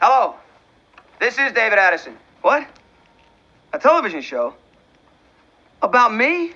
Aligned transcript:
Hello. 0.00 0.34
This 1.18 1.38
is 1.38 1.52
David 1.52 1.78
Addison. 1.78 2.16
What? 2.42 2.66
A 3.72 3.78
television 3.78 4.20
show? 4.20 4.54
About 5.80 6.12
me? 6.12 6.52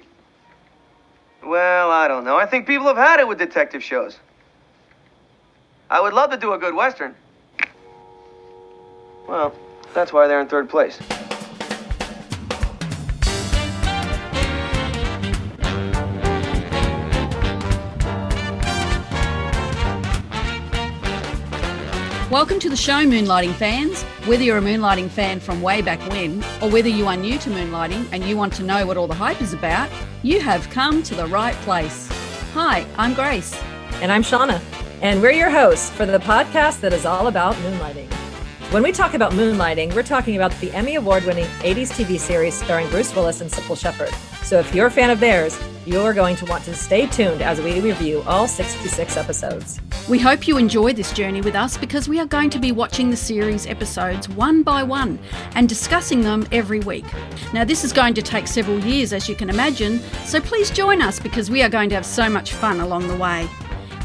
Well, 1.42 1.90
I 1.90 2.06
don't 2.06 2.24
know. 2.24 2.37
I 2.37 2.45
think 2.45 2.66
people 2.66 2.87
have 2.87 2.98
had 2.98 3.18
it 3.18 3.26
with 3.26 3.38
detective 3.38 3.82
shows. 3.82 4.18
I 5.88 6.00
would 6.00 6.12
love 6.12 6.30
to 6.30 6.37
do 6.37 6.53
a 6.53 6.58
good 6.58 6.74
Western. 6.74 7.14
Well, 9.27 9.54
that's 9.95 10.12
why 10.12 10.27
they're 10.29 10.41
in 10.41 10.48
third 10.48 10.68
place. 10.68 10.98
Welcome 22.41 22.59
to 22.61 22.70
the 22.70 22.77
show, 22.77 23.04
Moonlighting 23.04 23.52
fans. 23.56 24.02
Whether 24.25 24.45
you're 24.45 24.56
a 24.56 24.62
Moonlighting 24.62 25.11
fan 25.11 25.41
from 25.41 25.60
way 25.60 25.83
back 25.83 26.01
when, 26.09 26.42
or 26.62 26.70
whether 26.70 26.88
you 26.88 27.06
are 27.06 27.15
new 27.15 27.37
to 27.37 27.51
Moonlighting 27.51 28.09
and 28.12 28.24
you 28.24 28.34
want 28.34 28.55
to 28.55 28.62
know 28.62 28.87
what 28.87 28.96
all 28.96 29.06
the 29.06 29.12
hype 29.15 29.42
is 29.42 29.52
about, 29.52 29.91
you 30.23 30.41
have 30.41 30.70
come 30.70 31.02
to 31.02 31.15
the 31.15 31.27
right 31.27 31.55
place. 31.56 32.09
Hi, 32.55 32.87
I'm 32.96 33.12
Grace. 33.12 33.55
And 34.01 34.10
I'm 34.10 34.23
Shauna. 34.23 34.62
And 35.02 35.20
we're 35.20 35.32
your 35.32 35.51
hosts 35.51 35.91
for 35.91 36.06
the 36.06 36.18
podcast 36.18 36.80
that 36.80 36.95
is 36.95 37.05
all 37.05 37.27
about 37.27 37.56
moonlighting. 37.56 38.10
When 38.73 38.82
we 38.82 38.91
talk 38.91 39.12
about 39.12 39.32
moonlighting, 39.32 39.95
we're 39.95 40.02
talking 40.02 40.37
about 40.37 40.59
the 40.60 40.73
Emmy 40.73 40.95
Award 40.95 41.24
winning 41.24 41.45
80s 41.59 41.93
TV 41.93 42.18
series 42.18 42.54
starring 42.54 42.88
Bruce 42.88 43.15
Willis 43.15 43.43
and 43.43 43.51
Cybill 43.51 43.79
Shepherd. 43.79 44.15
So 44.43 44.59
if 44.59 44.74
you're 44.74 44.87
a 44.87 44.91
fan 44.91 45.10
of 45.10 45.20
theirs, 45.20 45.60
you're 45.87 46.12
going 46.12 46.37
to 46.37 46.45
want 46.47 46.65
to 46.65 46.75
stay 46.75 47.07
tuned 47.07 47.43
as 47.43 47.61
we 47.61 47.80
review 47.80 48.23
all 48.27 48.47
66 48.47 49.16
episodes. 49.16 49.80
We 50.09 50.19
hope 50.19 50.47
you 50.47 50.59
enjoy 50.59 50.93
this 50.93 51.12
journey 51.12 51.41
with 51.41 51.55
us 51.55 51.79
because 51.79 52.09
we 52.09 52.19
are 52.19 52.27
going 52.27 52.51
to 52.51 52.59
be 52.59 52.73
watching 52.73 53.11
the 53.11 53.16
series 53.16 53.66
episodes 53.66 54.29
one 54.29 54.62
by 54.62 54.83
one 54.83 55.19
and 55.55 55.69
discussing 55.69 56.21
them 56.23 56.47
every 56.52 56.80
week. 56.80 57.07
Now, 57.52 57.65
this 57.65 57.85
is 57.85 57.93
going 57.93 58.15
to 58.15 58.23
take 58.23 58.46
several 58.46 58.79
years, 58.80 59.13
as 59.13 59.29
you 59.29 59.35
can 59.35 59.49
imagine, 59.49 60.01
so 60.24 60.41
please 60.41 60.71
join 60.71 61.01
us 61.01 61.19
because 61.19 61.51
we 61.51 61.63
are 61.63 61.69
going 61.69 61.88
to 61.91 61.95
have 61.95 62.07
so 62.07 62.29
much 62.29 62.52
fun 62.52 62.80
along 62.80 63.09
the 63.09 63.16
way. 63.16 63.49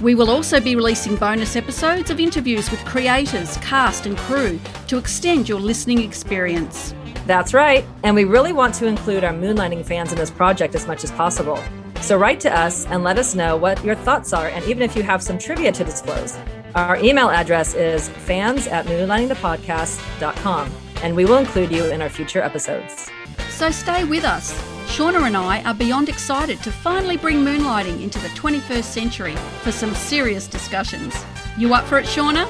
We 0.01 0.13
will 0.13 0.29
also 0.29 0.59
be 0.59 0.75
releasing 0.75 1.15
bonus 1.15 1.55
episodes 1.55 2.09
of 2.09 2.19
interviews 2.19 2.69
with 2.69 2.83
creators, 2.85 3.57
cast, 3.57 4.05
and 4.05 4.17
crew 4.17 4.59
to 4.87 4.97
extend 4.97 5.47
your 5.47 5.59
listening 5.59 5.99
experience. 5.99 6.93
That's 7.25 7.55
right, 7.55 7.83
and 8.03 8.15
we 8.15 8.23
really 8.23 8.53
want 8.53 8.75
to 8.75 8.85
include 8.85 9.23
our 9.23 9.33
Moonlighting 9.33 9.83
fans 9.83 10.11
in 10.11 10.17
this 10.17 10.29
project 10.29 10.75
as 10.75 10.85
much 10.85 11.03
as 11.03 11.11
possible. 11.11 11.59
So 12.01 12.17
write 12.17 12.39
to 12.41 12.55
us 12.55 12.85
and 12.85 13.03
let 13.03 13.17
us 13.17 13.33
know 13.33 13.57
what 13.57 13.83
your 13.83 13.95
thoughts 13.95 14.31
are, 14.31 14.47
and 14.49 14.63
even 14.65 14.83
if 14.83 14.95
you 14.95 15.01
have 15.01 15.23
some 15.23 15.39
trivia 15.39 15.71
to 15.71 15.83
disclose. 15.83 16.37
Our 16.75 16.97
email 16.97 17.31
address 17.31 17.73
is 17.73 18.09
fans 18.09 18.67
at 18.67 18.85
moonlightingthepodcast.com, 18.85 20.71
and 21.01 21.15
we 21.15 21.25
will 21.25 21.37
include 21.37 21.71
you 21.71 21.85
in 21.85 22.01
our 22.01 22.09
future 22.09 22.41
episodes. 22.41 23.09
So 23.49 23.71
stay 23.71 24.03
with 24.03 24.23
us. 24.23 24.53
Shauna 24.85 25.25
and 25.25 25.35
I 25.35 25.63
are 25.63 25.73
beyond 25.73 26.09
excited 26.09 26.61
to 26.61 26.71
finally 26.71 27.17
bring 27.17 27.37
moonlighting 27.37 28.03
into 28.03 28.19
the 28.19 28.27
21st 28.29 28.83
century 28.83 29.35
for 29.63 29.71
some 29.71 29.95
serious 29.95 30.47
discussions. 30.47 31.15
You 31.57 31.73
up 31.73 31.85
for 31.85 31.97
it, 31.97 32.05
Shauna? 32.05 32.45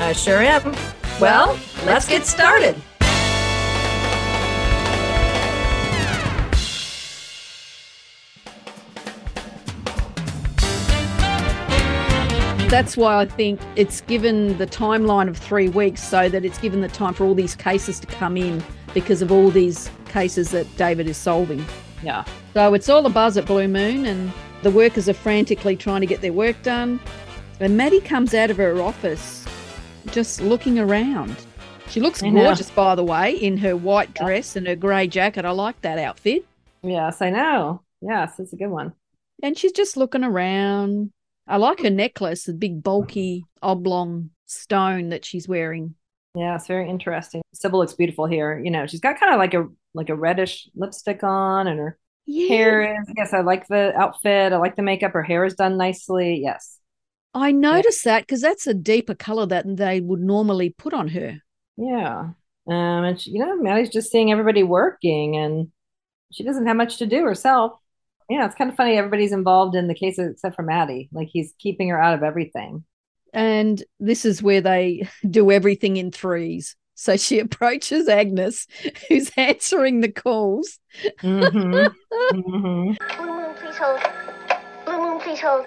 I 0.00 0.12
sure 0.12 0.42
am. 0.42 0.76
Well, 1.18 1.58
let's 1.86 2.06
get 2.06 2.26
started. 2.26 2.76
That's 12.68 12.98
why 12.98 13.22
I 13.22 13.24
think 13.24 13.60
it's 13.76 14.02
given 14.02 14.58
the 14.58 14.66
timeline 14.66 15.28
of 15.28 15.38
three 15.38 15.70
weeks 15.70 16.02
so 16.02 16.28
that 16.28 16.44
it's 16.44 16.58
given 16.58 16.82
the 16.82 16.88
time 16.88 17.14
for 17.14 17.24
all 17.24 17.34
these 17.34 17.56
cases 17.56 17.98
to 18.00 18.06
come 18.06 18.36
in 18.36 18.62
because 18.92 19.22
of 19.22 19.32
all 19.32 19.48
these 19.48 19.90
cases 20.10 20.50
that 20.50 20.66
David 20.76 21.08
is 21.08 21.16
solving. 21.16 21.64
Yeah. 22.02 22.24
So 22.52 22.74
it's 22.74 22.90
all 22.90 23.06
a 23.06 23.10
buzz 23.10 23.38
at 23.38 23.46
Blue 23.46 23.68
Moon, 23.68 24.04
and 24.04 24.30
the 24.62 24.70
workers 24.70 25.08
are 25.08 25.14
frantically 25.14 25.76
trying 25.76 26.02
to 26.02 26.06
get 26.06 26.20
their 26.20 26.34
work 26.34 26.62
done. 26.62 27.00
And 27.58 27.78
Maddie 27.78 28.02
comes 28.02 28.34
out 28.34 28.50
of 28.50 28.58
her 28.58 28.82
office 28.82 29.46
just 30.10 30.42
looking 30.42 30.78
around. 30.78 31.36
She 31.88 32.00
looks 32.00 32.20
gorgeous, 32.20 32.70
by 32.70 32.94
the 32.94 33.04
way, 33.04 33.32
in 33.32 33.56
her 33.56 33.76
white 33.76 34.12
dress 34.12 34.56
and 34.56 34.66
her 34.66 34.76
grey 34.76 35.06
jacket. 35.06 35.46
I 35.46 35.52
like 35.52 35.80
that 35.80 35.98
outfit. 35.98 36.44
Yes, 36.82 37.22
I 37.22 37.30
know. 37.30 37.80
Yes, 38.02 38.38
it's 38.38 38.52
a 38.52 38.56
good 38.56 38.68
one. 38.68 38.92
And 39.42 39.56
she's 39.56 39.72
just 39.72 39.96
looking 39.96 40.22
around. 40.22 41.12
I 41.48 41.56
like 41.56 41.80
her 41.80 41.90
necklace, 41.90 42.44
the 42.44 42.52
big 42.52 42.82
bulky 42.82 43.44
oblong 43.62 44.30
stone 44.46 45.08
that 45.08 45.24
she's 45.24 45.48
wearing. 45.48 45.94
Yeah, 46.34 46.54
it's 46.56 46.66
very 46.66 46.88
interesting. 46.88 47.42
Cybill 47.56 47.78
looks 47.78 47.94
beautiful 47.94 48.26
here. 48.26 48.58
You 48.62 48.70
know, 48.70 48.86
she's 48.86 49.00
got 49.00 49.18
kind 49.18 49.32
of 49.32 49.38
like 49.38 49.54
a 49.54 49.66
like 49.94 50.10
a 50.10 50.14
reddish 50.14 50.68
lipstick 50.76 51.22
on, 51.24 51.66
and 51.66 51.78
her 51.80 51.98
Yeah. 52.26 52.48
hair 52.48 53.00
is. 53.00 53.10
Yes, 53.16 53.32
I 53.32 53.40
like 53.40 53.66
the 53.66 53.96
outfit. 53.96 54.52
I 54.52 54.56
like 54.58 54.76
the 54.76 54.82
makeup. 54.82 55.12
Her 55.12 55.22
hair 55.22 55.44
is 55.44 55.54
done 55.54 55.76
nicely. 55.78 56.40
Yes. 56.42 56.78
I 57.34 57.52
noticed 57.52 58.04
that 58.04 58.22
because 58.22 58.42
that's 58.42 58.66
a 58.66 58.74
deeper 58.74 59.14
color 59.14 59.46
than 59.46 59.76
they 59.76 60.00
would 60.00 60.20
normally 60.20 60.70
put 60.70 60.92
on 60.92 61.08
her. 61.08 61.38
Yeah. 61.76 62.30
Um, 62.66 63.04
and 63.04 63.20
she, 63.20 63.30
you 63.30 63.38
know, 63.38 63.56
Maddie's 63.56 63.90
just 63.90 64.10
seeing 64.10 64.30
everybody 64.30 64.62
working, 64.62 65.36
and 65.36 65.68
she 66.32 66.44
doesn't 66.44 66.66
have 66.66 66.76
much 66.76 66.98
to 66.98 67.06
do 67.06 67.22
herself. 67.24 67.72
Yeah, 68.28 68.44
it's 68.46 68.54
kind 68.54 68.70
of 68.70 68.76
funny. 68.76 68.96
Everybody's 68.96 69.32
involved 69.32 69.74
in 69.74 69.88
the 69.88 69.94
case 69.94 70.18
except 70.18 70.54
for 70.56 70.62
Maddie. 70.62 71.08
Like 71.12 71.28
he's 71.28 71.54
keeping 71.58 71.88
her 71.88 72.00
out 72.00 72.14
of 72.14 72.22
everything. 72.22 72.84
And 73.32 73.82
this 74.00 74.24
is 74.24 74.42
where 74.42 74.60
they 74.60 75.08
do 75.30 75.50
everything 75.50 75.96
in 75.96 76.10
threes. 76.10 76.76
So 76.94 77.16
she 77.16 77.38
approaches 77.46 78.08
Agnes, 78.08 78.66
who's 79.08 79.30
answering 79.36 80.00
the 80.00 80.12
calls. 80.12 80.78
Mhm. 81.22 81.94
Mhm. 82.32 82.96
Blue 83.16 83.26
moon, 83.26 83.54
please 83.54 83.76
hold. 83.78 84.00
Blue 84.84 84.98
moon, 84.98 85.20
please 85.20 85.40
hold. 85.40 85.64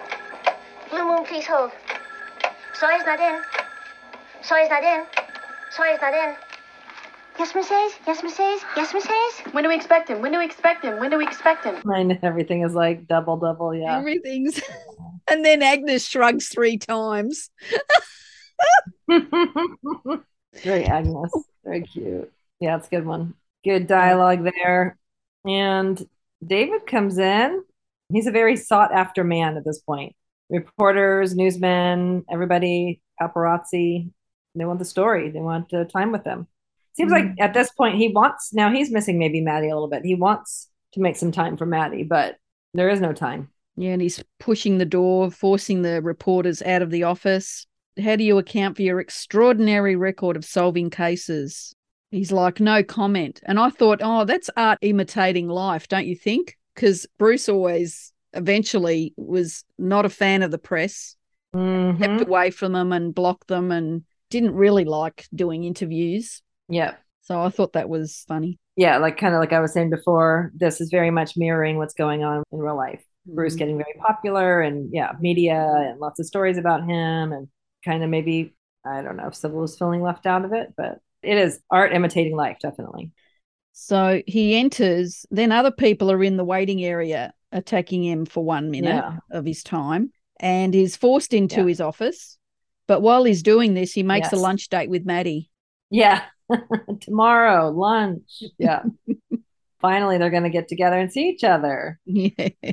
Blue 0.90 1.04
moon, 1.04 1.24
please 1.24 1.46
hold. 1.46 1.70
Sawyer's 2.74 3.04
not 3.06 3.18
in. 3.20 3.40
Sawyer's 4.42 4.68
not 4.68 4.84
in. 4.84 5.04
Sawyer's 5.70 6.00
not 6.00 6.14
in. 6.14 6.34
Yes, 7.38 7.54
Miss 7.54 7.68
Hayes? 7.68 7.92
Yes, 8.06 8.22
Miss 8.22 8.36
Hayes? 8.36 8.60
Yes, 8.76 8.92
Miss 8.94 9.06
Hayes? 9.06 9.52
When 9.52 9.64
do 9.64 9.68
we 9.68 9.74
expect 9.74 10.08
him? 10.08 10.20
When 10.20 10.32
do 10.32 10.38
we 10.38 10.44
expect 10.44 10.84
him? 10.84 10.98
When 11.00 11.10
do 11.10 11.18
we 11.18 11.24
expect 11.24 11.64
him? 11.64 11.76
I 11.90 12.02
know 12.02 12.18
everything 12.22 12.62
is 12.62 12.74
like 12.74 13.06
double, 13.06 13.36
double. 13.36 13.74
Yeah. 13.74 13.98
Everything's. 13.98 14.60
And 15.30 15.44
then 15.44 15.62
Agnes 15.62 16.06
shrugs 16.06 16.48
three 16.48 16.78
times. 16.78 17.48
Very 19.08 20.84
Agnes. 20.84 21.32
Very 21.64 21.82
cute. 21.82 22.30
Yeah, 22.60 22.76
it's 22.76 22.88
a 22.88 22.90
good 22.90 23.06
one. 23.06 23.34
Good 23.64 23.86
dialogue 23.86 24.44
there. 24.44 24.98
And 25.46 26.04
David 26.44 26.86
comes 26.86 27.18
in. 27.18 27.62
He's 28.12 28.26
a 28.26 28.32
very 28.32 28.56
sought 28.56 28.92
after 28.92 29.22
man 29.24 29.56
at 29.56 29.64
this 29.64 29.78
point. 29.78 30.14
Reporters, 30.50 31.34
newsmen, 31.34 32.24
everybody, 32.30 33.00
paparazzi, 33.20 34.10
they 34.54 34.64
want 34.64 34.78
the 34.78 34.84
story. 34.84 35.30
They 35.30 35.40
want 35.40 35.72
uh, 35.72 35.84
time 35.84 36.12
with 36.12 36.24
them. 36.24 36.46
Seems 36.94 37.10
like 37.10 37.26
at 37.40 37.54
this 37.54 37.70
point 37.70 37.96
he 37.96 38.08
wants, 38.08 38.52
now 38.52 38.70
he's 38.70 38.90
missing 38.90 39.18
maybe 39.18 39.40
Maddie 39.40 39.70
a 39.70 39.74
little 39.74 39.88
bit. 39.88 40.04
He 40.04 40.14
wants 40.14 40.68
to 40.92 41.00
make 41.00 41.16
some 41.16 41.32
time 41.32 41.56
for 41.56 41.64
Maddie, 41.64 42.02
but 42.02 42.36
there 42.74 42.90
is 42.90 43.00
no 43.00 43.12
time. 43.12 43.48
Yeah, 43.76 43.92
and 43.92 44.02
he's 44.02 44.22
pushing 44.38 44.76
the 44.78 44.84
door, 44.84 45.30
forcing 45.30 45.82
the 45.82 46.02
reporters 46.02 46.60
out 46.62 46.82
of 46.82 46.90
the 46.90 47.04
office. 47.04 47.66
How 48.02 48.16
do 48.16 48.24
you 48.24 48.36
account 48.38 48.76
for 48.76 48.82
your 48.82 49.00
extraordinary 49.00 49.96
record 49.96 50.36
of 50.36 50.44
solving 50.44 50.90
cases? 50.90 51.74
He's 52.10 52.30
like, 52.32 52.60
no 52.60 52.82
comment. 52.82 53.40
And 53.44 53.58
I 53.58 53.70
thought, 53.70 54.00
oh, 54.02 54.24
that's 54.26 54.50
art 54.56 54.78
imitating 54.82 55.48
life, 55.48 55.88
don't 55.88 56.06
you 56.06 56.14
think? 56.16 56.58
Because 56.74 57.06
Bruce 57.18 57.48
always 57.48 58.12
eventually 58.34 59.14
was 59.16 59.64
not 59.78 60.04
a 60.04 60.10
fan 60.10 60.42
of 60.42 60.50
the 60.50 60.58
press, 60.58 61.16
Mhm. 61.54 61.98
kept 61.98 62.20
away 62.20 62.50
from 62.50 62.72
them 62.72 62.92
and 62.92 63.14
blocked 63.14 63.48
them 63.48 63.70
and 63.70 64.04
didn't 64.28 64.54
really 64.54 64.84
like 64.84 65.26
doing 65.34 65.64
interviews. 65.64 66.42
Yeah. 66.72 66.94
So 67.22 67.40
I 67.40 67.50
thought 67.50 67.74
that 67.74 67.88
was 67.88 68.24
funny. 68.26 68.58
yeah, 68.76 68.96
like 68.98 69.16
kind 69.18 69.34
of 69.34 69.40
like 69.40 69.52
I 69.52 69.60
was 69.60 69.72
saying 69.72 69.90
before, 69.90 70.50
this 70.56 70.80
is 70.80 70.90
very 70.90 71.10
much 71.10 71.36
mirroring 71.36 71.76
what's 71.76 71.94
going 71.94 72.24
on 72.24 72.42
in 72.50 72.58
real 72.58 72.76
life. 72.76 73.00
Mm-hmm. 73.28 73.34
Bruce 73.36 73.54
getting 73.54 73.76
very 73.76 73.94
popular 74.04 74.60
and 74.60 74.90
yeah, 74.92 75.12
media 75.20 75.54
and 75.86 76.00
lots 76.00 76.18
of 76.18 76.26
stories 76.26 76.58
about 76.58 76.80
him 76.82 77.32
and 77.32 77.46
kind 77.84 78.02
of 78.02 78.10
maybe 78.10 78.54
I 78.84 79.02
don't 79.02 79.16
know 79.16 79.28
if 79.28 79.34
Cybill 79.34 79.60
was 79.60 79.78
feeling 79.78 80.02
left 80.02 80.26
out 80.26 80.44
of 80.44 80.52
it, 80.52 80.72
but 80.76 80.98
it 81.22 81.36
is 81.38 81.60
art 81.70 81.92
imitating 81.94 82.34
life, 82.34 82.56
definitely. 82.60 83.12
So 83.72 84.22
he 84.26 84.56
enters, 84.56 85.24
then 85.30 85.52
other 85.52 85.70
people 85.70 86.10
are 86.10 86.22
in 86.24 86.36
the 86.36 86.44
waiting 86.44 86.82
area 86.84 87.32
attacking 87.52 88.02
him 88.02 88.26
for 88.26 88.44
one 88.44 88.70
minute 88.70 88.88
Yeah. 89.04 89.18
of 89.30 89.44
his 89.44 89.62
time 89.62 90.10
and 90.40 90.74
is 90.74 90.96
forced 90.96 91.32
into 91.32 91.60
Yeah. 91.60 91.66
his 91.68 91.80
office. 91.80 92.38
But 92.88 93.02
while 93.02 93.22
he's 93.24 93.42
doing 93.44 93.74
this, 93.74 93.92
he 93.92 94.02
makes 94.02 94.32
a 94.32 94.36
lunch 94.36 94.68
date 94.68 94.90
with 94.90 95.06
Maddie. 95.06 95.50
Yeah. 95.90 96.22
Tomorrow, 97.00 97.70
lunch. 97.70 98.42
Yeah. 98.58 98.82
Finally, 99.80 100.18
they're 100.18 100.30
going 100.30 100.44
to 100.44 100.50
get 100.50 100.68
together 100.68 100.98
and 100.98 101.12
see 101.12 101.28
each 101.28 101.44
other. 101.44 101.98
Yeah. 102.04 102.50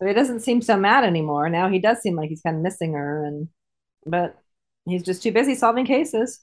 So 0.00 0.08
he 0.08 0.12
doesn't 0.12 0.40
seem 0.40 0.60
so 0.60 0.76
mad 0.76 1.04
anymore. 1.04 1.48
Now 1.48 1.68
he 1.68 1.78
does 1.78 2.02
seem 2.02 2.16
like 2.16 2.28
he's 2.28 2.42
kind 2.42 2.56
of 2.56 2.62
missing 2.62 2.94
her 2.94 3.24
and 3.24 3.48
but 4.04 4.36
he's 4.86 5.04
just 5.04 5.22
too 5.22 5.30
busy 5.30 5.54
solving 5.54 5.86
cases. 5.86 6.40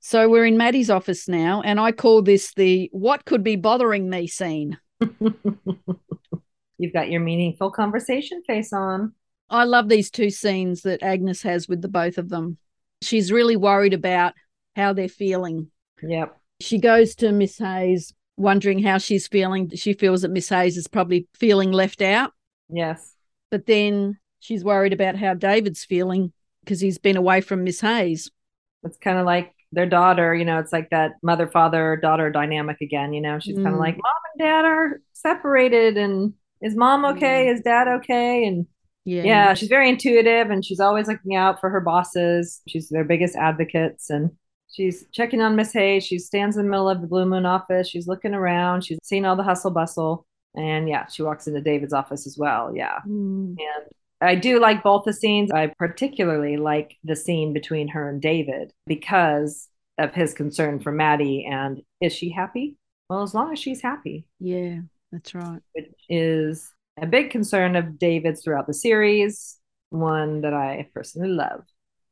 So 0.00 0.28
we're 0.28 0.46
in 0.46 0.56
Maddie's 0.56 0.90
office 0.90 1.28
now, 1.28 1.62
and 1.62 1.80
I 1.80 1.92
call 1.92 2.22
this 2.22 2.52
the 2.54 2.88
what 2.92 3.24
could 3.24 3.42
be 3.42 3.54
bothering 3.54 4.10
me 4.10 4.26
scene. 4.26 4.78
You've 5.00 6.92
got 6.92 7.10
your 7.10 7.20
meaningful 7.20 7.70
conversation 7.70 8.42
face 8.46 8.72
on. 8.72 9.12
I 9.50 9.64
love 9.64 9.88
these 9.88 10.10
two 10.10 10.30
scenes 10.30 10.82
that 10.82 11.02
Agnes 11.02 11.42
has 11.42 11.68
with 11.68 11.82
the 11.82 11.88
both 11.88 12.18
of 12.18 12.28
them. 12.28 12.58
She's 13.02 13.32
really 13.32 13.56
worried 13.56 13.94
about 13.94 14.34
how 14.76 14.92
they're 14.92 15.08
feeling. 15.08 15.70
Yep. 16.02 16.36
She 16.60 16.78
goes 16.78 17.14
to 17.16 17.32
Miss 17.32 17.58
Hayes, 17.58 18.14
wondering 18.36 18.82
how 18.82 18.98
she's 18.98 19.26
feeling. 19.26 19.70
She 19.74 19.92
feels 19.92 20.22
that 20.22 20.30
Miss 20.30 20.48
Hayes 20.48 20.76
is 20.76 20.88
probably 20.88 21.28
feeling 21.34 21.72
left 21.72 22.02
out. 22.02 22.32
Yes. 22.68 23.14
But 23.50 23.66
then 23.66 24.18
she's 24.40 24.64
worried 24.64 24.92
about 24.92 25.16
how 25.16 25.34
David's 25.34 25.84
feeling 25.84 26.32
because 26.64 26.80
he's 26.80 26.98
been 26.98 27.16
away 27.16 27.40
from 27.40 27.64
Miss 27.64 27.80
Hayes. 27.80 28.30
It's 28.84 28.98
kind 28.98 29.18
of 29.18 29.26
like 29.26 29.54
their 29.72 29.86
daughter, 29.86 30.34
you 30.34 30.44
know, 30.44 30.58
it's 30.58 30.72
like 30.72 30.90
that 30.90 31.12
mother, 31.22 31.46
father, 31.46 31.96
daughter 32.00 32.30
dynamic 32.30 32.78
again. 32.80 33.12
You 33.12 33.20
know, 33.20 33.38
she's 33.38 33.56
kind 33.56 33.68
of 33.68 33.74
Mm. 33.74 33.80
like, 33.80 33.94
mom 33.96 34.12
and 34.34 34.40
dad 34.40 34.64
are 34.64 35.00
separated, 35.12 35.96
and 35.96 36.32
is 36.60 36.74
mom 36.74 37.04
okay? 37.04 37.48
Is 37.48 37.60
dad 37.60 37.86
okay? 37.88 38.44
And 38.44 38.66
Yeah. 39.04 39.22
yeah, 39.24 39.54
she's 39.54 39.68
very 39.68 39.88
intuitive 39.88 40.50
and 40.50 40.64
she's 40.64 40.80
always 40.80 41.06
looking 41.08 41.34
out 41.36 41.60
for 41.60 41.70
her 41.70 41.80
bosses. 41.80 42.60
She's 42.68 42.88
their 42.88 43.04
biggest 43.04 43.36
advocates 43.36 44.10
and 44.10 44.30
she's 44.72 45.06
checking 45.12 45.40
on 45.40 45.56
Miss 45.56 45.72
Hayes. 45.72 46.04
She 46.04 46.18
stands 46.18 46.56
in 46.56 46.64
the 46.64 46.70
middle 46.70 46.88
of 46.88 47.00
the 47.00 47.06
Blue 47.06 47.26
Moon 47.26 47.46
office. 47.46 47.88
She's 47.88 48.06
looking 48.08 48.34
around. 48.34 48.84
She's 48.84 48.98
seeing 49.02 49.24
all 49.24 49.36
the 49.36 49.42
hustle 49.42 49.70
bustle. 49.70 50.26
And 50.56 50.88
yeah, 50.88 51.06
she 51.06 51.22
walks 51.22 51.46
into 51.46 51.60
David's 51.60 51.92
office 51.92 52.26
as 52.26 52.36
well. 52.38 52.74
Yeah. 52.74 52.98
Mm. 53.06 53.56
And 53.58 53.86
I 54.20 54.34
do 54.34 54.58
like 54.58 54.82
both 54.82 55.04
the 55.04 55.12
scenes. 55.12 55.50
I 55.52 55.68
particularly 55.78 56.56
like 56.56 56.96
the 57.04 57.14
scene 57.16 57.52
between 57.52 57.88
her 57.88 58.08
and 58.08 58.20
David 58.20 58.72
because 58.86 59.68
of 59.98 60.14
his 60.14 60.34
concern 60.34 60.80
for 60.80 60.90
Maddie. 60.92 61.44
And 61.44 61.82
is 62.00 62.12
she 62.12 62.30
happy? 62.30 62.76
Well, 63.08 63.22
as 63.22 63.34
long 63.34 63.52
as 63.52 63.58
she's 63.58 63.80
happy, 63.80 64.26
Yeah, 64.40 64.80
that's 65.12 65.34
right. 65.34 65.60
which 65.74 65.92
is 66.08 66.72
a 67.00 67.06
big 67.06 67.30
concern 67.30 67.76
of 67.76 67.98
David's 67.98 68.42
throughout 68.42 68.66
the 68.66 68.74
series, 68.74 69.56
one 69.90 70.40
that 70.42 70.52
I 70.52 70.88
personally 70.92 71.30
love. 71.30 71.62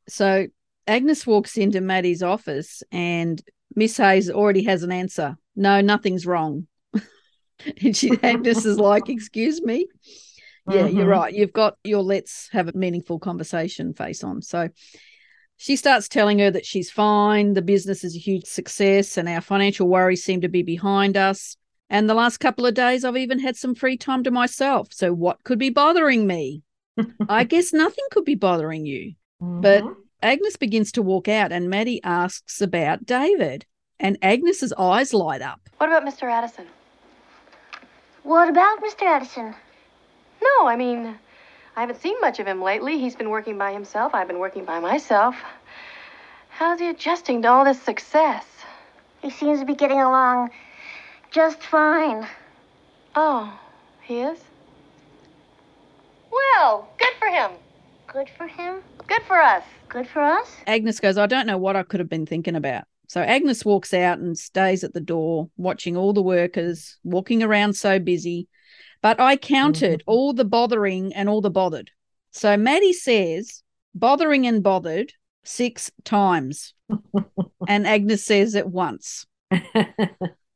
So 0.09 0.47
Agnes 0.87 1.27
walks 1.27 1.57
into 1.57 1.81
Maddie's 1.81 2.23
office 2.23 2.81
and 2.91 3.41
Miss 3.75 3.97
Hayes 3.97 4.29
already 4.29 4.63
has 4.63 4.83
an 4.83 4.91
answer. 4.91 5.37
No, 5.55 5.81
nothing's 5.81 6.25
wrong. 6.25 6.67
and 7.81 7.95
she 7.95 8.17
Agnes 8.23 8.65
is 8.65 8.79
like, 8.79 9.09
excuse 9.09 9.61
me. 9.61 9.87
Yeah, 10.69 10.87
you're 10.87 11.05
Mhm. 11.05 11.11
right. 11.11 11.33
You've 11.33 11.53
got 11.53 11.77
your 11.83 12.03
let's 12.03 12.49
have 12.51 12.67
a 12.67 12.73
meaningful 12.77 13.19
conversation 13.19 13.93
face 13.93 14.23
on. 14.23 14.41
So 14.41 14.69
she 15.57 15.75
starts 15.75 16.07
telling 16.07 16.39
her 16.39 16.51
that 16.51 16.65
she's 16.65 16.91
fine. 16.91 17.53
The 17.53 17.61
business 17.61 18.03
is 18.03 18.15
a 18.15 18.19
huge 18.19 18.45
success 18.45 19.17
and 19.17 19.27
our 19.27 19.41
financial 19.41 19.87
worries 19.87 20.23
seem 20.23 20.41
to 20.41 20.49
be 20.49 20.63
behind 20.63 21.17
us. 21.17 21.57
And 21.89 22.09
the 22.09 22.13
last 22.13 22.39
couple 22.39 22.65
of 22.65 22.73
days, 22.73 23.05
I've 23.05 23.15
even 23.15 23.39
had 23.39 23.55
some 23.55 23.73
free 23.73 23.97
time 23.97 24.23
to 24.23 24.31
myself. 24.31 24.89
So, 24.91 25.13
what 25.13 25.43
could 25.43 25.57
be 25.57 25.69
bothering 25.69 26.27
me? 26.27 26.63
I 27.29 27.45
guess 27.45 27.71
nothing 27.71 28.03
could 28.11 28.25
be 28.25 28.35
bothering 28.35 28.85
you. 28.85 29.13
But 29.39 29.83
Mhm. 29.85 29.95
Agnes 30.21 30.55
begins 30.55 30.91
to 30.93 31.01
walk 31.01 31.27
out, 31.27 31.51
and 31.51 31.69
Maddie 31.69 32.01
asks 32.03 32.61
about 32.61 33.05
David. 33.05 33.65
And 33.99 34.17
Agnes's 34.21 34.73
eyes 34.73 35.13
light 35.13 35.41
up. 35.41 35.61
What 35.77 35.89
about 35.89 36.05
Mr. 36.05 36.23
Addison? 36.23 36.67
What 38.23 38.49
about 38.49 38.81
Mr. 38.83 39.03
Addison? 39.03 39.55
No, 40.41 40.67
I 40.67 40.75
mean, 40.75 41.17
I 41.75 41.81
haven't 41.81 42.01
seen 42.01 42.19
much 42.21 42.39
of 42.39 42.47
him 42.47 42.61
lately. 42.61 42.99
He's 42.99 43.15
been 43.15 43.29
working 43.29 43.57
by 43.57 43.73
himself. 43.73 44.13
I've 44.13 44.27
been 44.27 44.39
working 44.39 44.65
by 44.65 44.79
myself. 44.79 45.35
How's 46.49 46.79
he 46.79 46.89
adjusting 46.89 47.41
to 47.43 47.49
all 47.49 47.65
this 47.65 47.81
success? 47.81 48.45
He 49.21 49.29
seems 49.29 49.59
to 49.59 49.65
be 49.65 49.75
getting 49.75 49.99
along 49.99 50.51
just 51.31 51.61
fine. 51.61 52.27
Oh, 53.15 53.59
he 54.01 54.21
is? 54.21 54.39
Well, 56.31 56.89
good 56.97 57.13
for 57.19 57.27
him. 57.27 57.51
Good 58.17 58.31
for 58.35 58.47
him. 58.47 58.81
Good 59.05 59.21
for 59.27 59.37
us. 59.37 59.63
Good 59.89 60.07
for 60.07 60.23
us. 60.23 60.51
Agnes 60.65 60.99
goes, 60.99 61.19
I 61.19 61.27
don't 61.27 61.45
know 61.45 61.59
what 61.59 61.75
I 61.75 61.83
could 61.83 61.99
have 61.99 62.09
been 62.09 62.25
thinking 62.25 62.55
about. 62.55 62.85
So 63.07 63.21
Agnes 63.21 63.63
walks 63.63 63.93
out 63.93 64.17
and 64.17 64.35
stays 64.35 64.83
at 64.83 64.91
the 64.95 64.99
door, 64.99 65.51
watching 65.55 65.95
all 65.95 66.13
the 66.13 66.23
workers 66.23 66.97
walking 67.03 67.43
around 67.43 67.73
so 67.73 67.99
busy. 67.99 68.47
But 69.03 69.19
I 69.19 69.37
counted 69.37 69.99
mm-hmm. 69.99 70.09
all 70.09 70.33
the 70.33 70.45
bothering 70.45 71.13
and 71.13 71.29
all 71.29 71.41
the 71.41 71.51
bothered. 71.51 71.91
So 72.31 72.57
Maddie 72.57 72.91
says, 72.91 73.61
bothering 73.93 74.47
and 74.47 74.63
bothered 74.63 75.13
six 75.43 75.91
times. 76.03 76.73
and 77.67 77.85
Agnes 77.85 78.25
says 78.25 78.55
it 78.55 78.65
once. 78.65 79.27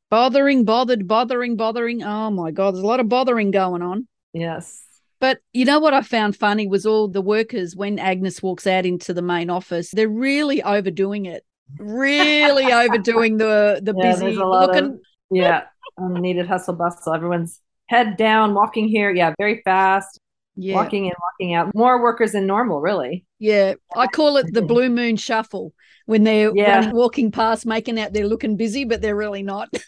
Bothering, 0.09 0.65
bothered, 0.65 1.07
bothering, 1.07 1.57
bothering. 1.57 2.01
Oh 2.01 2.31
my 2.31 2.49
God, 2.49 2.73
there's 2.73 2.83
a 2.83 2.87
lot 2.87 2.99
of 2.99 3.07
bothering 3.07 3.51
going 3.51 3.83
on. 3.83 4.07
yes. 4.33 4.83
But 5.21 5.39
you 5.53 5.63
know 5.63 5.79
what 5.79 5.93
I 5.93 6.01
found 6.01 6.35
funny 6.35 6.67
was 6.67 6.85
all 6.85 7.07
the 7.07 7.21
workers 7.21 7.75
when 7.75 7.97
Agnes 7.99 8.41
walks 8.43 8.67
out 8.67 8.85
into 8.85 9.13
the 9.13 9.21
main 9.21 9.49
office, 9.49 9.91
they're 9.91 10.09
really 10.09 10.61
overdoing 10.61 11.27
it. 11.27 11.45
Really 11.79 12.73
overdoing 12.73 13.37
the 13.37 13.79
the 13.81 13.93
Yeah, 13.95 14.11
busy 14.11 14.35
lot 14.35 14.69
of- 14.69 14.75
looking. 14.75 14.99
Yeah. 15.29 15.63
Um, 15.97 16.15
Unneeded 16.17 16.47
hustle 16.47 16.73
bustle. 16.73 17.13
Everyone's 17.13 17.61
head 17.87 18.17
down, 18.17 18.53
walking 18.53 18.89
here. 18.89 19.09
Yeah. 19.13 19.33
Very 19.37 19.61
fast, 19.63 20.19
Yeah, 20.55 20.75
walking 20.75 21.05
in, 21.05 21.13
walking 21.21 21.53
out. 21.53 21.73
More 21.75 22.01
workers 22.01 22.33
than 22.33 22.45
normal, 22.47 22.81
really. 22.81 23.23
yeah. 23.39 23.75
I 23.95 24.07
call 24.07 24.35
it 24.37 24.53
the 24.53 24.61
blue 24.61 24.89
moon 24.89 25.15
shuffle 25.17 25.73
when 26.07 26.23
they're 26.23 26.51
Yeah. 26.55 26.77
running, 26.79 26.95
walking 26.95 27.31
past, 27.31 27.65
making 27.65 27.99
out 27.99 28.11
they're 28.11 28.27
looking 28.27 28.57
busy, 28.57 28.83
but 28.85 29.01
they're 29.01 29.15
really 29.15 29.43
not. 29.43 29.69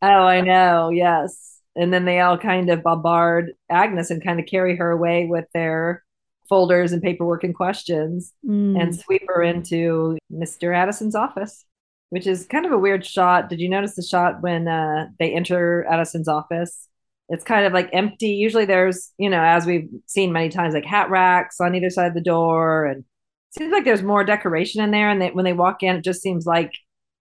Oh, 0.00 0.06
I 0.06 0.40
know. 0.42 0.90
Yes. 0.90 1.57
And 1.76 1.92
then 1.92 2.04
they 2.04 2.20
all 2.20 2.38
kind 2.38 2.70
of 2.70 2.82
bombard 2.82 3.52
Agnes 3.70 4.10
and 4.10 4.22
kind 4.22 4.40
of 4.40 4.46
carry 4.46 4.76
her 4.76 4.90
away 4.90 5.26
with 5.26 5.44
their 5.54 6.02
folders 6.48 6.92
and 6.92 7.02
paperwork 7.02 7.44
and 7.44 7.54
questions 7.54 8.32
Mm. 8.46 8.80
and 8.80 8.96
sweep 8.98 9.22
her 9.28 9.42
into 9.42 10.16
Mr. 10.32 10.74
Addison's 10.74 11.14
office, 11.14 11.64
which 12.10 12.26
is 12.26 12.46
kind 12.46 12.64
of 12.66 12.72
a 12.72 12.78
weird 12.78 13.04
shot. 13.04 13.48
Did 13.50 13.60
you 13.60 13.68
notice 13.68 13.94
the 13.94 14.02
shot 14.02 14.40
when 14.42 14.66
uh, 14.66 15.08
they 15.18 15.32
enter 15.34 15.86
Addison's 15.90 16.26
office? 16.28 16.88
It's 17.28 17.44
kind 17.44 17.66
of 17.66 17.74
like 17.74 17.90
empty. 17.92 18.28
Usually 18.30 18.64
there's, 18.64 19.12
you 19.18 19.28
know, 19.28 19.42
as 19.42 19.66
we've 19.66 19.88
seen 20.06 20.32
many 20.32 20.48
times, 20.48 20.72
like 20.72 20.86
hat 20.86 21.10
racks 21.10 21.60
on 21.60 21.74
either 21.74 21.90
side 21.90 22.06
of 22.06 22.14
the 22.14 22.22
door. 22.22 22.86
And 22.86 23.00
it 23.00 23.58
seems 23.58 23.70
like 23.70 23.84
there's 23.84 24.02
more 24.02 24.24
decoration 24.24 24.82
in 24.82 24.90
there. 24.90 25.10
And 25.10 25.20
they, 25.20 25.28
when 25.32 25.44
they 25.44 25.52
walk 25.52 25.82
in, 25.82 25.96
it 25.96 26.04
just 26.04 26.22
seems 26.22 26.46
like 26.46 26.72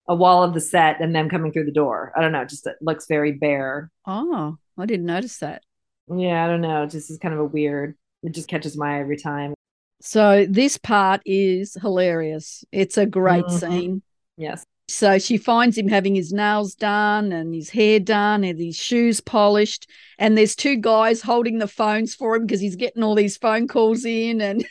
a 0.07 0.15
wall 0.15 0.43
of 0.43 0.53
the 0.53 0.61
set 0.61 1.01
and 1.01 1.13
them 1.15 1.29
coming 1.29 1.51
through 1.51 1.65
the 1.65 1.71
door. 1.71 2.13
I 2.15 2.21
don't 2.21 2.31
know. 2.31 2.45
Just 2.45 2.65
it 2.67 2.75
looks 2.81 3.05
very 3.07 3.33
bare. 3.33 3.91
oh, 4.05 4.57
I 4.77 4.85
didn't 4.85 5.05
notice 5.05 5.37
that. 5.39 5.63
Yeah, 6.13 6.45
I 6.45 6.47
don't 6.47 6.61
know. 6.61 6.83
It 6.83 6.91
just 6.91 7.09
is 7.11 7.17
kind 7.17 7.33
of 7.33 7.39
a 7.39 7.45
weird. 7.45 7.95
It 8.23 8.33
just 8.33 8.47
catches 8.47 8.77
my 8.77 8.97
eye 8.97 8.99
every 9.01 9.17
time. 9.17 9.53
So 9.99 10.45
this 10.47 10.77
part 10.77 11.21
is 11.25 11.75
hilarious. 11.81 12.63
It's 12.71 12.97
a 12.97 13.05
great 13.05 13.45
Mhm. 13.45 13.59
scene. 13.59 14.01
Yes. 14.37 14.63
So 14.89 15.17
she 15.19 15.37
finds 15.37 15.77
him 15.77 15.89
having 15.89 16.15
his 16.15 16.31
nails 16.31 16.73
done 16.75 17.33
and 17.33 17.53
his 17.53 17.69
hair 17.71 17.99
done 17.99 18.45
and 18.45 18.57
his 18.57 18.77
shoes 18.77 19.19
polished. 19.19 19.89
And 20.17 20.37
there's 20.37 20.55
two 20.55 20.77
guys 20.77 21.21
holding 21.21 21.57
the 21.57 21.67
phones 21.67 22.15
for 22.15 22.35
him 22.37 22.45
because 22.45 22.61
he's 22.61 22.77
getting 22.77 23.03
all 23.03 23.15
these 23.15 23.35
phone 23.35 23.67
calls 23.67 24.05
in 24.05 24.39
and 24.39 24.65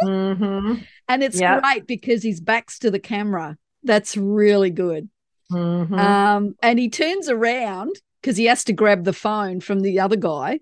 hmm 0.00 0.74
and 1.08 1.22
it's 1.22 1.40
Yep. 1.40 1.62
great 1.62 1.86
because 1.86 2.22
his 2.22 2.40
back's 2.40 2.78
to 2.80 2.90
the 2.90 2.98
camera. 2.98 3.56
That's 3.84 4.16
really 4.16 4.70
good. 4.70 5.08
hmm 5.50 5.92
Um, 5.94 6.54
and 6.62 6.78
he 6.78 6.88
turns 6.88 7.28
around 7.28 7.94
because 8.20 8.36
he 8.36 8.44
has 8.46 8.64
to 8.64 8.72
grab 8.72 9.04
the 9.04 9.12
phone 9.12 9.60
from 9.60 9.80
the 9.80 10.00
other 10.00 10.16
guy. 10.16 10.60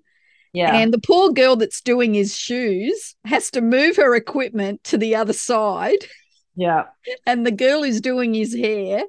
yeah. 0.52 0.74
And 0.76 0.92
the 0.92 0.98
poor 1.00 1.30
girl 1.32 1.56
that's 1.56 1.80
doing 1.82 2.14
his 2.14 2.36
shoes 2.36 3.14
has 3.24 3.50
to 3.52 3.60
move 3.60 3.96
her 3.96 4.14
equipment 4.16 4.82
to 4.84 4.98
the 4.98 5.14
other 5.16 5.32
side. 5.34 5.98
yeah. 6.56 6.84
and 7.26 7.46
the 7.46 7.52
girl 7.52 7.82
is 7.84 8.00
doing 8.00 8.34
his 8.34 8.54
hair. 8.54 9.02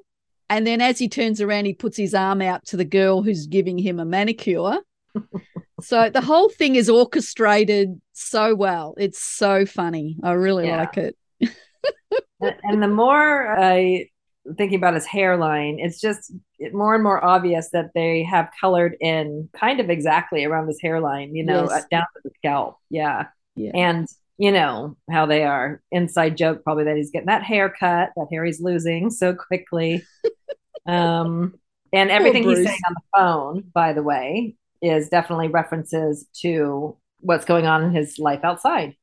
And 0.50 0.66
then 0.66 0.80
as 0.82 0.98
he 0.98 1.08
turns 1.08 1.40
around, 1.40 1.64
he 1.64 1.72
puts 1.72 1.96
his 1.96 2.14
arm 2.14 2.42
out 2.42 2.66
to 2.66 2.76
the 2.76 2.84
girl 2.84 3.22
who's 3.22 3.46
giving 3.46 3.78
him 3.78 3.98
a 3.98 4.04
manicure. 4.04 4.78
so 5.80 6.10
the 6.10 6.20
whole 6.20 6.50
thing 6.50 6.74
is 6.76 6.90
orchestrated 6.90 8.00
so 8.12 8.54
well. 8.54 8.94
It's 8.98 9.20
so 9.22 9.64
funny. 9.64 10.16
I 10.22 10.32
really 10.32 10.66
Yeah. 10.66 10.76
like 10.76 10.98
it. 10.98 11.16
And, 12.40 12.82
the 12.82 12.88
more 12.88 13.58
I 13.58 14.08
thinking 14.56 14.76
about 14.78 14.94
his 14.94 15.06
hairline, 15.06 15.78
it's 15.78 16.00
just 16.00 16.32
more 16.72 16.94
and 16.94 17.02
more 17.04 17.24
obvious 17.24 17.70
that 17.70 17.90
they 17.94 18.24
have 18.24 18.50
colored 18.60 18.96
in 19.00 19.48
kind 19.58 19.78
of 19.80 19.88
exactly 19.90 20.44
around 20.44 20.66
his 20.66 20.80
hairline, 20.80 21.34
you 21.34 21.44
know, 21.44 21.62
Yes. 21.68 21.72
uh, 21.72 21.86
down 21.90 22.06
to 22.16 22.20
the 22.24 22.30
scalp. 22.38 22.78
Yeah. 22.90 23.26
Yeah. 23.54 23.70
And 23.74 24.08
you 24.38 24.50
know 24.50 24.96
how 25.10 25.26
they 25.26 25.44
are. 25.44 25.80
Inside 25.92 26.36
joke 26.36 26.64
probably 26.64 26.84
that 26.84 26.96
he's 26.96 27.10
getting 27.10 27.26
that 27.26 27.44
haircut, 27.44 28.10
that 28.16 28.26
hair 28.32 28.44
he's 28.44 28.60
losing 28.60 29.10
so 29.10 29.34
quickly. 29.34 30.02
um 30.86 31.54
and 31.92 32.10
everything 32.10 32.42
he's 32.42 32.64
saying 32.66 32.80
on 32.88 32.94
the 32.94 33.02
phone, 33.16 33.64
by 33.74 33.92
the 33.92 34.02
way, 34.02 34.56
is 34.80 35.08
definitely 35.10 35.48
references 35.48 36.26
to 36.40 36.96
what's 37.20 37.44
going 37.44 37.66
on 37.66 37.84
in 37.84 37.92
his 37.92 38.18
life 38.18 38.40
outside. 38.42 38.96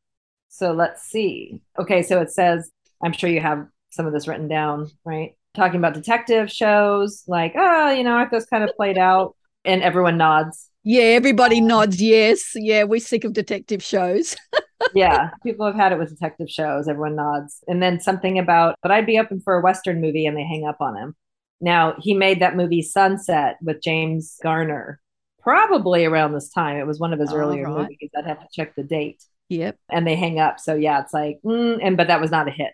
So 0.50 0.74
let's 0.74 1.04
see. 1.04 1.62
Okay, 1.78 2.02
so 2.04 2.22
it 2.22 2.32
says, 2.32 2.70
I'm 3.04 3.14
sure 3.14 3.30
you 3.30 3.40
have 3.40 3.68
some 3.92 4.06
of 4.06 4.14
this 4.14 4.28
written 4.28 4.48
down, 4.48 4.90
right? 5.06 5.36
Talking 5.56 5.78
about 5.80 5.94
detective 5.94 6.52
shows, 6.52 7.24
like, 7.28 7.54
oh, 7.56 7.92
you 7.92 8.04
know, 8.04 8.22
if 8.22 8.30
this 8.30 8.46
kind 8.46 8.64
of 8.64 8.76
played 8.76 8.98
out, 8.98 9.36
and 9.66 9.82
everyone 9.82 10.18
nods. 10.18 10.70
Yeah, 10.84 11.04
everybody 11.04 11.62
nods 11.62 12.02
yes. 12.02 12.52
Yeah, 12.56 12.84
we're 12.84 13.00
sick 13.00 13.24
of 13.24 13.34
detective 13.34 13.84
shows. 13.84 14.36
yeah, 14.94 15.32
people 15.44 15.66
have 15.66 15.76
had 15.76 15.92
it 15.92 16.00
with 16.00 16.10
detective 16.10 16.50
shows. 16.50 16.88
Everyone 16.88 17.16
nods. 17.16 17.64
And 17.68 17.84
then 17.84 18.00
something 18.00 18.40
about, 18.40 18.76
but 18.82 18.92
I'd 18.92 19.06
be 19.06 19.20
open 19.20 19.42
for 19.42 19.56
a 19.56 19.62
Western 19.62 20.02
movie, 20.02 20.26
and 20.26 20.38
they 20.38 20.44
hang 20.44 20.66
up 20.66 20.78
on 20.80 20.96
him. 20.96 21.16
Now, 21.62 21.96
he 22.00 22.14
made 22.14 22.40
that 22.42 22.56
movie 22.56 22.82
Sunset 22.82 23.58
with 23.62 23.82
James 23.82 24.38
Garner 24.42 25.02
probably 25.42 26.06
around 26.06 26.34
this 26.34 26.50
time. 26.50 26.78
It 26.78 26.88
was 26.88 27.00
one 27.00 27.14
of 27.14 27.20
his 27.20 27.34
earlier 27.34 27.66
right. 27.66 27.82
movies. 27.82 28.10
I'd 28.18 28.26
have 28.26 28.40
to 28.40 28.48
check 28.54 28.76
the 28.76 28.84
date. 28.84 29.24
Yep. 29.50 29.78
And 29.90 30.08
they 30.08 30.16
hang 30.16 30.40
up. 30.40 30.60
So, 30.60 30.76
yeah, 30.76 31.02
it's 31.02 31.14
like, 31.14 31.40
mm, 31.44 31.80
and 31.82 31.98
but 31.98 32.08
that 32.08 32.22
was 32.22 32.32
not 32.32 32.48
a 32.48 32.52
hit, 32.52 32.74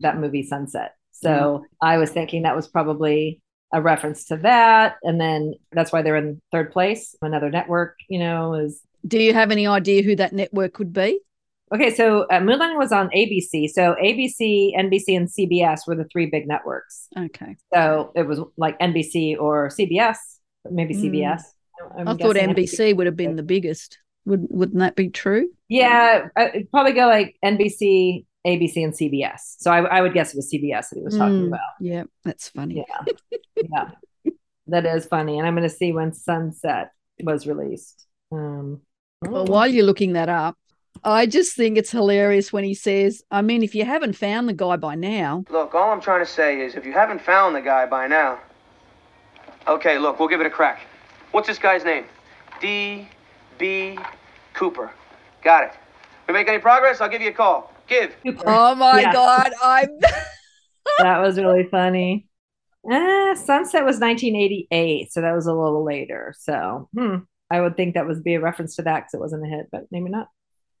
that 0.00 0.18
movie 0.18 0.42
Sunset. 0.42 0.92
So 1.12 1.64
I 1.80 1.96
was 1.96 2.10
thinking 2.10 2.42
that 2.42 2.54
was 2.54 2.68
probably 2.68 3.40
a 3.72 3.80
reference 3.80 4.26
to 4.26 4.36
that. 4.38 4.96
And 5.02 5.20
then 5.20 5.54
that's 5.72 5.90
why 5.90 6.02
they're 6.02 6.16
in 6.16 6.42
third 6.52 6.70
place. 6.72 7.14
Another 7.22 7.50
network, 7.50 7.96
you 8.08 8.18
know, 8.18 8.54
is 8.54 8.82
Do 9.06 9.18
you 9.18 9.32
have 9.32 9.50
any 9.50 9.66
idea 9.66 10.02
who 10.02 10.14
that 10.16 10.32
network 10.34 10.74
could 10.74 10.92
be? 10.92 11.20
Okay, 11.74 11.92
so 11.92 12.22
uh, 12.24 12.38
Moonlighting 12.38 12.78
was 12.78 12.92
on 12.92 13.08
ABC. 13.08 13.68
So 13.70 13.96
ABC, 14.00 14.76
NBC, 14.76 15.16
and 15.16 15.28
CBS 15.28 15.80
were 15.86 15.96
the 15.96 16.04
three 16.04 16.26
big 16.26 16.46
networks. 16.46 17.08
Okay. 17.18 17.56
So 17.74 18.12
it 18.14 18.22
was 18.24 18.40
like 18.56 18.78
NBC 18.78 19.36
or 19.40 19.68
CBS, 19.68 20.16
maybe 20.70 20.94
Mm. 20.94 21.02
CBS. 21.02 21.42
I'm 21.98 22.08
I 22.08 22.14
thought 22.14 22.34
guessing 22.34 22.54
NBC 22.54 22.96
would 22.96 23.06
have 23.06 23.16
been 23.16 23.36
the 23.36 23.42
biggest. 23.42 23.98
Would, 24.26 24.46
wouldn't 24.50 24.78
that 24.80 24.96
be 24.96 25.08
true? 25.08 25.48
Yeah, 25.68 26.28
I- 26.36 26.48
it'd 26.48 26.70
probably 26.70 26.92
go 26.92 27.06
like 27.06 27.36
NBC, 27.44 28.26
ABC, 28.46 28.84
and 28.84 28.92
CBS. 28.92 29.56
So 29.58 29.70
I, 29.70 29.84
I 29.84 30.00
would 30.02 30.12
guess 30.12 30.34
it 30.34 30.36
was 30.36 30.50
CBS 30.52 30.90
that 30.90 30.96
he 30.98 31.02
was 31.02 31.16
talking 31.16 31.44
Mm, 31.44 31.48
about. 31.48 31.60
Yeah, 31.80 32.04
that's 32.24 32.48
funny. 32.48 32.84
Yeah, 32.88 33.04
yeah, 33.62 34.32
that 34.68 34.84
is 34.86 35.06
funny. 35.06 35.38
And 35.38 35.46
I'm 35.46 35.54
going 35.54 35.68
to 35.68 35.74
see 35.74 35.92
when 35.92 36.12
Sunset 36.12 36.90
was 37.22 37.46
released. 37.46 38.06
Um, 38.32 38.82
Well, 39.22 39.46
while 39.46 39.66
you're 39.66 39.84
looking 39.84 40.12
that 40.14 40.28
up, 40.28 40.56
I 41.04 41.26
just 41.26 41.54
think 41.56 41.78
it's 41.78 41.90
hilarious 41.90 42.52
when 42.52 42.64
he 42.64 42.74
says, 42.74 43.22
I 43.30 43.42
mean, 43.42 43.62
if 43.62 43.74
you 43.74 43.84
haven't 43.84 44.14
found 44.14 44.48
the 44.48 44.52
guy 44.54 44.76
by 44.76 44.94
now, 44.94 45.44
Look, 45.50 45.74
all 45.74 45.90
I'm 45.92 46.00
trying 46.00 46.24
to 46.24 46.30
say 46.30 46.60
is 46.60 46.74
if 46.74 46.84
you 46.84 46.92
haven't 46.92 47.20
found 47.20 47.54
the 47.54 47.60
guy 47.60 47.86
by 47.86 48.06
now. 48.08 48.40
Okay, 49.68 49.98
look, 49.98 50.18
we'll 50.18 50.28
give 50.28 50.40
it 50.40 50.46
a 50.46 50.50
crack. 50.50 50.80
What's 51.32 51.48
this 51.48 51.58
guy's 51.58 51.84
name? 51.84 52.04
D. 52.60 53.08
B. 53.58 53.98
Cooper. 54.56 54.90
Got 55.44 55.64
it. 55.64 55.72
We 56.26 56.34
make 56.34 56.48
any 56.48 56.58
progress, 56.58 57.00
I'll 57.00 57.08
give 57.08 57.22
you 57.22 57.28
a 57.30 57.32
call. 57.32 57.72
Give. 57.86 58.12
oh 58.46 58.74
my 58.74 59.00
Yeah. 59.00 59.12
God, 59.12 59.52
I'm. 59.62 59.88
that 60.98 61.18
was 61.20 61.36
really 61.38 61.64
funny. 61.70 62.26
Uh, 62.90 63.34
Sunset 63.34 63.84
was 63.84 63.98
1988, 64.00 65.12
so 65.12 65.20
that 65.20 65.34
was 65.34 65.46
a 65.46 65.52
little 65.54 65.84
later. 65.84 66.34
So 66.38 66.88
hmm, 66.96 67.16
I 67.50 67.60
would 67.60 67.76
think 67.76 67.94
that 67.94 68.06
would 68.06 68.24
be 68.24 68.34
a 68.34 68.40
reference 68.40 68.76
to 68.76 68.82
that 68.82 69.00
because 69.00 69.14
it 69.14 69.20
wasn't 69.20 69.44
a 69.44 69.48
hit, 69.48 69.66
but 69.70 69.84
maybe 69.90 70.08
not. 70.10 70.28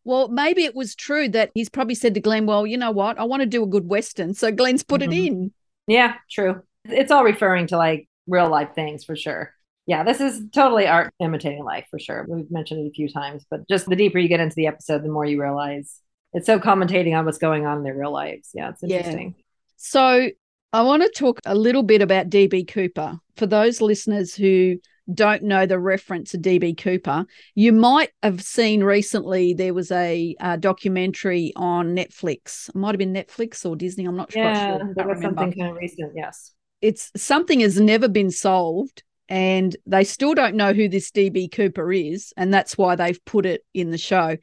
Well, 0.04 0.28
maybe 0.28 0.64
it 0.64 0.74
was 0.74 0.94
true 0.94 1.28
that 1.30 1.50
he's 1.54 1.68
probably 1.68 1.96
said 1.96 2.14
to 2.14 2.20
Glenn, 2.20 2.46
Well, 2.46 2.66
you 2.66 2.76
know 2.78 2.92
what? 2.92 3.18
I 3.18 3.24
want 3.24 3.40
to 3.40 3.46
do 3.46 3.62
a 3.64 3.66
good 3.66 3.88
Western. 3.88 4.34
So 4.34 4.52
Glenn's 4.52 4.84
put 4.84 5.00
Mhm. 5.00 5.06
it 5.06 5.12
in. 5.12 5.52
Yeah, 5.88 6.14
true. 6.30 6.62
It's 6.84 7.10
all 7.10 7.24
referring 7.24 7.66
to 7.68 7.76
like 7.76 8.08
real 8.28 8.48
life 8.48 8.70
things 8.74 9.04
for 9.04 9.16
sure. 9.16 9.52
Yeah, 9.86 10.02
this 10.02 10.20
is 10.20 10.42
totally 10.52 10.86
art 10.86 11.12
imitating 11.20 11.64
life 11.64 11.86
for 11.90 11.98
sure. 11.98 12.26
We've 12.28 12.50
mentioned 12.50 12.84
it 12.84 12.88
a 12.88 12.92
few 12.92 13.08
times, 13.08 13.46
but 13.48 13.68
just 13.68 13.88
the 13.88 13.96
deeper 13.96 14.18
you 14.18 14.28
get 14.28 14.40
into 14.40 14.56
the 14.56 14.66
episode, 14.66 15.02
the 15.04 15.08
more 15.08 15.24
you 15.24 15.40
realize 15.40 16.00
it's 16.32 16.46
so 16.46 16.58
commentating 16.58 17.16
on 17.16 17.24
what's 17.24 17.38
going 17.38 17.66
on 17.66 17.78
in 17.78 17.84
their 17.84 17.96
real 17.96 18.12
lives. 18.12 18.50
Yeah, 18.52 18.70
it's 18.70 18.80
Yeah. 18.82 18.98
interesting. 18.98 19.34
So 19.76 20.28
I 20.72 20.82
want 20.82 21.02
to 21.02 21.08
talk 21.10 21.38
a 21.46 21.54
little 21.54 21.84
bit 21.84 22.02
about 22.02 22.28
DB 22.28 22.64
Cooper. 22.66 23.18
For 23.36 23.46
those 23.46 23.80
listeners 23.80 24.34
who 24.34 24.78
don't 25.14 25.44
know 25.44 25.66
the 25.66 25.78
reference 25.78 26.32
to 26.32 26.38
DB 26.38 26.74
Cooper, 26.76 27.24
you 27.54 27.72
might 27.72 28.10
have 28.24 28.42
seen 28.42 28.82
recently 28.82 29.54
there 29.54 29.72
was 29.72 29.92
a, 29.92 30.34
uh 30.40 30.56
documentary 30.56 31.52
on 31.54 31.94
Netflix. 31.94 32.68
It 32.70 32.74
might 32.74 32.90
have 32.90 32.98
been 32.98 33.14
Netflix 33.14 33.64
or 33.64 33.76
Disney. 33.76 34.04
I'm 34.04 34.16
not 34.16 34.32
quite 34.32 34.42
Yeah, 34.42 34.66
sure. 34.70 34.78
Can't 34.80 34.96
there 34.96 35.06
was 35.06 35.16
remember. 35.18 35.42
something 35.42 35.58
kind 35.60 35.70
of 35.70 35.76
recent. 35.78 36.12
Yes. 36.16 36.52
It's 36.82 37.12
something 37.16 37.60
has 37.60 37.80
never 37.80 38.08
been 38.08 38.32
solved, 38.32 39.04
and 39.28 39.76
they 39.86 40.04
still 40.04 40.34
don't 40.34 40.54
know 40.54 40.72
who 40.72 40.88
this 40.88 41.10
DB 41.10 41.50
Cooper 41.50 41.92
is, 41.92 42.32
and 42.36 42.52
that's 42.52 42.78
why 42.78 42.94
they've 42.94 43.24
put 43.24 43.46
it 43.46 43.64
in 43.74 43.90
the 43.90 43.98
show. 43.98 44.36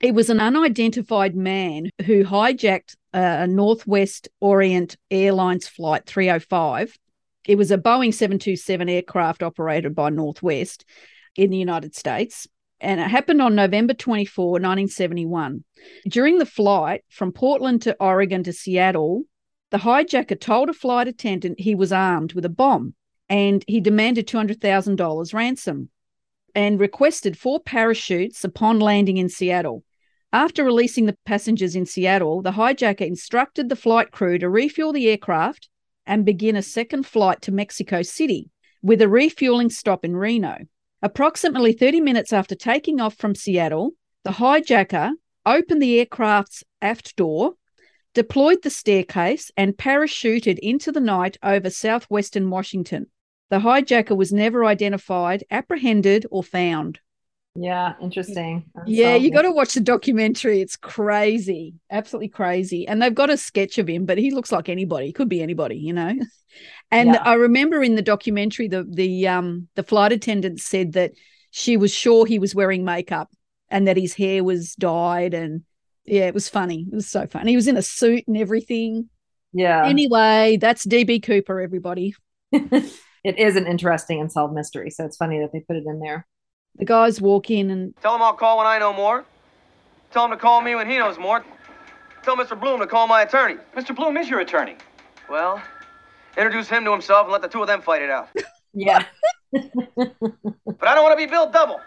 It 0.00 0.14
was 0.14 0.28
an 0.28 0.40
unidentified 0.40 1.36
man 1.36 1.90
who 2.04 2.24
hijacked 2.24 2.96
a 3.12 3.46
Northwest 3.46 4.28
Orient 4.40 4.96
Airlines 5.10 5.68
flight 5.68 6.04
305. 6.06 6.98
It 7.46 7.56
was 7.56 7.70
a 7.70 7.78
Boeing 7.78 8.12
727 8.12 8.88
aircraft 8.88 9.42
operated 9.42 9.94
by 9.94 10.10
Northwest 10.10 10.84
in 11.36 11.50
the 11.50 11.56
United 11.56 11.94
States. 11.94 12.48
And 12.80 13.00
it 13.00 13.08
happened 13.08 13.40
on 13.40 13.54
November 13.54 13.94
24, 13.94 14.44
1971. 14.52 15.64
During 16.08 16.38
the 16.38 16.46
flight 16.46 17.02
from 17.08 17.32
Portland 17.32 17.82
to 17.82 17.96
Oregon 18.00 18.42
to 18.42 18.52
Seattle, 18.52 19.22
the 19.70 19.78
hijacker 19.78 20.38
told 20.38 20.68
a 20.68 20.74
flight 20.74 21.08
attendant 21.08 21.60
he 21.60 21.74
was 21.74 21.92
armed 21.92 22.32
with 22.34 22.44
a 22.44 22.50
bomb 22.50 22.94
and 23.34 23.64
he 23.66 23.80
demanded 23.80 24.28
$200,000 24.28 25.34
ransom 25.34 25.88
and 26.54 26.78
requested 26.78 27.36
four 27.36 27.58
parachutes 27.58 28.44
upon 28.44 28.78
landing 28.78 29.16
in 29.16 29.28
Seattle. 29.28 29.82
After 30.32 30.62
releasing 30.62 31.06
the 31.06 31.16
passengers 31.26 31.74
in 31.74 31.84
Seattle, 31.84 32.42
the 32.42 32.52
hijacker 32.52 33.04
instructed 33.04 33.68
the 33.68 33.74
flight 33.74 34.12
crew 34.12 34.38
to 34.38 34.48
refuel 34.48 34.92
the 34.92 35.08
aircraft 35.08 35.68
and 36.06 36.24
begin 36.24 36.54
a 36.54 36.62
second 36.62 37.06
flight 37.06 37.42
to 37.42 37.50
Mexico 37.50 38.02
City 38.02 38.50
with 38.82 39.02
a 39.02 39.08
refueling 39.08 39.68
stop 39.68 40.04
in 40.04 40.14
Reno. 40.14 40.58
Approximately 41.02 41.72
30 41.72 42.02
minutes 42.02 42.32
after 42.32 42.54
taking 42.54 43.00
off 43.00 43.16
from 43.16 43.34
Seattle, 43.34 43.94
the 44.22 44.30
hijacker 44.30 45.10
opened 45.44 45.82
the 45.82 45.98
aircraft's 45.98 46.62
aft 46.80 47.16
door, 47.16 47.54
deployed 48.14 48.62
the 48.62 48.70
staircase, 48.70 49.50
and 49.56 49.76
parachuted 49.76 50.60
into 50.60 50.92
the 50.92 51.00
night 51.00 51.36
over 51.42 51.68
southwestern 51.68 52.48
Washington. 52.48 53.08
The 53.54 53.60
hijacker 53.60 54.16
was 54.16 54.32
never 54.32 54.64
identified, 54.64 55.44
apprehended, 55.48 56.26
or 56.32 56.42
found. 56.42 56.98
Yeah, 57.54 57.94
interesting. 58.00 58.64
Yeah, 58.84 59.14
you 59.14 59.30
got 59.30 59.42
to 59.42 59.52
watch 59.52 59.74
the 59.74 59.80
documentary. 59.80 60.60
It's 60.60 60.74
crazy, 60.76 61.74
absolutely 61.88 62.30
crazy. 62.30 62.88
And 62.88 63.00
they've 63.00 63.14
got 63.14 63.30
a 63.30 63.36
sketch 63.36 63.78
of 63.78 63.88
him, 63.88 64.06
but 64.06 64.18
he 64.18 64.32
looks 64.32 64.50
like 64.50 64.68
anybody. 64.68 65.12
Could 65.12 65.28
be 65.28 65.40
anybody, 65.42 65.76
you 65.76 65.92
know. 65.92 66.14
And 66.90 67.14
Yeah. 67.14 67.22
I 67.24 67.34
remember 67.34 67.82
in 67.82 67.96
the 67.96 68.02
documentary, 68.02 68.68
the 68.68 68.84
the 68.88 69.26
um 69.26 69.68
the 69.74 69.82
flight 69.82 70.12
attendant 70.12 70.60
said 70.60 70.92
that 70.92 71.12
she 71.50 71.76
was 71.76 71.92
sure 71.92 72.26
he 72.26 72.38
was 72.38 72.54
wearing 72.54 72.84
makeup 72.84 73.28
and 73.68 73.88
that 73.88 73.96
his 73.96 74.14
hair 74.14 74.44
was 74.44 74.74
dyed. 74.76 75.34
And 75.34 75.64
yeah, 76.04 76.26
it 76.28 76.34
was 76.34 76.48
funny. 76.48 76.86
It 76.92 76.94
was 76.94 77.08
so 77.08 77.26
funny. 77.26 77.50
He 77.50 77.56
was 77.56 77.66
in 77.66 77.76
a 77.76 77.82
suit 77.82 78.24
and 78.28 78.36
everything. 78.36 79.10
Yeah. 79.52 79.84
Anyway, 79.86 80.58
that's 80.60 80.86
DB 80.86 81.20
Cooper, 81.22 81.60
everybody. 81.60 82.14
it 83.24 83.38
is 83.38 83.56
an 83.56 83.66
interesting 83.66 84.20
unsolved 84.20 84.54
mystery. 84.54 84.90
So 84.90 85.04
it's 85.04 85.16
funny 85.16 85.40
that 85.40 85.52
they 85.52 85.60
put 85.60 85.76
it 85.76 85.84
in 85.86 85.98
there. 85.98 86.26
The 86.76 86.84
guys 86.84 87.20
walk 87.20 87.50
in 87.50 87.70
and 87.70 87.94
Tell 88.02 88.14
him 88.14 88.22
I'll 88.22 88.34
call 88.34 88.58
when 88.58 88.66
I 88.66 88.78
know 88.78 88.92
more. 88.92 89.24
Tell 90.12 90.24
him 90.26 90.30
to 90.30 90.36
call 90.36 90.60
me 90.60 90.74
when 90.74 90.88
he 90.88 90.98
knows 90.98 91.18
more. 91.18 91.44
Tell 92.22 92.36
Mr. 92.36 92.58
Bloom 92.58 92.80
to 92.80 92.86
call 92.86 93.06
my 93.06 93.22
attorney. 93.22 93.56
Mr. 93.76 93.94
Bloom 93.94 94.16
is 94.16 94.28
your 94.28 94.40
attorney. 94.40 94.76
Well, 95.28 95.60
introduce 96.36 96.68
him 96.68 96.84
to 96.84 96.92
himself 96.92 97.24
and 97.24 97.32
let 97.32 97.42
the 97.42 97.48
two 97.48 97.60
of 97.60 97.66
them 97.66 97.80
fight 97.82 98.02
it 98.02 98.10
out. 98.10 98.28
Yeah. 98.76 99.04
But 99.52 100.88
I 100.88 100.94
don't 100.96 101.04
want 101.04 101.16
to 101.16 101.24
be 101.24 101.30
billed 101.30 101.52
double. 101.52 101.80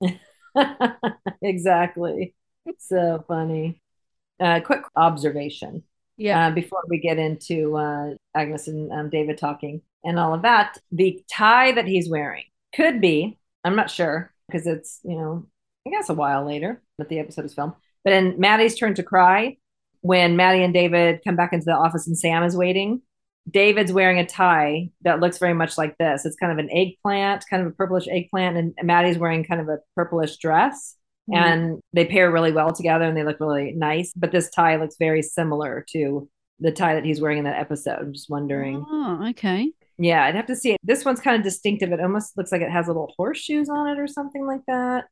exactly. 1.42 2.34
So 2.80 3.26
funny. 3.28 3.82
Uh, 4.40 4.62
quick 4.62 4.84
observation 4.96 5.84
yeah, 6.18 6.48
uh, 6.48 6.52
before 6.52 6.84
we 6.88 7.00
get 7.00 7.18
into 7.18 7.76
uh, 7.76 8.12
Agnes 8.36 8.68
and 8.68 8.92
um, 8.92 9.10
David 9.10 9.38
talking 9.38 9.82
and 10.08 10.18
all 10.18 10.34
of 10.34 10.42
that. 10.42 10.80
The 10.92 11.22
tie 11.32 11.74
that 11.74 11.86
he's 11.86 12.10
wearing 12.10 12.46
could 12.74 13.00
be, 13.00 13.38
I'm 13.64 13.76
not 13.76 13.92
sure, 13.92 14.34
because 14.48 14.66
it's, 14.66 15.00
you 15.04 15.16
know, 15.16 15.46
I 15.86 15.92
guess 15.92 16.10
a 16.10 16.16
while 16.16 16.46
later 16.46 16.82
that 16.98 17.10
the 17.10 17.20
episode 17.20 17.46
is 17.46 17.54
filmed. 17.54 17.74
But 18.04 18.14
in 18.14 18.40
Maddie's 18.40 18.76
turn 18.76 18.96
to 18.96 19.04
cry, 19.04 19.58
when 20.02 20.36
Maddie 20.38 20.64
and 20.64 20.74
David 20.74 21.22
come 21.24 21.36
back 21.36 21.54
into 21.54 21.66
the 21.66 21.76
office 21.76 22.08
and 22.08 22.18
Sam 22.18 22.44
is 22.44 22.56
waiting, 22.56 23.02
David's 23.50 23.94
wearing 23.94 24.20
a 24.20 24.26
tie 24.26 24.90
that 25.02 25.20
looks 25.20 25.38
very 25.38 25.54
much 25.54 25.78
like 25.78 25.98
this. 25.98 26.26
It's 26.26 26.36
kind 26.36 26.52
of 26.52 26.58
an 26.58 26.70
eggplant, 26.72 27.46
kind 27.50 27.62
of 27.62 27.68
a 27.68 27.76
purplish 27.76 28.08
eggplant, 28.10 28.58
and 28.58 28.74
Maddie's 28.84 29.18
wearing 29.18 29.44
kind 29.44 29.62
of 29.62 29.70
a 29.70 29.80
purplish 29.96 30.38
dress. 30.38 30.96
Mhm. 31.30 31.36
And 31.36 31.82
they 31.94 32.06
pair 32.06 32.32
really 32.32 32.54
well 32.54 32.72
together 32.72 33.04
and 33.06 33.16
they 33.18 33.24
look 33.24 33.40
really 33.40 33.74
nice. 33.74 34.14
But 34.16 34.32
this 34.32 34.50
tie 34.50 34.78
looks 34.78 34.96
very 34.98 35.22
similar 35.22 35.86
to 35.92 36.30
the 36.60 36.72
tie 36.72 36.96
that 36.96 37.06
he's 37.06 37.22
wearing 37.22 37.40
in 37.40 37.44
that 37.44 37.60
episode. 37.60 38.00
I'm 38.00 38.14
just 38.14 38.30
wondering. 38.30 38.86
Oh, 38.88 39.28
okay. 39.30 39.72
Yeah, 39.98 40.24
I'd 40.24 40.36
have 40.36 40.46
to 40.48 40.56
see 40.56 40.74
it. 40.74 40.78
This 40.84 41.04
one's 41.04 41.20
kind 41.20 41.38
of 41.38 41.44
distinctive. 41.44 41.92
It 41.92 42.00
almost 42.00 42.38
looks 42.38 42.52
like 42.52 42.62
it 42.62 42.72
has 42.72 42.88
little 42.88 43.14
horseshoes 43.18 43.70
on 43.70 43.88
it 43.88 44.00
or 44.00 44.08
something 44.08 44.46
like 44.46 44.62
that. 44.68 45.06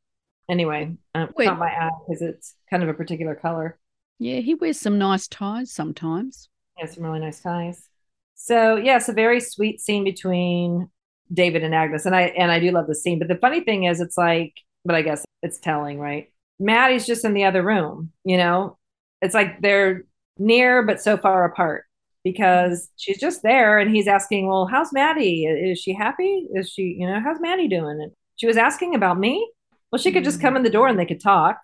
Anyway, 0.50 0.96
um, 1.16 1.30
Wait. 1.36 1.48
caught 1.48 1.58
my 1.58 1.70
eye 1.70 1.90
because 2.08 2.22
it's 2.22 2.56
kind 2.70 2.84
of 2.84 2.90
a 2.90 2.94
particular 2.94 3.34
color. 3.34 3.80
Yeah, 4.20 4.40
he 4.40 4.54
wears 4.54 4.80
some 4.80 5.00
nice 5.00 5.28
ties 5.28 5.72
sometimes. 5.72 6.50
Yeah, 6.78 6.86
some 6.86 7.04
really 7.04 7.20
nice 7.20 7.42
ties. 7.42 7.90
So 8.36 8.76
yeah, 8.76 8.98
it's 8.98 9.10
a 9.10 9.14
very 9.14 9.40
sweet 9.40 9.82
scene 9.82 10.04
between 10.04 10.90
David 11.34 11.64
and 11.64 11.74
Agnes, 11.74 12.06
and 12.06 12.16
I 12.16 12.24
and 12.38 12.52
I 12.52 12.60
do 12.60 12.72
love 12.72 12.88
the 12.88 12.96
scene. 12.96 13.18
But 13.18 13.28
the 13.28 13.38
funny 13.38 13.62
thing 13.62 13.86
is, 13.86 14.00
it's 14.00 14.18
like, 14.18 14.54
but 14.84 14.96
I 14.96 15.02
guess 15.02 15.26
it's 15.42 15.58
telling, 15.58 16.00
right? 16.00 16.32
Maddie's 16.60 17.08
just 17.08 17.26
in 17.26 17.34
the 17.34 17.46
other 17.46 17.64
room. 17.64 18.12
You 18.24 18.38
know, 18.38 18.78
it's 19.22 19.34
like 19.34 19.62
they're 19.62 20.04
near 20.38 20.84
but 20.84 21.02
so 21.02 21.18
far 21.18 21.46
apart 21.46 21.85
because 22.26 22.90
she's 22.98 23.20
just 23.20 23.42
there, 23.44 23.80
and 23.80 23.96
he's 23.96 24.08
asking, 24.08 24.48
"Well, 24.48 24.68
how's 24.68 24.92
Maddie? 24.92 25.46
Is 25.46 25.80
she 25.80 25.94
happy? 25.94 26.48
Is 26.54 26.70
she, 26.70 26.98
you 27.00 27.08
know, 27.08 27.22
how's 27.22 27.40
Maddie 27.40 27.70
doing?" 27.70 28.02
And 28.02 28.12
she 28.36 28.48
was 28.48 28.58
asking 28.58 28.96
about 28.96 29.18
me. 29.18 29.50
Well, 29.92 30.02
she 30.02 30.12
could 30.12 30.26
just 30.26 30.42
come 30.42 30.56
mm. 30.56 30.58
in 30.58 30.64
the 30.64 30.70
door 30.70 30.90
and 30.90 31.00
they 31.00 31.06
could 31.06 31.22
talk. 31.22 31.62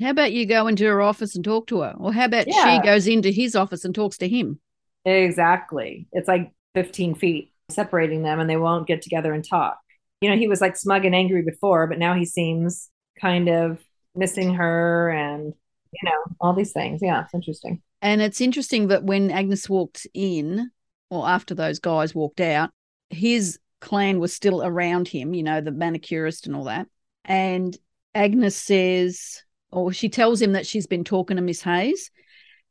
How 0.00 0.10
about 0.10 0.32
you 0.32 0.46
go 0.46 0.66
into 0.66 0.84
her 0.84 1.00
office 1.00 1.34
and 1.34 1.44
talk 1.44 1.66
to 1.68 1.80
her? 1.80 1.94
Or 1.98 2.12
how 2.12 2.26
about 2.26 2.46
Yeah. 2.46 2.76
she 2.80 2.86
goes 2.86 3.06
into 3.06 3.30
his 3.30 3.56
office 3.56 3.84
and 3.84 3.94
talks 3.94 4.18
to 4.18 4.28
him? 4.28 4.60
Exactly. 5.04 6.06
It's 6.12 6.28
like 6.28 6.52
15 6.74 7.14
feet 7.14 7.52
separating 7.70 8.22
them 8.22 8.38
and 8.40 8.48
they 8.48 8.56
won't 8.56 8.86
get 8.86 9.02
together 9.02 9.32
and 9.32 9.44
talk. 9.44 9.78
You 10.20 10.30
know, 10.30 10.36
he 10.36 10.48
was 10.48 10.60
like 10.60 10.76
smug 10.76 11.04
and 11.04 11.14
angry 11.14 11.42
before, 11.42 11.86
but 11.86 11.98
now 11.98 12.14
he 12.14 12.24
seems 12.24 12.88
kind 13.20 13.48
of 13.48 13.78
missing 14.14 14.54
her 14.54 15.10
and, 15.10 15.54
you 15.92 16.08
know, 16.08 16.36
all 16.40 16.52
these 16.52 16.72
things. 16.72 17.00
Yeah, 17.02 17.22
it's 17.24 17.34
interesting. 17.34 17.82
And 18.02 18.20
it's 18.20 18.40
interesting 18.40 18.88
that 18.88 19.04
when 19.04 19.30
Agnes 19.30 19.70
walked 19.70 20.06
in, 20.12 20.70
or 21.08 21.26
after 21.28 21.54
those 21.54 21.78
guys 21.78 22.14
walked 22.14 22.40
out, 22.40 22.70
his 23.10 23.58
clan 23.80 24.18
was 24.18 24.32
still 24.32 24.62
around 24.62 25.08
him, 25.08 25.34
you 25.34 25.42
know, 25.42 25.60
the 25.60 25.70
manicurist 25.70 26.46
and 26.46 26.56
all 26.56 26.64
that. 26.64 26.88
And 27.24 27.76
Agnes 28.14 28.56
says, 28.56 29.42
or 29.70 29.92
she 29.92 30.08
tells 30.08 30.42
him 30.42 30.52
that 30.52 30.66
she's 30.66 30.86
been 30.86 31.04
talking 31.04 31.36
to 31.36 31.42
Miss 31.42 31.62
Hayes. 31.62 32.10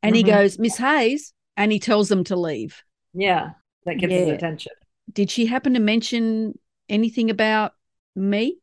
And 0.02 0.14
he 0.14 0.22
Mhm. 0.22 0.26
goes, 0.26 0.58
Miss 0.58 0.76
Hayes. 0.76 1.32
And 1.56 1.72
he 1.72 1.78
tells 1.78 2.08
them 2.08 2.24
to 2.24 2.36
leave. 2.36 2.82
Yeah, 3.12 3.50
that 3.84 3.98
gets 3.98 4.12
his 4.12 4.28
attention. 4.28 4.72
Did 5.12 5.30
she 5.30 5.46
happen 5.46 5.74
to 5.74 5.80
mention 5.80 6.58
anything 6.88 7.30
about 7.30 7.72
me? 8.14 8.58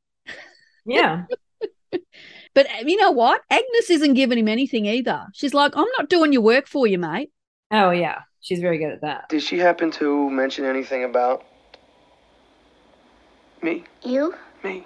Yeah. 0.86 1.26
But 2.60 2.66
uh, 2.66 2.84
you 2.86 2.98
know 2.98 3.12
what? 3.12 3.42
Agnes 3.50 3.90
isn't 3.90 4.16
giving 4.16 4.38
him 4.38 4.50
anything 4.50 4.86
either. 4.86 5.28
She's 5.32 5.54
like, 5.54 5.72
I'm 5.78 5.88
not 5.98 6.10
doing 6.10 6.34
your 6.34 6.42
work 6.42 6.68
for 6.68 6.88
you, 6.88 6.98
mate. 7.00 7.32
oh, 7.72 7.92
yeah. 7.92 8.24
She's 8.42 8.60
very 8.60 8.78
good 8.78 8.92
at 8.92 9.00
that. 9.00 9.30
Did 9.30 9.44
she 9.44 9.58
happen 9.58 9.92
to 9.92 10.30
mention 10.30 10.66
anything 10.66 11.06
about 11.06 11.46
me? 13.62 13.86
You? 14.04 14.36
Me? 14.62 14.86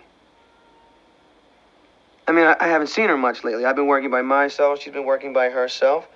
I 2.28 2.32
mean, 2.32 2.46
I, 2.46 2.56
I 2.60 2.68
haven't 2.68 2.88
seen 2.88 3.10
her 3.10 3.18
much 3.18 3.44
lately. 3.44 3.66
I've 3.66 3.76
been 3.76 3.88
working 3.88 4.12
by 4.12 4.22
myself. 4.22 4.80
She's 4.80 4.94
been 4.94 5.06
working 5.06 5.34
by 5.34 5.50
herself. 5.50 6.08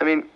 I 0.00 0.04
mean, 0.04 0.26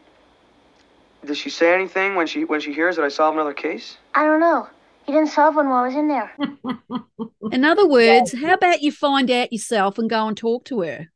does 1.24 1.38
she 1.38 1.48
say 1.48 1.72
anything 1.72 2.16
when 2.16 2.26
she 2.26 2.44
when 2.44 2.58
she 2.58 2.72
hears 2.72 2.96
that 2.96 3.04
I 3.04 3.08
solved 3.08 3.36
another 3.36 3.54
case? 3.54 3.98
I 4.16 4.24
don't 4.24 4.40
know. 4.40 4.66
You 5.06 5.14
didn't 5.14 5.28
solve 5.30 5.56
one 5.56 5.68
while 5.68 5.84
I 5.84 5.86
was 5.88 5.96
in 5.96 6.08
there. 6.08 6.32
In 7.52 7.64
other 7.64 7.86
words, 7.86 8.32
how 8.32 8.54
about 8.54 8.82
you 8.82 8.90
find 8.90 9.30
out 9.30 9.52
yourself 9.52 9.98
and 9.98 10.08
go 10.08 10.26
and 10.26 10.36
talk 10.36 10.64
to 10.66 10.80
her? 10.80 11.08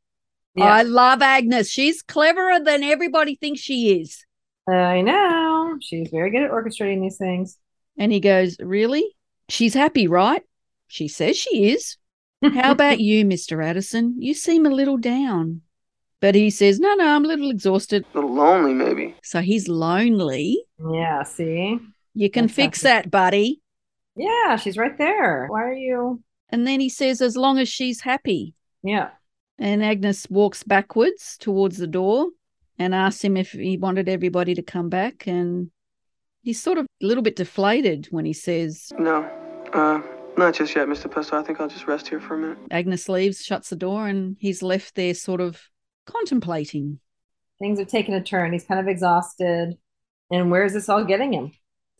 Yeah. 0.55 0.65
I 0.65 0.83
love 0.83 1.21
Agnes. 1.21 1.69
She's 1.69 2.01
cleverer 2.01 2.59
than 2.59 2.83
everybody 2.83 3.35
thinks 3.35 3.61
she 3.61 3.99
is. 4.01 4.25
I 4.67 5.01
know. 5.01 5.77
She's 5.81 6.09
very 6.09 6.29
good 6.29 6.43
at 6.43 6.51
orchestrating 6.51 7.01
these 7.01 7.17
things. 7.17 7.57
And 7.97 8.11
he 8.11 8.19
goes, 8.19 8.57
Really? 8.59 9.15
She's 9.49 9.73
happy, 9.73 10.07
right? 10.07 10.43
She 10.87 11.07
says 11.07 11.37
she 11.37 11.71
is. 11.71 11.97
How 12.43 12.71
about 12.71 12.99
you, 12.99 13.25
Mr. 13.25 13.63
Addison? 13.63 14.15
You 14.19 14.33
seem 14.33 14.65
a 14.65 14.69
little 14.69 14.97
down. 14.97 15.61
But 16.21 16.35
he 16.35 16.49
says, 16.49 16.79
No, 16.79 16.93
no, 16.95 17.07
I'm 17.07 17.25
a 17.25 17.27
little 17.27 17.49
exhausted. 17.49 18.05
A 18.13 18.17
little 18.17 18.35
lonely, 18.35 18.73
maybe. 18.73 19.15
So 19.23 19.41
he's 19.41 19.67
lonely. 19.67 20.63
Yeah, 20.91 21.23
see? 21.23 21.79
You 22.13 22.29
can 22.29 22.45
That's 22.45 22.55
fix 22.55 22.81
something. 22.81 23.03
that, 23.03 23.11
buddy. 23.11 23.61
Yeah, 24.19 24.57
she's 24.57 24.77
right 24.77 24.97
there. 24.97 25.47
Why 25.47 25.63
are 25.63 25.73
you? 25.73 26.21
And 26.49 26.67
then 26.67 26.79
he 26.79 26.89
says, 26.89 27.21
As 27.21 27.37
long 27.37 27.57
as 27.57 27.69
she's 27.69 28.01
happy. 28.01 28.53
Yeah. 28.83 29.11
And 29.57 29.83
Agnes 29.83 30.27
walks 30.29 30.63
backwards 30.63 31.37
towards 31.39 31.77
the 31.77 31.87
door 31.87 32.27
and 32.77 32.93
asks 32.93 33.23
him 33.23 33.37
if 33.37 33.51
he 33.51 33.77
wanted 33.77 34.09
everybody 34.09 34.55
to 34.55 34.61
come 34.61 34.89
back. 34.89 35.25
And 35.25 35.71
he's 36.41 36.61
sort 36.61 36.77
of 36.77 36.85
a 37.01 37.05
little 37.05 37.23
bit 37.23 37.37
deflated 37.37 38.07
when 38.11 38.25
he 38.25 38.33
says, 38.33 38.91
No, 38.97 39.23
uh, 39.73 40.01
not 40.37 40.53
just 40.53 40.75
yet, 40.75 40.89
Miss 40.89 41.03
DiPesto. 41.03 41.33
I 41.33 41.43
think 41.43 41.61
I'll 41.61 41.67
just 41.69 41.87
rest 41.87 42.09
here 42.09 42.19
for 42.19 42.35
a 42.35 42.39
minute. 42.39 42.57
Agnes 42.71 43.07
leaves, 43.07 43.43
shuts 43.43 43.69
the 43.69 43.75
door, 43.75 44.07
and 44.07 44.35
he's 44.39 44.61
left 44.61 44.95
there 44.95 45.13
sort 45.13 45.39
of 45.39 45.61
contemplating. 46.05 46.99
Things 47.59 47.79
have 47.79 47.87
taken 47.87 48.13
a 48.13 48.23
turn. 48.23 48.51
He's 48.51 48.65
kind 48.65 48.79
of 48.79 48.87
exhausted. 48.87 49.77
And 50.31 50.51
where's 50.51 50.73
this 50.73 50.89
all 50.89 51.03
getting 51.05 51.33
him? 51.33 51.51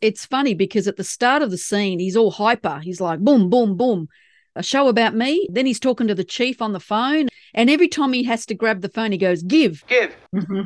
It's 0.01 0.25
funny 0.25 0.53
because 0.53 0.87
at 0.87 0.97
the 0.97 1.03
start 1.03 1.41
of 1.41 1.51
the 1.51 1.57
scene, 1.57 1.99
he's 1.99 2.15
all 2.15 2.31
hyper. 2.31 2.79
He's 2.79 3.01
like, 3.01 3.19
boom, 3.19 3.49
boom, 3.49 3.75
boom. 3.75 4.07
A 4.55 4.63
show 4.63 4.87
about 4.87 5.15
me. 5.15 5.47
Then 5.51 5.65
he's 5.65 5.79
talking 5.79 6.07
to 6.07 6.15
the 6.15 6.23
chief 6.23 6.61
on 6.61 6.73
the 6.73 6.79
phone. 6.79 7.27
And 7.53 7.69
every 7.69 7.87
time 7.87 8.13
he 8.13 8.23
has 8.23 8.45
to 8.47 8.55
grab 8.55 8.81
the 8.81 8.89
phone, 8.89 9.11
he 9.11 9.17
goes, 9.17 9.43
Give. 9.43 9.83
Give. 9.87 10.15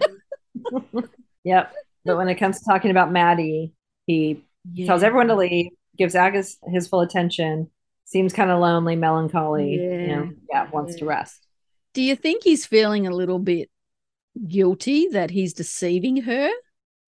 yep. 1.44 1.74
But 2.06 2.18
when 2.18 2.30
it 2.30 2.36
comes 2.36 2.60
to 2.60 2.66
talking 2.66 2.92
about 2.92 3.12
Maddie, 3.12 3.74
he 4.06 4.44
tells 4.86 5.04
everyone 5.04 5.28
to 5.28 5.36
leave, 5.36 5.72
gives 5.98 6.16
Agnes 6.16 6.58
his 6.68 6.88
full 6.88 7.02
attention, 7.02 7.70
seems 8.06 8.34
kind 8.34 8.52
of 8.52 8.60
lonely, 8.60 8.96
melancholy, 8.96 9.74
you 9.74 10.08
know, 10.08 10.32
yeah, 10.50 10.70
wants 10.72 10.96
to 10.96 11.06
rest. 11.06 11.48
Do 11.94 12.02
you 12.02 12.16
think 12.16 12.44
he's 12.44 12.66
feeling 12.66 13.08
a 13.08 13.12
little 13.12 13.40
bit 13.40 13.70
guilty 14.48 15.08
that 15.10 15.30
he's 15.30 15.54
deceiving 15.54 16.18
her? 16.24 16.50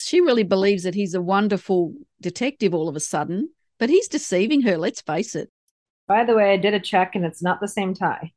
She 0.05 0.21
really 0.21 0.43
believes 0.43 0.83
that 0.83 0.93
he's 0.93 1.15
a 1.15 1.21
wonderful 1.21 1.95
detective 2.21 2.75
all 2.75 2.87
of 2.87 2.95
a 2.95 2.99
sudden, 2.99 3.49
but 3.79 3.89
he's 3.89 4.07
deceiving 4.07 4.61
her, 4.61 4.77
let's 4.77 5.01
face 5.01 5.33
it. 5.33 5.49
By 6.07 6.23
the 6.23 6.35
way, 6.35 6.53
I 6.53 6.57
did 6.57 6.75
a 6.75 6.79
check 6.79 7.15
and 7.15 7.25
it's 7.25 7.41
not 7.41 7.59
the 7.59 7.67
same 7.67 7.95
tie. 7.95 8.31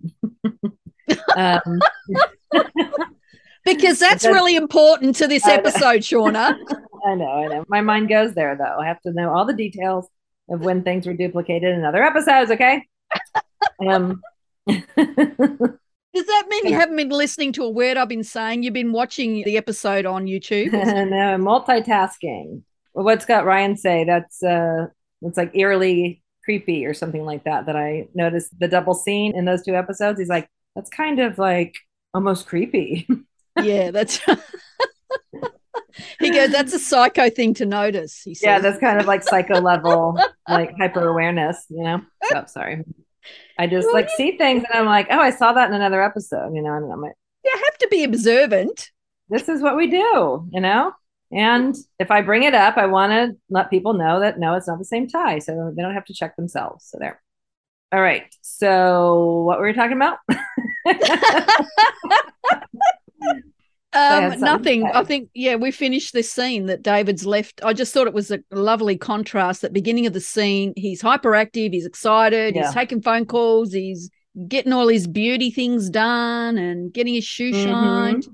um, 1.37 1.81
Because 3.65 3.99
that's 3.99 4.23
That's- 4.23 4.35
really 4.35 4.57
important 4.57 5.17
to 5.17 5.27
this 5.27 5.47
episode, 5.47 6.01
Shauna. 6.01 6.57
I 7.07 7.15
know, 7.15 7.27
I 7.29 7.47
know. 7.49 7.65
My 7.69 7.83
mind 7.83 8.09
goes 8.09 8.33
there 8.33 8.57
though. 8.57 8.79
I 8.81 8.87
have 8.87 9.01
to 9.03 9.13
know 9.13 9.31
all 9.31 9.45
the 9.45 9.53
details 9.53 10.09
of 10.49 10.63
when 10.63 10.85
things 10.85 11.07
were 11.07 11.13
duplicated 11.13 11.75
in 11.75 11.85
other 11.85 12.03
episodes, 12.03 12.51
okay? 12.51 12.87
Um 13.87 14.23
Does 16.15 16.27
that 16.27 16.47
mean 16.49 16.67
you 16.67 16.75
haven't 16.75 16.97
been 16.97 17.11
listening 17.11 17.53
to 17.53 17.65
a 17.65 17.71
word 17.71 17.97
I've 17.97 18.09
been 18.09 18.25
saying? 18.25 18.63
You've 18.63 18.75
been 18.75 18.93
watching 18.93 19.45
the 19.45 19.57
episode 19.57 20.07
on 20.07 20.27
YouTube? 20.27 20.73
no, 20.73 21.37
multitasking. 21.37 22.63
What's 22.93 23.27
got 23.27 23.45
Ryan 23.45 23.77
say? 23.77 24.05
That's 24.05 24.43
uh 24.43 24.87
it's 25.23 25.37
like 25.37 25.51
eerily 25.55 26.23
creepy 26.45 26.87
or 26.87 26.95
something 26.95 27.25
like 27.25 27.45
that. 27.45 27.67
That 27.67 27.77
I 27.77 28.09
noticed 28.15 28.59
the 28.59 28.69
double 28.69 28.95
scene 28.95 29.37
in 29.37 29.45
those 29.45 29.63
two 29.63 29.75
episodes. 29.75 30.19
He's 30.19 30.29
like, 30.29 30.49
that's 30.75 30.91
kind 30.91 31.21
of 31.21 31.39
like 31.39 31.75
almost 32.15 32.47
creepy. 32.47 33.07
yeah, 33.63 33.91
that's. 33.91 34.19
he 36.21 36.31
goes, 36.31 36.51
that's 36.51 36.73
a 36.73 36.79
psycho 36.79 37.29
thing 37.29 37.53
to 37.55 37.67
notice. 37.67 38.23
He 38.23 38.35
says. 38.35 38.45
yeah, 38.45 38.59
that's 38.61 38.79
kind 38.79 38.99
of 38.99 39.07
like 39.07 39.23
psycho 39.23 39.61
level, 39.61 40.19
like 40.49 40.73
hyper 40.79 41.07
awareness, 41.07 41.67
you 41.69 41.83
know? 41.83 42.01
So 42.31 42.45
sorry. 42.47 42.85
I 43.59 43.67
just 43.67 43.93
like 43.93 44.09
see 44.11 44.37
things 44.37 44.65
and 44.71 44.79
I'm 44.79 44.87
like, 44.87 45.09
oh, 45.11 45.19
I 45.19 45.31
saw 45.31 45.53
that 45.53 45.69
in 45.69 45.75
another 45.75 46.03
episode, 46.03 46.55
you 46.55 46.63
know, 46.63 46.75
and 46.75 46.93
I'm 46.93 47.01
like, 47.01 47.15
you 47.45 47.51
have 47.53 47.79
to 47.79 47.89
be 47.91 48.05
observant. 48.05 48.91
this 49.29 49.49
is 49.49 49.61
what 49.63 49.77
we 49.77 49.89
do, 49.89 50.49
you 50.53 50.61
know? 50.61 50.93
And 51.31 51.77
if 51.99 52.11
I 52.11 52.23
bring 52.23 52.45
it 52.45 52.55
up, 52.55 52.77
I 52.77 52.87
want 52.87 53.13
to 53.13 53.37
let 53.51 53.69
people 53.69 53.95
know 53.95 54.21
that 54.21 54.39
no, 54.39 54.55
it's 54.55 54.69
not 54.69 54.79
the 54.79 54.85
same 54.85 55.09
tie. 55.09 55.41
So 55.41 55.73
they 55.77 55.83
don't 55.83 55.95
have 55.95 56.07
to 56.07 56.15
check 56.15 56.37
themselves. 56.37 56.87
So 56.87 56.99
there. 56.99 57.21
All 57.93 58.01
right. 58.01 58.25
So 58.43 59.43
what 59.43 59.59
were 59.59 59.67
we 59.67 59.73
talking 59.73 59.97
about? 59.97 60.19
Um, 63.95 64.01
had 64.33 64.39
something 64.41 64.81
to 64.81 64.85
nothing. 64.87 64.97
I 64.97 65.05
think, 65.05 65.31
yeah, 65.35 65.55
we 65.57 65.71
finished 65.71 66.13
this 66.13 66.31
scene 66.31 66.67
that 66.67 66.83
David's 66.83 67.25
left. 67.25 67.61
I 67.65 67.73
just 67.73 67.95
thought 67.95 68.07
it 68.07 68.13
was 68.15 68.31
a 68.31 68.41
lovely 68.51 68.99
contrast. 68.99 69.63
That 69.63 69.73
beginning 69.73 70.07
of 70.07 70.13
the 70.13 70.21
scene, 70.21 70.75
he's 70.77 71.03
hyperactive, 71.03 71.73
he's 71.73 71.87
excited, 71.87 72.55
Yeah. 72.55 72.65
he's 72.67 72.75
taking 72.75 73.01
phone 73.01 73.25
calls, 73.25 73.73
he's 73.73 74.11
getting 74.47 74.73
all 74.75 74.89
his 74.89 75.07
beauty 75.07 75.51
things 75.51 75.89
done 75.89 76.59
and 76.59 76.93
getting 76.93 77.15
his 77.15 77.25
shoe 77.25 77.51
Mhm. 77.53 77.65
shined. 77.65 78.27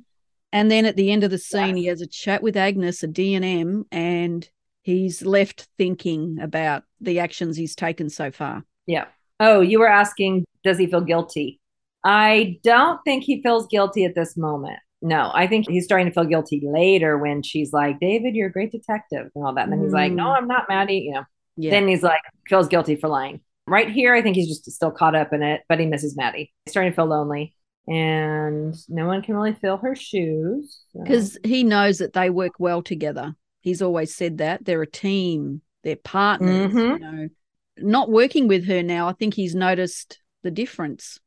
And 0.53 0.71
then 0.71 0.87
at 0.87 0.97
the 0.97 1.11
end 1.11 1.25
of 1.25 1.31
the 1.31 1.39
scene, 1.39 1.77
Yes. 1.77 1.83
he 1.83 1.87
has 1.87 2.01
a 2.01 2.07
chat 2.07 2.43
with 2.43 2.57
Agnes 2.57 3.03
and 3.03 3.19
M, 3.19 3.85
and 3.93 4.49
he's 4.83 5.23
left 5.25 5.69
thinking 5.79 6.39
about 6.41 6.83
the 7.01 7.21
actions 7.21 7.57
he's 7.57 7.75
taken 7.77 8.09
so 8.11 8.31
far. 8.31 8.65
Yeah. 8.87 9.07
Oh, 9.41 9.61
you 9.61 9.79
were 9.79 9.89
asking, 9.89 10.45
does 10.65 10.79
he 10.79 10.87
feel 10.87 11.01
guilty? 11.01 11.59
I 12.05 12.59
don't 12.63 13.01
think 13.05 13.25
he 13.25 13.41
feels 13.43 13.67
guilty 13.69 14.05
at 14.05 14.15
this 14.15 14.37
moment. 14.37 14.79
No, 15.03 15.31
I 15.35 15.47
think 15.47 15.69
he's 15.69 15.85
starting 15.85 16.07
to 16.07 16.13
feel 16.13 16.25
guilty 16.25 16.63
later 16.65 17.19
when 17.19 17.43
she's 17.43 17.73
like, 17.73 18.01
David, 18.01 18.35
you're 18.35 18.49
a 18.49 18.53
great 18.53 18.73
detective 18.73 19.31
and 19.35 19.45
all 19.45 19.55
that. 19.55 19.65
And 19.65 19.73
then 19.73 19.83
he's 19.83 19.93
like, 19.93 20.13
no, 20.13 20.25
Mm. 20.25 20.37
I'm 20.39 20.49
not, 20.49 20.65
Maddie. 20.69 20.99
You 21.01 21.13
know, 21.15 21.25
Yeah. 21.57 21.71
then 21.73 21.87
he's 21.89 22.03
like, 22.03 22.21
feels 22.49 22.69
guilty 22.69 22.97
for 22.97 23.09
lying. 23.09 23.41
Right 23.67 23.91
here, 23.91 24.15
I 24.15 24.23
think 24.23 24.37
he's 24.37 24.49
just 24.49 24.71
still 24.71 24.91
caught 24.91 25.15
up 25.15 25.33
in 25.33 25.43
it, 25.43 25.63
but 25.69 25.79
he 25.81 25.87
misses 25.87 26.17
Maddie. 26.17 26.53
He's 26.65 26.73
starting 26.73 26.93
to 26.93 26.97
feel 26.97 27.07
lonely. 27.07 27.55
and 27.87 28.75
no 28.89 29.07
one 29.07 29.21
can 29.21 29.35
really 29.35 29.53
fill 29.53 29.77
her 29.77 29.95
shoes. 29.95 30.81
so- 30.95 31.03
because 31.03 31.39
he 31.45 31.63
knows 31.65 31.99
that 31.99 32.15
they 32.15 32.31
work 32.31 32.53
well 32.59 32.81
together. 32.83 33.35
He's 33.61 33.83
always 33.83 34.15
said 34.15 34.39
that 34.39 34.65
they're 34.65 34.81
a 34.81 34.87
team, 34.91 35.61
they're 35.83 35.97
partners. 35.97 36.73
You 36.73 36.79
Mhm. 36.81 37.01
know, 37.01 37.29
not 37.77 38.11
working 38.11 38.49
with 38.49 38.65
her 38.69 38.83
now, 38.83 39.09
I 39.09 39.13
think 39.13 39.35
he's 39.35 39.55
noticed 39.55 40.19
the 40.43 40.51
difference. 40.51 41.21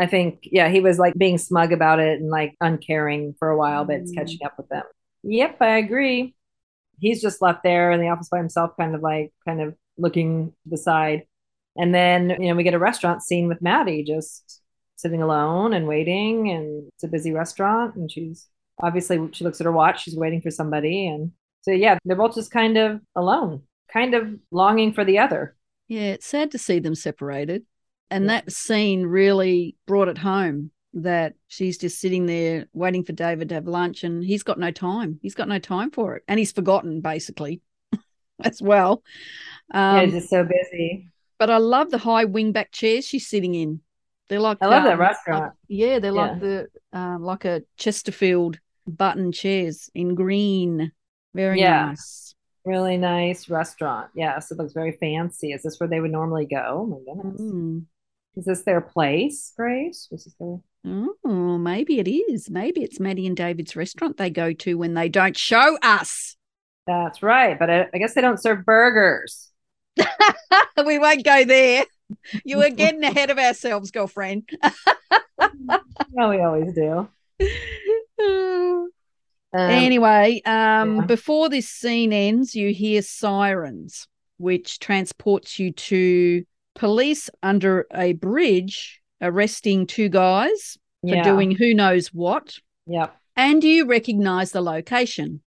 I 0.00 0.06
think, 0.06 0.48
yeah, 0.50 0.68
he 0.70 0.80
was 0.80 0.98
like 0.98 1.14
being 1.14 1.36
smug 1.36 1.72
about 1.72 2.00
it 2.00 2.20
and 2.20 2.30
like 2.30 2.56
uncaring 2.60 3.34
for 3.38 3.50
a 3.50 3.56
while, 3.58 3.84
but 3.84 3.96
it's 3.96 4.12
Mm. 4.12 4.16
catching 4.16 4.38
up 4.44 4.54
with 4.56 4.68
them. 4.70 4.84
Yep, 5.24 5.60
I 5.60 5.76
agree. 5.76 6.34
He's 6.98 7.20
just 7.20 7.42
left 7.42 7.62
there 7.62 7.92
in 7.92 8.00
the 8.00 8.08
office 8.08 8.30
by 8.30 8.38
himself, 8.38 8.72
kind 8.78 8.94
of 8.94 9.02
like 9.02 9.32
kind 9.46 9.60
of 9.60 9.74
looking 9.98 10.52
to 10.64 10.70
the 10.70 10.78
side. 10.78 11.24
And 11.76 11.94
then, 11.94 12.30
you 12.30 12.48
know, 12.48 12.54
we 12.54 12.62
get 12.62 12.74
a 12.74 12.78
restaurant 12.78 13.22
scene 13.22 13.46
with 13.46 13.60
Maddie 13.62 14.02
just 14.02 14.62
sitting 14.96 15.22
alone 15.22 15.74
and 15.74 15.86
waiting. 15.86 16.50
And 16.50 16.88
it's 16.94 17.04
a 17.04 17.08
busy 17.08 17.32
restaurant. 17.32 17.94
And 17.96 18.10
she's 18.10 18.48
obviously, 18.82 19.28
she 19.32 19.44
looks 19.44 19.60
at 19.60 19.66
her 19.66 19.72
watch, 19.72 20.02
she's 20.04 20.16
waiting 20.16 20.40
for 20.40 20.50
somebody. 20.50 21.06
And 21.06 21.32
so, 21.60 21.72
yeah, 21.72 21.98
they're 22.04 22.16
both 22.16 22.34
just 22.34 22.50
kind 22.50 22.78
of 22.78 23.00
alone, 23.14 23.62
kind 23.92 24.14
of 24.14 24.28
longing 24.50 24.92
for 24.94 25.04
the 25.04 25.18
other. 25.18 25.54
Yeah, 25.88 26.12
it's 26.12 26.26
sad 26.26 26.50
to 26.52 26.58
see 26.58 26.78
them 26.78 26.94
separated. 26.94 27.64
And 28.10 28.28
that 28.28 28.50
scene 28.52 29.04
really 29.06 29.76
brought 29.86 30.08
it 30.08 30.18
home 30.18 30.70
that 30.94 31.34
she's 31.46 31.78
just 31.78 32.00
sitting 32.00 32.26
there 32.26 32.66
waiting 32.72 33.04
for 33.04 33.12
David 33.12 33.48
to 33.50 33.54
have 33.54 33.68
lunch 33.68 34.02
and 34.02 34.24
he's 34.24 34.42
got 34.42 34.58
no 34.58 34.72
time. 34.72 35.20
He's 35.22 35.36
got 35.36 35.46
no 35.48 35.60
time 35.60 35.90
for 35.92 36.16
it. 36.16 36.24
And 36.26 36.38
he's 36.38 36.50
forgotten 36.50 37.00
basically 37.00 37.60
as 38.42 38.60
well. 38.60 39.02
yeah, 39.72 40.00
Um, 40.00 40.10
just 40.10 40.30
so 40.30 40.42
busy. 40.42 41.06
but 41.38 41.48
I 41.50 41.58
love 41.58 41.90
the 41.90 41.98
high 41.98 42.24
wingback 42.26 42.72
chairs 42.72 43.06
she's 43.06 43.28
sitting 43.28 43.54
in. 43.54 43.80
They're 44.28 44.40
like 44.40 44.58
I 44.60 44.66
love 44.66 44.82
that 44.84 44.94
um, 44.94 45.00
restaurant. 45.00 45.42
like- 45.44 45.52
yeah, 45.68 45.98
they're 46.00 46.12
Yeah. 46.14 46.20
like 46.32 46.40
the 46.40 46.68
um, 46.92 47.22
like 47.22 47.44
a 47.44 47.62
Chesterfield 47.76 48.58
button 48.86 49.30
chairs 49.30 49.90
in 49.94 50.16
green. 50.16 50.90
Very 51.34 51.60
Yeah. 51.60 51.86
nice. 51.86 52.34
Really 52.64 52.96
nice 52.96 53.48
restaurant. 53.48 54.10
Yes, 54.14 54.50
it 54.50 54.58
looks 54.58 54.72
very 54.72 54.92
fancy. 54.92 55.52
Is 55.52 55.62
this 55.62 55.78
where 55.80 55.88
they 55.88 56.00
would 56.00 56.10
normally 56.12 56.46
go? 56.46 56.62
Oh 56.80 56.86
my 56.86 56.98
goodness. 57.14 57.40
Mm. 57.40 57.84
Is 58.36 58.44
this 58.44 58.62
their 58.62 58.80
place, 58.80 59.52
Grace? 59.56 60.08
Was 60.10 60.24
this 60.24 60.34
their... 60.38 60.58
Oh, 60.84 61.58
maybe 61.58 61.98
it 61.98 62.08
is. 62.08 62.48
Maybe 62.48 62.82
it's 62.82 63.00
Maddie 63.00 63.26
and 63.26 63.36
David's 63.36 63.76
restaurant 63.76 64.16
they 64.16 64.30
go 64.30 64.52
to 64.52 64.78
when 64.78 64.94
they 64.94 65.08
don't 65.08 65.36
show 65.36 65.78
us. 65.82 66.36
That's 66.86 67.22
right. 67.22 67.58
But 67.58 67.70
I, 67.70 67.88
I 67.92 67.98
guess 67.98 68.14
they 68.14 68.20
don't 68.20 68.40
serve 68.40 68.64
burgers. 68.64 69.50
we 70.84 70.98
won't 70.98 71.24
go 71.24 71.44
there. 71.44 71.84
You 72.44 72.58
were 72.58 72.70
getting 72.70 73.04
ahead 73.04 73.30
of 73.30 73.38
ourselves, 73.38 73.90
girlfriend. 73.90 74.48
No, 76.12 76.28
we 76.28 76.40
always 76.40 76.74
do. 76.74 77.08
Um, 79.52 79.68
anyway, 79.68 80.40
um, 80.46 80.98
yeah. 80.98 81.04
before 81.06 81.48
this 81.48 81.68
scene 81.68 82.12
ends, 82.12 82.54
you 82.54 82.72
hear 82.72 83.02
sirens, 83.02 84.06
which 84.36 84.78
transports 84.78 85.58
you 85.58 85.72
to 85.72 86.44
police 86.80 87.28
under 87.42 87.86
a 87.94 88.14
bridge 88.14 89.02
arresting 89.20 89.86
two 89.86 90.08
guys 90.08 90.78
for 91.06 91.22
doing 91.22 91.50
who 91.50 91.74
knows 91.74 92.08
what. 92.08 92.56
Yep. 92.86 93.14
And 93.36 93.60
do 93.60 93.68
you 93.68 93.84
recognize 93.86 94.52
the 94.52 94.62
location. 94.62 95.42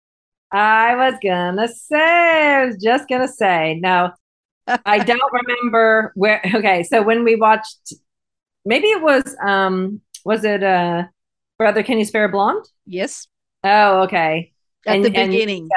I 0.52 0.96
was 0.96 1.16
gonna 1.24 1.68
say, 1.68 1.96
I 1.98 2.66
was 2.66 2.78
just 2.78 3.10
gonna 3.10 3.28
say, 3.28 3.80
no, 3.82 4.12
I 4.68 5.00
don't 5.04 5.34
remember 5.34 6.12
where. 6.16 6.40
Okay, 6.54 6.84
so 6.84 7.02
when 7.02 7.24
we 7.24 7.36
watched, 7.36 7.94
maybe 8.64 8.88
it 8.88 9.02
was, 9.02 9.36
um, 9.44 10.02
was 10.24 10.44
it 10.44 10.64
uh, 10.64 11.06
Brother 11.58 11.82
Can 11.82 11.98
You 11.98 12.06
Spare 12.06 12.26
a 12.26 12.30
Blonde? 12.30 12.64
Yes, 12.86 13.28
Oh, 13.64 14.04
okay. 14.04 14.54
at 14.86 14.96
And- 14.98 15.06
the 15.06 15.10
beginning. 15.10 15.68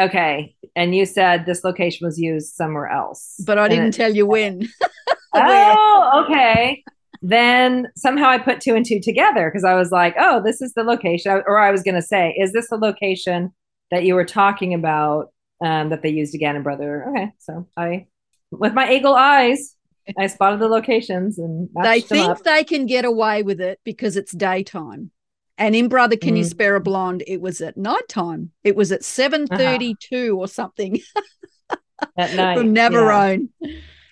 Okay. 0.00 0.54
And 0.76 0.94
you 0.94 1.06
said 1.06 1.44
this 1.46 1.64
location 1.64 2.06
was 2.06 2.18
used 2.18 2.54
somewhere 2.54 2.88
else. 2.88 3.34
but 3.44 3.58
I 3.58 3.64
And 3.64 3.70
didn't 3.70 3.88
it- 3.88 3.94
tell 3.94 4.14
you 4.14 4.26
when. 4.26 4.68
Oh, 5.34 6.24
okay. 6.24 6.82
Then 7.20 7.88
somehow 7.96 8.28
I 8.28 8.38
put 8.38 8.60
two 8.60 8.74
and 8.74 8.84
two 8.86 9.00
together 9.00 9.50
because 9.50 9.64
I 9.64 9.74
was 9.74 9.90
like, 9.90 10.14
oh, 10.18 10.42
this 10.42 10.62
is 10.62 10.72
the 10.74 10.82
location. 10.84 11.42
Or 11.46 11.58
I 11.58 11.70
was 11.70 11.82
going 11.82 11.94
to 11.96 12.02
say, 12.02 12.34
is 12.38 12.52
this 12.52 12.68
the 12.70 12.76
location 12.76 13.52
that 13.90 14.04
you 14.04 14.14
were 14.14 14.24
talking 14.24 14.72
about 14.72 15.32
um, 15.64 15.90
that 15.90 16.02
they 16.02 16.08
used 16.10 16.34
again 16.34 16.56
in 16.56 16.62
Brother? 16.62 17.06
Okay. 17.10 17.32
So 17.38 17.68
I, 17.76 18.06
with 18.50 18.72
my 18.72 18.90
eagle 18.92 19.14
eyes, 19.14 19.74
I 20.16 20.28
spotted 20.28 20.60
the 20.60 20.68
locations 20.68 21.38
and 21.38 21.68
they 21.82 22.00
think 22.00 22.42
they 22.44 22.64
can 22.64 22.86
get 22.86 23.04
away 23.04 23.42
with 23.42 23.60
it 23.60 23.80
because 23.84 24.16
it's 24.16 24.32
daytime. 24.32 25.10
And 25.58 25.74
in 25.74 25.88
Brother 25.88 26.16
Can 26.16 26.36
You 26.36 26.44
Mm. 26.44 26.50
Spare 26.50 26.76
a 26.76 26.80
Blonde, 26.80 27.24
it 27.26 27.40
was 27.40 27.60
at 27.60 27.76
night 27.76 28.08
time. 28.08 28.52
It 28.64 28.76
was 28.76 28.92
at 28.92 29.02
7.32 29.02 30.36
or 30.36 30.46
something 30.48 31.00
at 32.16 32.34
night. 32.34 32.56
from 32.58 32.74
Navarone. 32.74 33.48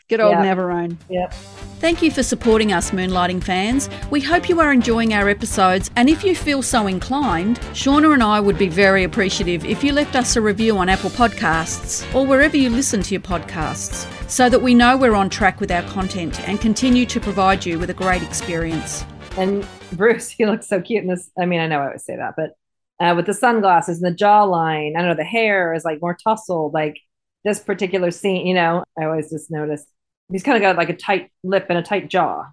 Good 0.08 0.20
old 0.20 0.32
Yeah. 0.32 0.44
Navarone. 0.54 0.96
Yep. 1.08 1.32
Thank 1.78 2.00
you 2.02 2.10
for 2.10 2.22
supporting 2.22 2.72
us, 2.72 2.90
Moonlighting 2.90 3.42
fans. 3.44 3.90
We 4.10 4.20
hope 4.22 4.48
you 4.48 4.60
are 4.60 4.72
enjoying 4.72 5.12
our 5.12 5.28
episodes, 5.28 5.90
and 5.94 6.08
if 6.08 6.24
you 6.24 6.34
feel 6.34 6.62
so 6.62 6.86
inclined, 6.86 7.60
Shauna 7.74 8.14
and 8.14 8.22
I 8.22 8.40
would 8.40 8.56
be 8.56 8.68
very 8.68 9.04
appreciative 9.04 9.64
if 9.64 9.84
you 9.84 9.92
left 9.92 10.16
us 10.16 10.36
a 10.36 10.40
review 10.40 10.78
on 10.78 10.88
Apple 10.88 11.10
Podcasts 11.10 12.02
or 12.14 12.24
wherever 12.26 12.56
you 12.56 12.70
listen 12.70 13.02
to 13.02 13.12
your 13.14 13.20
podcasts, 13.20 14.06
so 14.30 14.48
that 14.48 14.62
we 14.62 14.74
know 14.74 14.96
we're 14.96 15.14
on 15.14 15.28
track 15.28 15.60
with 15.60 15.70
our 15.70 15.82
content 15.82 16.40
and 16.48 16.60
continue 16.60 17.04
to 17.06 17.20
provide 17.20 17.66
you 17.66 17.78
with 17.78 17.90
a 17.90 17.94
great 17.94 18.22
experience. 18.22 19.04
And 19.36 19.66
Bruce, 19.98 20.28
he 20.28 20.46
looks 20.46 20.68
so 20.68 20.80
cute 20.80 21.02
in 21.02 21.08
this. 21.08 21.30
I 21.38 21.46
mean, 21.46 21.60
I 21.60 21.66
know 21.66 21.80
I 21.80 21.86
always 21.86 22.04
say 22.04 22.16
that, 22.16 22.34
but 22.36 22.50
uh, 22.98 23.14
with 23.14 23.26
the 23.26 23.34
sunglasses 23.34 24.02
and 24.02 24.12
the 24.12 24.16
jawline, 24.16 24.96
I 24.96 25.00
don't 25.00 25.08
know, 25.08 25.14
the 25.14 25.24
hair 25.24 25.74
is 25.74 25.84
like 25.84 26.00
more 26.00 26.16
tousled. 26.22 26.72
Like 26.72 26.98
this 27.44 27.60
particular 27.60 28.10
scene, 28.10 28.46
you 28.46 28.54
know, 28.54 28.84
I 28.98 29.04
always 29.04 29.30
just 29.30 29.50
notice 29.50 29.84
he's 30.30 30.42
kind 30.42 30.56
of 30.56 30.62
got 30.62 30.76
like 30.76 30.88
a 30.88 30.96
tight 30.96 31.30
lip 31.42 31.66
and 31.68 31.78
a 31.78 31.82
tight 31.82 32.08
jaw. 32.08 32.46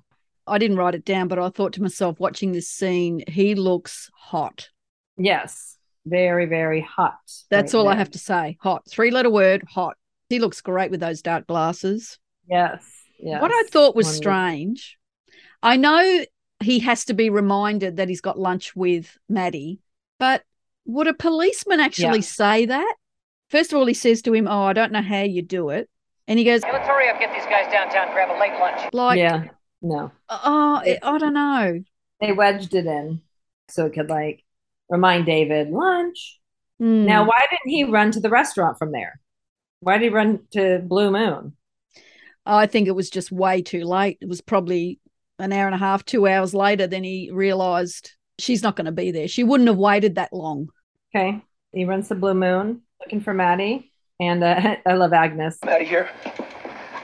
I 0.46 0.58
didn't 0.58 0.78
write 0.78 0.96
it 0.96 1.06
down, 1.06 1.30
but 1.30 1.40
I 1.40 1.50
thought 1.50 1.74
to 1.74 1.82
myself, 1.82 2.20
watching 2.20 2.52
this 2.52 2.68
scene, 2.68 3.24
he 3.28 3.56
looks 3.56 4.12
hot. 4.14 4.70
Yes, 5.18 5.78
very, 6.06 6.46
very 6.46 6.82
hot. 6.82 7.16
That's 7.50 7.74
right 7.74 7.80
all 7.80 7.88
I 7.88 7.96
have 7.96 8.12
to 8.12 8.20
say. 8.20 8.58
Hot. 8.62 8.84
Three 8.90 9.12
letter 9.12 9.30
word, 9.30 9.64
hot. 9.70 9.96
He 10.30 10.40
looks 10.40 10.60
great 10.60 10.92
with 10.92 11.00
those 11.00 11.22
dark 11.22 11.48
glasses. 11.48 12.20
Yes. 12.50 12.86
Yes. 13.20 13.42
What 13.42 13.52
I 13.52 13.64
thought 13.70 13.96
was 13.96 14.08
Wonderful. 14.08 14.22
strange, 14.22 14.98
I 15.62 15.78
know 15.78 16.26
he 16.64 16.80
has 16.80 17.06
to 17.06 17.14
be 17.14 17.30
reminded 17.30 17.98
that 17.98 18.10
he's 18.10 18.22
got 18.22 18.40
lunch 18.40 18.76
with 18.76 19.18
Maddie, 19.30 19.80
but 20.20 20.44
would 20.86 21.08
a 21.08 21.14
policeman 21.14 21.80
actually 21.80 22.20
Yeah. 22.20 22.22
say 22.22 22.66
that? 22.66 22.96
First 23.50 23.72
of 23.72 23.80
all, 23.80 23.86
he 23.86 23.94
says 23.94 24.22
to 24.24 24.34
him, 24.34 24.48
Oh, 24.48 24.64
I 24.64 24.74
don't 24.74 24.92
know 24.92 25.02
how 25.02 25.22
you 25.22 25.42
do 25.42 25.70
it. 25.70 25.90
And 26.28 26.40
he 26.40 26.46
goes, 26.46 26.64
Hey, 26.64 26.72
let's 26.72 26.88
hurry 26.88 27.10
up, 27.10 27.20
get 27.20 27.34
these 27.34 27.46
guys 27.46 27.72
downtown, 27.72 28.12
grab 28.14 28.30
a 28.30 28.40
late 28.40 28.58
lunch. 28.60 28.94
like, 28.94 29.18
yeah. 29.20 29.46
No, 29.82 30.12
oh, 30.30 30.82
I 30.82 30.98
I 31.04 31.18
don't 31.18 31.34
know. 31.34 31.84
they 32.22 32.32
wedged 32.32 32.74
it 32.74 32.86
in 32.86 33.22
so 33.68 33.86
it 33.86 33.94
could 33.94 34.10
like 34.10 34.42
remind 34.90 35.26
David 35.26 35.70
lunch. 35.72 36.40
Hmm. 36.80 37.06
Now, 37.06 37.26
why 37.26 37.40
didn't 37.50 37.70
he 37.70 37.84
run 37.84 38.12
to 38.12 38.22
the 38.22 38.30
restaurant 38.30 38.80
from 38.80 38.92
there? 38.94 39.20
Why 39.82 39.98
did 39.98 40.06
he 40.06 40.10
run 40.10 40.40
to 40.52 40.80
Blue 40.80 41.12
Moon? 41.12 41.58
I 42.46 42.66
think 42.66 42.88
it 42.88 42.92
was 42.96 43.10
just 43.10 43.32
way 43.32 43.62
too 43.62 43.84
late. 43.84 44.18
It 44.22 44.28
was 44.30 44.40
probably 44.42 45.00
an 45.40 45.52
hour 45.54 45.66
and 45.66 45.76
a 45.76 45.80
half, 45.80 46.06
two 46.06 46.28
hours 46.28 46.54
later, 46.54 46.88
then 46.88 47.04
he 47.04 47.30
realized 47.32 48.12
she's 48.40 48.64
not 48.64 48.76
going 48.76 48.86
to 48.86 48.92
be 48.92 49.12
there. 49.12 49.28
She 49.28 49.44
wouldn't 49.44 49.70
have 49.70 49.78
waited 49.78 50.16
that 50.16 50.34
long. 50.34 50.70
Okay. 51.16 51.42
He 51.72 51.86
runs 51.86 52.08
to 52.10 52.16
Blue 52.16 52.34
Moon 52.34 52.82
looking 53.00 53.22
for 53.22 53.34
Maddie. 53.34 53.92
And 54.20 54.44
uh, 54.44 54.76
I 54.86 54.94
love 54.94 55.14
Agnes. 55.14 55.58
I'm 55.64 55.70
out 55.70 55.82
of 55.82 55.88
here. 55.88 56.10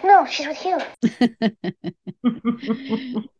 No, 0.03 0.25
she's 0.25 0.47
with 0.47 0.65
you. 0.65 0.79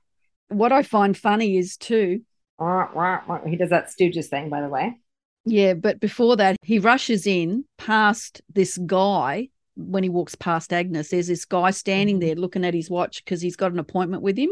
What 0.52 0.72
I 0.72 0.82
find 0.82 1.16
funny 1.16 1.58
is 1.58 1.78
too, 1.78 2.22
he 2.60 3.56
does 3.56 3.70
that 3.70 3.92
Stooges 3.96 4.30
thing, 4.30 4.50
by 4.50 4.62
the 4.62 4.68
way. 4.68 4.98
Yeah, 5.46 5.76
but 5.76 6.00
before 6.00 6.38
that, 6.38 6.56
he 6.64 6.80
rushes 6.80 7.28
in 7.28 7.66
past 7.78 8.42
this 8.52 8.76
guy 8.80 9.50
when 9.76 10.02
he 10.02 10.10
walks 10.10 10.34
past 10.34 10.74
Agnes. 10.74 11.10
There's 11.10 11.28
this 11.28 11.46
guy 11.46 11.70
standing 11.70 12.18
Mhm. 12.18 12.22
there 12.22 12.36
looking 12.36 12.66
at 12.66 12.74
his 12.74 12.90
watch 12.90 13.24
because 13.24 13.42
he's 13.42 13.56
got 13.56 13.74
an 13.74 13.78
appointment 13.80 14.24
with 14.24 14.38
him, 14.38 14.50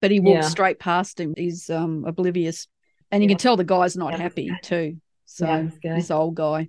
but 0.00 0.10
he 0.10 0.20
walks 0.20 0.46
Yeah. 0.46 0.48
straight 0.48 0.78
past 0.78 1.20
him. 1.20 1.34
He's 1.36 1.70
um, 1.70 2.04
oblivious. 2.06 2.68
And 3.10 3.22
you 3.22 3.28
Yeah. 3.28 3.34
can 3.34 3.38
tell 3.38 3.56
the 3.56 3.64
guy's 3.64 3.96
not 3.96 4.12
Yeah, 4.12 4.18
happy 4.18 4.50
too. 4.62 4.96
So, 5.26 5.46
Yeah, 5.82 5.94
this 5.96 6.10
old 6.10 6.34
guy. 6.34 6.68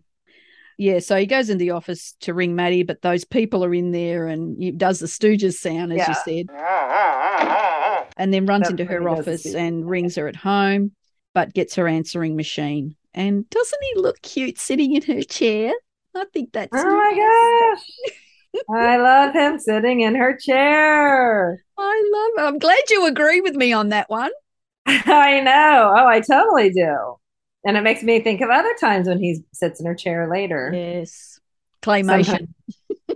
Yeah, 0.78 1.00
so 1.00 1.16
he 1.16 1.28
goes 1.28 1.50
in 1.50 1.60
the 1.60 1.72
office 1.72 2.16
to 2.22 2.34
ring 2.34 2.56
Maddie, 2.56 2.82
but 2.84 3.02
those 3.04 3.24
people 3.24 3.64
are 3.64 3.74
in 3.74 3.92
there 3.92 4.26
and 4.28 4.58
he 4.62 4.72
does 4.72 5.00
the 5.00 5.06
Stooges 5.06 5.60
sound, 5.60 5.94
as 5.94 6.08
you 6.08 6.16
said, 6.16 6.48
and 8.18 8.34
then 8.34 8.48
runs 8.48 8.62
That's 8.62 8.72
into 8.72 8.86
her 8.86 9.00
he 9.00 9.06
does 9.16 9.26
the 9.26 9.32
office 9.32 9.46
and 9.54 9.88
rings 9.88 10.16
her 10.16 10.28
at 10.28 10.38
home, 10.38 10.94
but 11.36 11.54
gets 11.54 11.76
her 11.76 11.88
answering 11.88 12.36
machine. 12.36 12.96
And 13.14 13.48
doesn't 13.50 13.80
he 13.94 14.02
look 14.02 14.22
cute 14.24 14.58
sitting 14.58 14.96
in 14.96 15.04
her 15.04 15.22
chair? 15.22 15.74
I 16.16 16.26
think 16.34 16.52
that's 16.52 16.72
Oh 16.74 16.84
my 16.84 17.76
gosh. 17.76 17.86
I 18.70 18.98
love 18.98 19.34
him 19.34 19.60
sitting 19.60 20.02
in 20.02 20.16
her 20.16 20.36
chair. 20.36 21.64
I 21.78 22.12
love 22.14 22.44
it. 22.44 22.48
I'm 22.48 22.60
glad 22.60 22.90
you 22.90 23.06
agree 23.08 23.42
with 23.42 23.56
me 23.56 23.74
on 23.74 23.90
that 23.90 24.10
one. 24.10 24.32
I 24.86 25.40
know. 25.42 25.94
Oh, 25.96 26.08
I 26.08 26.22
totally 26.22 26.72
do. 26.72 27.16
And 27.64 27.78
it 27.78 27.82
makes 27.82 28.02
me 28.04 28.20
think 28.22 28.42
of 28.42 28.50
other 28.50 28.74
times 28.80 29.08
when 29.08 29.20
he 29.20 29.44
sits 29.54 29.80
in 29.80 29.86
her 29.86 29.96
chair 29.96 30.28
later. 30.30 30.72
Yes. 30.74 31.40
Claymation. 31.82 32.48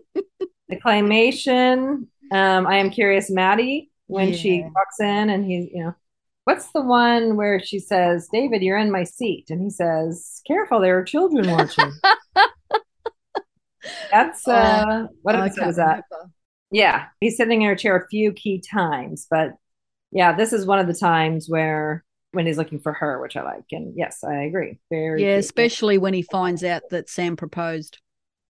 the 0.71 0.75
claymation. 0.83 2.07
Um, 2.31 2.67
I 2.67 2.77
am 2.77 2.89
curious, 2.89 3.29
Maddie, 3.29 3.91
when 4.07 4.33
she 4.33 4.61
walks 4.61 4.99
in 4.99 5.29
and 5.29 5.45
he's, 5.45 5.69
you 5.71 5.83
know, 5.83 5.95
what's 6.45 6.71
the 6.71 6.81
one 6.81 7.35
where 7.35 7.59
she 7.59 7.79
says, 7.79 8.29
David, 8.31 8.61
you're 8.61 8.77
in 8.77 8.91
my 8.91 9.03
seat? 9.03 9.49
And 9.49 9.61
he 9.61 9.69
says, 9.69 10.41
Careful, 10.47 10.79
there 10.79 10.97
are 10.97 11.03
children 11.03 11.49
watching. 11.49 11.91
That's 14.11 14.47
uh 14.47 15.07
what 15.21 15.35
Oh, 15.35 15.41
episode 15.41 15.75
that? 15.75 16.03
Yeah, 16.71 17.05
he's 17.21 17.37
sitting 17.37 17.61
in 17.61 17.67
her 17.67 17.75
chair 17.75 17.95
a 17.97 18.07
few 18.07 18.31
key 18.33 18.61
times, 18.61 19.27
but 19.29 19.53
yeah, 20.11 20.33
this 20.33 20.53
is 20.53 20.65
one 20.65 20.79
of 20.79 20.87
the 20.87 20.93
times 20.93 21.47
where 21.49 22.03
when 22.31 22.45
he's 22.45 22.57
looking 22.57 22.79
for 22.79 22.93
her, 22.93 23.21
which 23.21 23.37
I 23.37 23.43
like. 23.43 23.63
And 23.71 23.93
yes, 23.95 24.23
I 24.23 24.43
agree. 24.43 24.79
Very 24.89 25.21
Yeah, 25.23 25.33
cute. 25.33 25.45
especially 25.45 25.97
when 25.97 26.13
he 26.13 26.21
finds 26.21 26.63
out 26.63 26.83
that 26.89 27.09
Sam 27.09 27.35
proposed. 27.37 27.99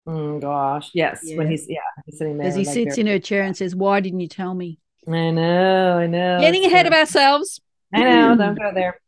Mm, 0.06 0.40
gosh, 0.40 0.90
yes, 0.94 1.20
when 1.34 1.50
he's 1.50 1.66
yeah, 1.68 1.78
he's 2.06 2.18
sitting 2.18 2.38
there 2.38 2.48
As 2.48 2.56
he 2.56 2.64
like, 2.64 2.74
sits 2.74 2.98
in 2.98 3.06
her 3.06 3.18
chair 3.18 3.42
and 3.42 3.56
says, 3.56 3.74
Why 3.74 4.00
didn't 4.00 4.20
you 4.20 4.28
tell 4.28 4.54
me? 4.54 4.78
I 5.08 5.30
know, 5.30 5.98
I 5.98 6.06
know. 6.06 6.40
Getting 6.40 6.64
ahead 6.64 6.86
of 6.86 6.92
ourselves. 6.92 7.60
I 7.94 8.00
know, 8.00 8.36
don't 8.36 8.54
go 8.58 8.72
there. 8.74 9.00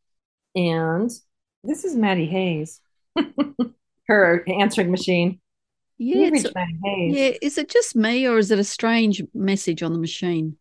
And 0.54 1.10
this 1.64 1.84
is 1.84 1.96
Maddie 1.96 2.26
Hayes, 2.26 2.80
her 4.06 4.44
answering 4.48 4.90
machine. 4.90 5.40
Yeah, 6.02 6.26
it's- 6.26 6.42
reached 6.44 6.54
Maddie 6.54 6.78
Hayes. 6.84 7.14
yeah. 7.14 7.30
Is 7.46 7.58
it 7.58 7.68
just 7.68 7.94
me 7.96 8.26
or 8.26 8.38
is 8.38 8.50
it 8.50 8.58
a 8.58 8.64
strange 8.64 9.22
message 9.34 9.82
on 9.82 9.92
the 9.92 9.98
machine? 9.98 10.56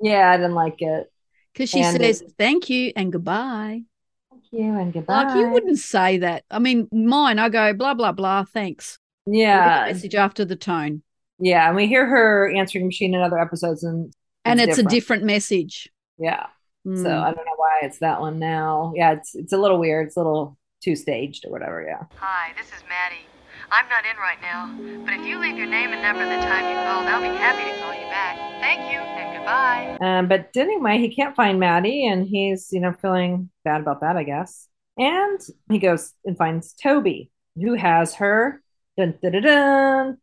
Yeah, 0.00 0.30
I 0.30 0.36
didn't 0.36 0.54
like 0.54 0.80
it. 0.82 1.10
Because 1.52 1.70
she 1.70 1.80
And 1.80 1.96
says 1.96 2.22
thank 2.38 2.68
you 2.68 2.92
and 2.96 3.10
goodbye. 3.12 3.82
Thank 4.30 4.44
you 4.52 4.78
and 4.78 4.92
goodbye. 4.92 5.24
Like 5.24 5.36
you 5.36 5.48
wouldn't 5.48 5.78
say 5.78 6.18
that. 6.18 6.44
I 6.50 6.58
mean, 6.58 6.86
mine, 6.92 7.38
I 7.38 7.48
go 7.48 7.72
blah 7.72 7.94
blah 7.94 8.12
blah. 8.12 8.44
Thanks. 8.44 8.98
Yeah, 9.26 9.86
message 9.88 10.14
after 10.14 10.44
the 10.44 10.54
tone, 10.54 11.02
yeah. 11.40 11.66
And 11.66 11.74
we 11.76 11.86
hear 11.88 12.06
her 12.06 12.54
answering 12.54 12.86
machine 12.86 13.14
in 13.14 13.20
other 13.22 13.38
episodes, 13.38 13.82
and 13.82 14.12
and 14.44 14.60
it's 14.60 14.76
different. 14.76 14.92
a 14.92 14.94
different 14.94 15.24
message. 15.24 15.88
Yeah. 16.18 16.46
So 16.84 16.90
Mm. 16.92 17.06
I 17.22 17.32
don't 17.34 17.44
know 17.44 17.56
why 17.56 17.80
it's 17.82 17.98
that 17.98 18.20
one 18.20 18.38
now. 18.38 18.92
Yeah, 18.94 19.12
it's 19.14 19.34
it's 19.34 19.52
a 19.52 19.58
little 19.58 19.78
weird. 19.80 20.06
It's 20.06 20.16
a 20.16 20.20
little 20.20 20.56
two 20.82 20.94
staged 20.94 21.44
or 21.46 21.50
whatever. 21.50 21.82
Yeah. 21.82 22.04
Hi, 22.18 22.52
this 22.56 22.66
is 22.68 22.84
Maddie. 22.88 23.26
I'm 23.70 23.88
not 23.88 24.04
in 24.04 24.16
right 24.16 24.40
now, 24.40 24.72
but 25.04 25.14
if 25.14 25.26
you 25.26 25.38
leave 25.38 25.56
your 25.56 25.66
name 25.66 25.92
and 25.92 26.00
number 26.00 26.24
the 26.24 26.40
time 26.46 26.68
you 26.68 26.76
called, 26.86 27.06
I'll 27.06 27.20
be 27.20 27.36
happy 27.36 27.70
to 27.70 27.80
call 27.80 27.92
you 27.94 28.06
back. 28.10 28.36
Thank 28.60 28.92
you 28.92 28.98
and 28.98 29.36
goodbye. 29.36 29.98
Um, 30.00 30.28
but 30.28 30.50
anyway, 30.56 30.98
he 30.98 31.14
can't 31.14 31.34
find 31.34 31.58
Maddie, 31.58 32.06
and 32.06 32.26
he's 32.26 32.68
you 32.72 32.80
know 32.80 32.92
feeling 33.00 33.50
bad 33.64 33.80
about 33.80 34.00
that, 34.02 34.16
I 34.16 34.22
guess. 34.22 34.68
And 34.96 35.40
he 35.70 35.78
goes 35.78 36.12
and 36.24 36.38
finds 36.38 36.74
Toby, 36.74 37.30
who 37.56 37.74
has 37.74 38.14
her 38.14 38.62
dun, 38.96 39.14
dun, 39.22 39.32
dun, 39.32 39.42
dun, 39.42 40.18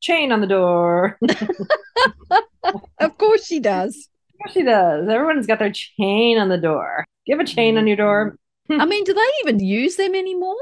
chain 0.00 0.30
on 0.30 0.40
the 0.40 0.46
door. 0.46 1.18
of 3.00 3.18
course 3.18 3.46
she 3.46 3.58
does. 3.58 4.08
Yes, 4.44 4.54
she 4.54 4.62
does. 4.62 5.08
Everyone's 5.08 5.46
got 5.46 5.58
their 5.58 5.72
chain 5.72 6.38
on 6.38 6.48
the 6.48 6.58
door. 6.58 7.04
Do 7.24 7.32
you 7.32 7.38
have 7.38 7.46
a 7.46 7.48
chain 7.48 7.78
on 7.78 7.86
your 7.86 7.96
door? 7.96 8.36
I 8.70 8.84
mean, 8.84 9.04
do 9.04 9.12
they 9.12 9.20
even 9.40 9.60
use 9.60 9.96
them 9.96 10.14
anymore? 10.14 10.56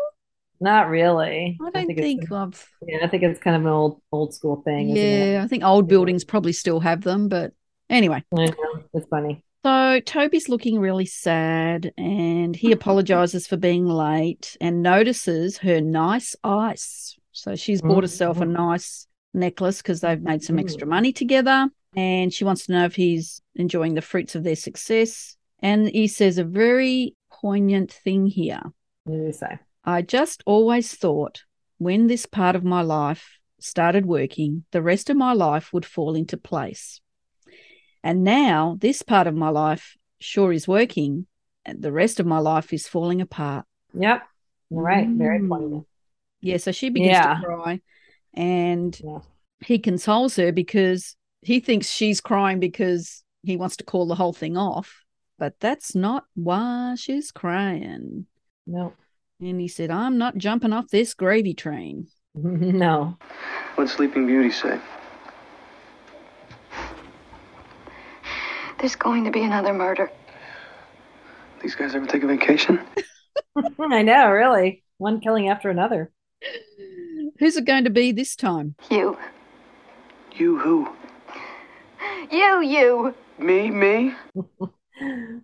Not 0.60 0.88
really. 0.88 1.56
I 1.60 1.70
don't 1.70 1.86
think, 1.86 2.22
it's, 2.22 2.32
I've. 2.32 2.68
yeah, 2.86 2.98
I 3.02 3.08
think 3.08 3.22
it's 3.22 3.40
kind 3.40 3.56
of 3.56 3.62
an 3.62 3.68
old 3.68 4.02
old 4.12 4.34
school 4.34 4.62
thing. 4.62 4.90
Yeah, 4.90 5.40
I 5.42 5.48
think 5.48 5.64
old 5.64 5.88
buildings 5.88 6.24
probably 6.24 6.52
still 6.52 6.80
have 6.80 7.02
them, 7.02 7.28
but 7.28 7.52
anyway. 7.88 8.22
I. 8.36 8.52
It's 8.92 9.06
funny. 9.08 9.42
So 9.64 10.00
Toby's 10.00 10.48
looking 10.48 10.78
really 10.78 11.06
sad 11.06 11.92
and 11.98 12.56
he 12.56 12.72
apologizes 12.72 13.46
for 13.46 13.56
being 13.56 13.86
late 13.86 14.56
and 14.60 14.82
notices 14.82 15.58
her 15.58 15.80
nice 15.80 16.34
ice. 16.42 17.18
So 17.32 17.56
she's 17.56 17.82
bought 17.82 17.90
mm-hmm. 17.90 18.00
herself 18.02 18.40
a 18.40 18.46
nice 18.46 19.06
necklace 19.34 19.82
because 19.82 20.00
they've 20.00 20.20
made 20.20 20.42
some 20.42 20.58
extra 20.58 20.86
mm. 20.86 20.90
money 20.90 21.12
together 21.12 21.68
and 21.94 22.32
she 22.32 22.44
wants 22.44 22.66
to 22.66 22.72
know 22.72 22.84
if 22.84 22.96
he's 22.96 23.40
enjoying 23.54 23.94
the 23.94 24.02
fruits 24.02 24.34
of 24.34 24.44
their 24.44 24.56
success. 24.56 25.36
And 25.60 25.88
he 25.88 26.08
says 26.08 26.38
a 26.38 26.44
very 26.44 27.14
poignant 27.30 27.92
thing 27.92 28.26
here. 28.26 28.62
What 29.04 29.16
did 29.16 29.26
you 29.26 29.32
say? 29.32 29.58
I 29.84 30.02
just 30.02 30.42
always 30.46 30.94
thought 30.94 31.42
when 31.78 32.06
this 32.06 32.26
part 32.26 32.56
of 32.56 32.64
my 32.64 32.82
life 32.82 33.38
started 33.60 34.06
working, 34.06 34.64
the 34.72 34.82
rest 34.82 35.10
of 35.10 35.16
my 35.16 35.32
life 35.32 35.72
would 35.72 35.86
fall 35.86 36.14
into 36.14 36.36
place. 36.36 37.00
And 38.02 38.24
now 38.24 38.76
this 38.80 39.02
part 39.02 39.26
of 39.26 39.34
my 39.34 39.50
life 39.50 39.96
sure 40.18 40.52
is 40.52 40.68
working, 40.68 41.26
and 41.64 41.82
the 41.82 41.92
rest 41.92 42.20
of 42.20 42.26
my 42.26 42.38
life 42.38 42.72
is 42.72 42.88
falling 42.88 43.20
apart. 43.20 43.66
Yep. 43.94 44.22
Right. 44.70 45.08
Very 45.08 45.40
Mm. 45.40 45.48
poignant. 45.48 45.86
Yeah, 46.40 46.56
so 46.56 46.72
she 46.72 46.88
begins 46.90 47.12
Yeah. 47.12 47.34
to 47.34 47.44
cry, 47.44 47.80
and 48.32 48.98
Yeah. 49.02 49.20
he 49.60 49.78
consoles 49.78 50.36
her 50.36 50.52
because 50.52 51.16
he 51.42 51.60
thinks 51.60 51.90
she's 51.90 52.20
crying 52.20 52.60
because 52.60 53.24
he 53.42 53.56
wants 53.56 53.76
to 53.76 53.84
call 53.84 54.06
the 54.06 54.14
whole 54.14 54.32
thing 54.32 54.56
off. 54.56 55.04
But 55.38 55.58
that's 55.60 55.94
not 55.94 56.24
why 56.34 56.94
she's 56.96 57.30
crying. 57.32 58.26
No. 58.66 58.92
And 59.40 59.60
he 59.60 59.68
said, 59.68 59.90
I'm 59.90 60.18
not 60.18 60.36
jumping 60.36 60.72
off 60.72 60.88
this 60.88 61.14
gravy 61.14 61.54
train. 61.54 62.08
no. 62.34 63.16
What'd 63.74 63.90
Sleeping 63.90 64.26
Beauty 64.26 64.50
say? 64.50 64.78
There's 68.78 68.96
going 68.96 69.24
to 69.24 69.30
be 69.30 69.42
another 69.42 69.72
murder. 69.72 70.10
These 71.62 71.74
guys 71.74 71.94
ever 71.94 72.06
take 72.06 72.22
a 72.22 72.26
vacation? 72.26 72.80
I 73.80 74.02
know, 74.02 74.30
really. 74.30 74.82
One 74.98 75.20
killing 75.20 75.48
after 75.48 75.70
another. 75.70 76.10
Who's 77.38 77.56
it 77.56 77.64
going 77.64 77.84
to 77.84 77.90
be 77.90 78.12
this 78.12 78.36
time? 78.36 78.74
You. 78.90 79.18
You 80.34 80.58
who? 80.58 80.88
You, 82.30 82.60
you. 82.62 83.14
Me, 83.38 83.70
me? 83.70 84.14
Oh 84.60 84.68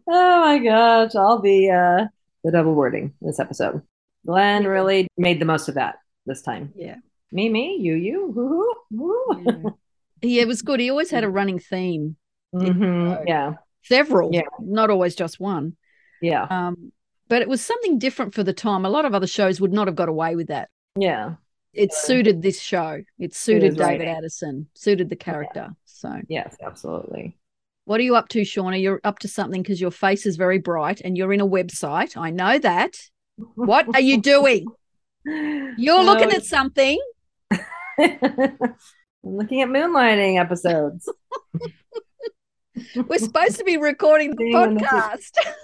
my 0.07 0.59
gosh. 0.59 1.15
All 1.15 1.41
the 1.41 1.71
uh 1.71 2.07
the 2.47 2.53
double 2.53 2.75
wording 2.75 3.13
this 3.21 3.41
episode. 3.41 3.83
Glenn 4.25 4.65
really 4.67 5.09
made 5.19 5.41
the 5.41 5.45
most 5.45 5.69
of 5.69 5.75
that 5.75 5.97
this 6.27 6.43
time. 6.43 6.73
Yeah. 6.77 6.97
Me, 7.33 7.49
me, 7.49 7.77
you, 7.81 7.95
you, 7.95 8.33
who, 8.33 8.75
who, 8.91 9.43
who. 9.63 9.79
Yeah, 10.23 10.43
it 10.43 10.49
was 10.49 10.63
good. 10.63 10.81
He 10.81 10.89
always 10.91 11.11
had 11.11 11.25
a 11.25 11.29
running 11.29 11.59
theme, 11.59 12.17
Mhm. 12.55 13.27
Yeah. 13.27 13.55
several, 13.85 14.31
Yeah. 14.33 14.43
not 14.61 14.91
always 14.91 15.15
just 15.15 15.39
one. 15.41 15.77
Yeah. 16.23 16.45
Um, 16.49 16.93
but 17.29 17.43
it 17.43 17.49
was 17.49 17.61
something 17.65 17.99
different 17.99 18.33
for 18.35 18.43
the 18.45 18.53
time. 18.55 18.85
A 18.85 18.89
lot 18.91 19.05
of 19.05 19.15
other 19.15 19.27
shows 19.27 19.61
would 19.61 19.73
not 19.73 19.89
have 19.89 19.97
got 19.97 20.09
away 20.09 20.37
with 20.37 20.47
that. 20.49 20.71
Yeah. 20.97 21.35
It 21.75 21.93
suited 21.93 22.41
this 22.43 22.61
show. 22.61 23.03
It 23.19 23.35
suited 23.35 23.77
was 23.77 23.87
David. 23.87 24.09
Addison, 24.09 24.69
suited 24.75 25.11
the 25.11 25.17
character. 25.17 25.75
So, 25.85 26.21
Yes, 26.29 26.57
absolutely. 26.65 27.37
What 27.87 28.01
are 28.01 28.03
you 28.03 28.17
up 28.17 28.29
to, 28.31 28.41
Shauna? 28.41 28.83
You're 28.83 29.01
up 29.05 29.21
to 29.21 29.29
something 29.29 29.63
because 29.63 29.81
your 29.81 29.93
face 29.93 30.27
is 30.27 30.37
very 30.37 30.59
bright 30.59 31.01
and 31.01 31.17
you're 31.17 31.33
in 31.33 31.41
a 31.41 31.47
website. 31.47 32.17
I 32.17 32.31
know 32.31 32.59
that. 32.59 32.97
What 33.55 33.87
are 33.95 34.01
you 34.01 34.21
doing? 34.21 34.67
You're 35.25 36.03
looking 36.05 36.33
at 36.33 36.45
something. 36.45 36.99
I'm 37.51 37.59
looking 39.23 39.63
at 39.63 39.69
moonlighting 39.69 40.41
episodes. 40.41 41.11
We're 42.95 43.19
supposed 43.19 43.59
to 43.59 43.65
be 43.65 43.77
recording 43.77 44.31
the 44.31 44.37
the- 44.37 44.53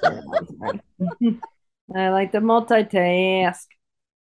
podcast. 0.02 1.40
I 1.94 2.10
like 2.10 2.32
to 2.32 2.40
multitask. 2.40 3.66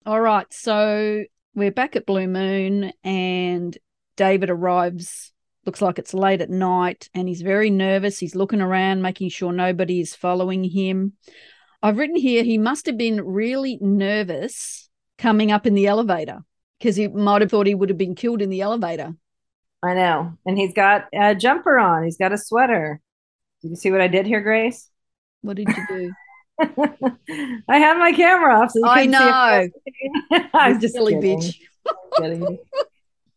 All 0.06 0.20
right. 0.20 0.48
So 0.52 1.24
we're 1.56 1.72
back 1.72 1.96
at 1.96 2.06
Blue 2.06 2.28
Moon 2.28 2.92
and 3.04 3.78
David 4.16 4.50
arrives. 4.50 5.32
Looks 5.66 5.82
like 5.82 6.00
it's 6.00 6.14
late 6.14 6.42
at 6.42 6.50
night 6.50 7.10
and 7.14 7.28
he's 7.28 7.42
very 7.42 7.70
nervous. 7.70 8.20
He's 8.20 8.36
looking 8.36 8.62
around, 8.62 9.02
making 9.02 9.30
sure 9.30 9.52
nobody 9.52 10.00
is 10.00 10.16
following 10.16 10.64
him. 10.64 11.14
I've 11.82 11.98
written 11.98 12.16
here 12.16 12.44
he 12.44 12.58
must 12.58 12.86
have 12.86 12.98
been 12.98 13.22
really 13.22 13.78
nervous 13.82 14.90
coming 15.18 15.52
up 15.52 15.66
in 15.68 15.74
the 15.74 15.88
elevator 15.88 16.40
because 16.80 16.96
he 16.96 17.08
might 17.08 17.42
have 17.42 17.52
thought 17.52 17.68
he 17.68 17.76
would 17.76 17.90
have 17.90 17.98
been 17.98 18.16
killed 18.16 18.42
in 18.42 18.50
the 18.50 18.62
elevator. 18.62 19.16
I 19.84 19.94
know. 19.94 20.34
And 20.46 20.58
he's 20.58 20.74
got 20.74 21.06
a 21.14 21.36
jumper 21.36 21.78
on. 21.78 22.04
He's 22.04 22.18
got 22.18 22.34
a 22.34 22.38
sweater. 22.38 23.00
Did 23.62 23.70
you 23.70 23.76
see 23.76 23.92
what 23.92 24.02
I 24.02 24.08
did 24.08 24.26
here, 24.26 24.42
Grace? 24.42 24.90
What 25.42 25.58
did 25.58 25.70
you 25.70 25.88
do? 25.88 26.14
I 27.70 27.78
had 27.78 27.98
my 27.98 28.12
camera 28.12 28.60
off 28.60 28.72
so 28.72 28.80
you 28.80 28.86
I 28.86 29.06
see 29.06 29.14
I 30.54 30.70
You 30.70 30.80
just 30.80 30.94
silly 30.94 31.14
kidding. 31.14 31.40
bitch. 31.40 31.56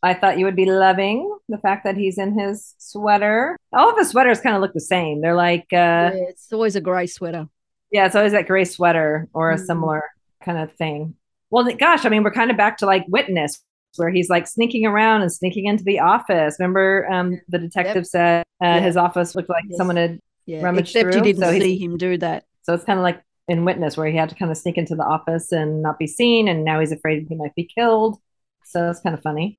I 0.03 0.15
thought 0.15 0.38
you 0.38 0.45
would 0.47 0.57
be 0.57 0.67
loving 0.67 1.33
the 1.49 1.59
fact 1.59 1.85
that 1.85 1.97
he's 1.97 2.19
in 2.19 2.37
his 2.38 2.75
sweater. 2.79 3.57
All 3.73 3.91
of 3.91 3.97
the 3.97 4.05
sweaters 4.05 4.41
kind 4.41 4.57
of 4.57 4.62
look 4.62 4.73
the 4.73 4.81
same. 4.81 5.21
They're 5.21 5.35
like, 5.37 5.67
uh, 5.73 6.11
Yeah, 6.12 6.12
it's 6.29 6.53
always 6.53 6.75
a 6.77 6.81
grey 6.81 7.07
sweater. 7.07 7.49
yeah, 7.93 8.07
it's 8.07 8.17
always 8.17 8.33
that 8.33 8.47
gray 8.49 8.65
sweater 8.65 9.29
or 9.33 9.51
a 9.53 9.57
Mhm. 9.57 9.67
similar 9.67 10.03
kind 10.45 10.59
of 10.59 10.73
thing. 10.75 11.15
Well, 11.51 11.65
gosh, 11.79 12.05
I 12.05 12.09
mean, 12.09 12.25
we're 12.25 12.33
kind 12.33 12.51
of 12.51 12.57
back 12.57 12.79
to 12.79 12.87
like 12.87 13.05
Witness, 13.09 13.62
where 13.97 14.11
he's 14.11 14.29
like 14.31 14.47
sneaking 14.49 14.87
around 14.87 15.23
and 15.23 15.31
sneaking 15.33 15.67
into 15.67 15.85
the 15.85 16.01
office. 16.01 16.57
Remember, 16.59 17.07
um, 17.11 17.41
the 17.49 17.59
detective 17.59 18.07
said 18.07 18.45
uh, 18.62 18.67
Yeah. 18.67 18.81
his 18.81 18.97
office 18.97 19.35
looked 19.37 19.51
like 19.51 19.65
Yes. 19.69 19.77
someone 19.77 19.97
had 19.97 20.19
Yeah. 20.47 20.62
Rummage 20.65 20.91
Except 20.97 21.15
you 21.15 21.21
didn't 21.21 21.43
so 21.43 21.53
see 21.53 21.77
him 21.79 21.97
do 21.99 22.17
that. 22.19 22.45
So 22.62 22.75
it's 22.75 22.85
kind 22.85 22.99
of 22.99 23.03
like 23.03 23.21
in 23.49 23.65
Witness, 23.65 23.97
where 23.97 24.07
he 24.09 24.17
had 24.17 24.29
to 24.31 24.35
kind 24.35 24.51
of 24.51 24.57
sneak 24.57 24.79
into 24.79 24.95
the 24.97 25.05
office 25.05 25.53
and 25.53 25.83
not 25.83 25.99
be 25.99 26.07
seen, 26.07 26.49
and 26.49 26.65
now 26.65 26.81
he's 26.81 26.93
afraid 26.93 27.27
he 27.29 27.35
might 27.37 27.55
be 27.55 27.65
killed. 27.73 28.19
So 28.65 28.88
it's 28.91 29.01
kind 29.01 29.15
of 29.15 29.23
funny. 29.23 29.59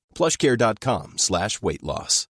plushcare.com 0.15 1.13
slash 1.17 1.61
weight 1.61 1.83
loss. 1.83 2.27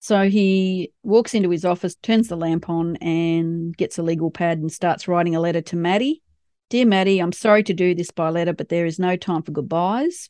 So 0.00 0.28
he 0.28 0.92
walks 1.02 1.34
into 1.34 1.50
his 1.50 1.64
office, 1.64 1.94
turns 1.96 2.28
the 2.28 2.36
lamp 2.36 2.68
on, 2.70 2.96
and 2.96 3.76
gets 3.76 3.98
a 3.98 4.02
legal 4.02 4.30
pad 4.30 4.58
and 4.58 4.72
starts 4.72 5.08
writing 5.08 5.34
a 5.34 5.40
letter 5.40 5.60
to 5.60 5.76
Maddie. 5.76 6.22
Dear 6.70 6.86
Maddie, 6.86 7.18
I'm 7.18 7.32
sorry 7.32 7.62
to 7.64 7.74
do 7.74 7.94
this 7.94 8.10
by 8.10 8.30
letter, 8.30 8.52
but 8.52 8.68
there 8.68 8.86
is 8.86 8.98
no 8.98 9.16
time 9.16 9.42
for 9.42 9.52
goodbyes. 9.52 10.28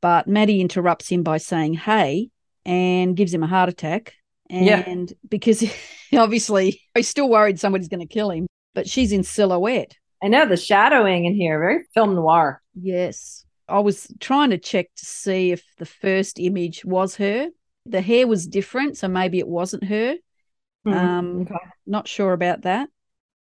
But 0.00 0.26
Maddie 0.26 0.60
interrupts 0.60 1.08
him 1.08 1.22
by 1.22 1.36
saying, 1.36 1.74
Hey, 1.74 2.30
and 2.64 3.16
gives 3.16 3.32
him 3.34 3.42
a 3.42 3.46
heart 3.46 3.68
attack. 3.68 4.14
And 4.48 4.64
Yeah. 5.10 5.16
because 5.28 5.62
obviously 6.16 6.80
he's 6.94 7.08
still 7.08 7.28
worried 7.28 7.60
somebody's 7.60 7.88
going 7.88 8.00
to 8.06 8.12
kill 8.12 8.30
him, 8.30 8.46
but 8.74 8.88
she's 8.88 9.12
in 9.12 9.22
silhouette. 9.22 9.94
I 10.22 10.28
know 10.28 10.46
the 10.46 10.56
shadowing 10.56 11.24
in 11.26 11.34
here, 11.34 11.58
very 11.58 11.84
film 11.94 12.14
noir. 12.14 12.62
Yes. 12.74 13.44
I 13.70 13.78
was 13.80 14.08
trying 14.20 14.50
to 14.50 14.58
check 14.58 14.86
to 14.96 15.04
see 15.06 15.52
if 15.52 15.62
the 15.78 15.86
first 15.86 16.38
image 16.38 16.84
was 16.84 17.16
her. 17.16 17.48
The 17.86 18.00
hair 18.00 18.26
was 18.26 18.46
different, 18.46 18.96
so 18.98 19.08
maybe 19.08 19.38
it 19.38 19.48
wasn't 19.48 19.84
her. 19.84 20.16
Hmm. 20.84 20.92
Um, 20.92 21.40
Okay. 21.42 21.54
Not 21.86 22.08
sure 22.08 22.32
about 22.32 22.62
that. 22.62 22.88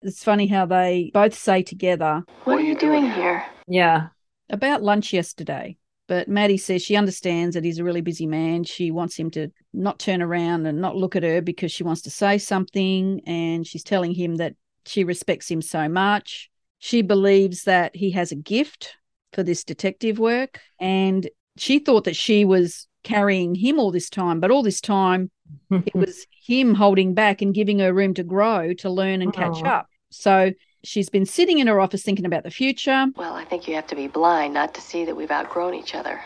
It's 0.03 0.23
funny 0.25 0.47
how 0.47 0.67
they 0.67 1.11
both 1.15 1.35
say 1.35 1.63
together 1.63 2.23
What 2.45 2.59
are 2.59 2.63
you 2.63 2.77
doing 2.77 3.11
here? 3.11 3.45
Yeah. 3.67 4.09
about 4.51 4.83
lunch 4.83 5.13
yesterday. 5.13 5.77
But 6.07 6.29
Maddie 6.29 6.59
says 6.59 6.83
she 6.83 6.97
understands 6.97 7.55
that 7.55 7.65
he's 7.65 7.79
a 7.79 7.85
really 7.85 8.03
busy 8.03 8.27
man. 8.27 8.65
She 8.65 8.91
wants 8.91 9.17
him 9.17 9.31
to 9.31 9.51
not 9.73 9.99
turn 9.99 10.21
around 10.21 10.67
and 10.67 10.79
not 10.79 10.97
look 10.97 11.17
at 11.17 11.23
her 11.23 11.41
because 11.41 11.73
she 11.73 11.83
wants 11.83 12.03
to 12.03 12.11
say 12.11 12.37
something. 12.37 13.23
And 13.27 13.67
she's 13.67 13.83
telling 13.83 14.13
him 14.15 14.37
that 14.37 14.55
she 14.85 15.03
respects 15.05 15.51
him 15.51 15.63
so 15.63 15.89
much. 15.89 16.51
She 16.79 17.01
believes 17.01 17.65
that 17.65 17.97
he 17.97 18.11
has 18.11 18.31
a 18.33 18.37
gift 18.37 18.97
for 19.35 19.43
this 19.43 19.65
detective 19.65 20.19
work. 20.19 20.61
And 20.81 21.29
she 21.57 21.79
thought 21.79 22.05
that 22.05 22.17
she 22.17 22.45
was 22.45 22.87
carrying 23.03 23.55
him 23.55 23.79
all 23.79 23.91
this 23.91 24.09
time, 24.09 24.41
but 24.41 24.51
all 24.51 24.63
this 24.63 24.81
time 24.81 25.31
it 25.71 25.95
was 25.95 26.27
him 26.47 26.75
holding 26.75 27.15
back 27.15 27.43
and 27.43 27.55
giving 27.55 27.79
her 27.81 27.93
room 27.93 28.15
to 28.15 28.23
grow, 28.23 28.73
to 28.75 28.91
learn 28.91 29.23
and 29.23 29.33
catch 29.33 29.63
Aw. 29.63 29.79
up. 29.79 29.87
So 30.11 30.53
she's 30.83 31.11
been 31.11 31.27
sitting 31.27 31.59
in 31.59 31.67
her 31.67 31.81
office 31.81 32.03
thinking 32.03 32.27
about 32.27 32.45
the 32.45 32.51
future. 32.51 33.07
Well, 33.17 33.35
I 33.35 33.45
think 33.45 33.69
you 33.69 33.75
have 33.75 33.87
to 33.89 33.97
be 33.97 34.09
blind 34.09 34.55
not 34.55 34.75
to 34.75 34.81
see 34.81 35.05
that 35.05 35.17
we've 35.17 35.31
outgrown 35.31 35.75
each 35.75 35.95
other. 35.95 36.21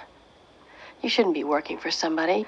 You 1.02 1.08
shouldn't 1.08 1.34
be 1.34 1.44
working 1.44 1.78
for 1.78 1.90
somebody. 1.90 2.46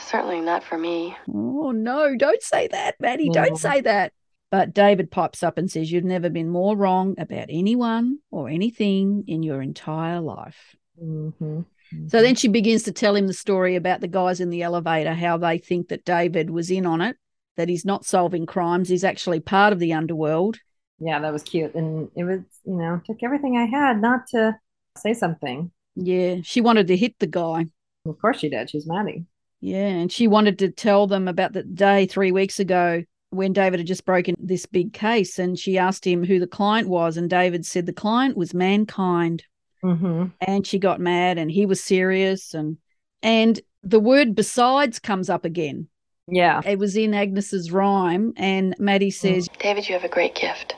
Certainly 0.00 0.40
not 0.40 0.64
for 0.64 0.78
me. 0.78 1.16
Oh, 1.32 1.70
no, 1.70 2.16
don't 2.16 2.42
say 2.42 2.68
that, 2.68 2.96
Maddie. 2.98 3.28
Don't 3.28 3.52
oh. 3.52 3.56
say 3.56 3.82
that. 3.82 4.12
But 4.52 4.74
David 4.74 5.10
pipes 5.10 5.42
up 5.42 5.56
and 5.56 5.70
says, 5.70 5.90
You've 5.90 6.04
never 6.04 6.28
been 6.28 6.50
more 6.50 6.76
wrong 6.76 7.14
about 7.16 7.46
anyone 7.48 8.18
or 8.30 8.50
anything 8.50 9.24
in 9.26 9.42
your 9.42 9.62
entire 9.62 10.20
life. 10.20 10.76
Mhm. 11.02 11.64
So 12.06 12.20
then 12.20 12.34
she 12.34 12.48
begins 12.48 12.82
to 12.82 12.92
tell 12.92 13.16
him 13.16 13.26
the 13.26 13.32
story 13.32 13.76
about 13.76 14.02
the 14.02 14.08
guys 14.08 14.40
in 14.40 14.50
the 14.50 14.62
elevator, 14.62 15.14
how 15.14 15.38
they 15.38 15.56
think 15.56 15.88
that 15.88 16.04
David 16.04 16.50
was 16.50 16.70
in 16.70 16.84
on 16.84 17.00
it, 17.00 17.16
that 17.56 17.70
he's 17.70 17.86
not 17.86 18.04
solving 18.04 18.44
crimes. 18.44 18.90
He's 18.90 19.04
actually 19.04 19.40
part 19.40 19.72
of 19.72 19.78
the 19.78 19.94
underworld. 19.94 20.58
Yeah, 20.98 21.18
that 21.20 21.32
was 21.32 21.42
cute. 21.42 21.74
And 21.74 22.10
it 22.14 22.24
was, 22.24 22.40
you 22.64 22.76
know, 22.76 23.00
took 23.06 23.22
everything 23.22 23.56
I 23.56 23.64
had 23.64 24.02
not 24.02 24.26
to 24.28 24.58
say 24.98 25.14
something. 25.14 25.70
Yeah, 25.96 26.36
she 26.42 26.60
wanted 26.60 26.88
to 26.88 26.96
hit 26.96 27.18
the 27.18 27.26
guy. 27.26 27.66
Of 28.04 28.20
course 28.20 28.40
she 28.40 28.50
did. 28.50 28.68
She's 28.68 28.86
Maddie. 28.86 29.24
Yeah, 29.62 29.86
and 29.86 30.12
she 30.12 30.28
wanted 30.28 30.58
to 30.58 30.70
tell 30.70 31.06
them 31.06 31.26
about 31.26 31.54
the 31.54 31.62
day 31.62 32.04
three 32.04 32.32
weeks 32.32 32.60
ago 32.60 33.04
when 33.32 33.52
David 33.52 33.80
had 33.80 33.86
just 33.86 34.04
broken 34.04 34.34
this 34.38 34.66
big 34.66 34.92
case. 34.92 35.38
And 35.38 35.58
she 35.58 35.78
asked 35.78 36.06
him 36.06 36.24
who 36.24 36.38
the 36.38 36.46
client 36.46 36.88
was. 36.88 37.16
And 37.16 37.28
David 37.28 37.66
said 37.66 37.86
the 37.86 37.92
client 37.92 38.36
was 38.36 38.54
mankind. 38.54 39.44
Mm-hmm. 39.84 40.26
And 40.40 40.66
she 40.66 40.78
got 40.78 41.00
mad 41.00 41.38
and 41.38 41.50
he 41.50 41.66
was 41.66 41.82
serious. 41.82 42.54
And 42.54 42.78
and 43.22 43.60
the 43.82 44.00
word 44.00 44.34
besides 44.34 44.98
comes 44.98 45.28
up 45.28 45.44
again. 45.44 45.88
Yeah. 46.28 46.60
It 46.64 46.78
was 46.78 46.96
in 46.96 47.14
Agnes's 47.14 47.72
rhyme. 47.72 48.32
And 48.36 48.76
Maddie 48.78 49.10
says, 49.10 49.48
David, 49.58 49.88
you 49.88 49.94
have 49.94 50.04
a 50.04 50.08
great 50.08 50.34
gift. 50.34 50.76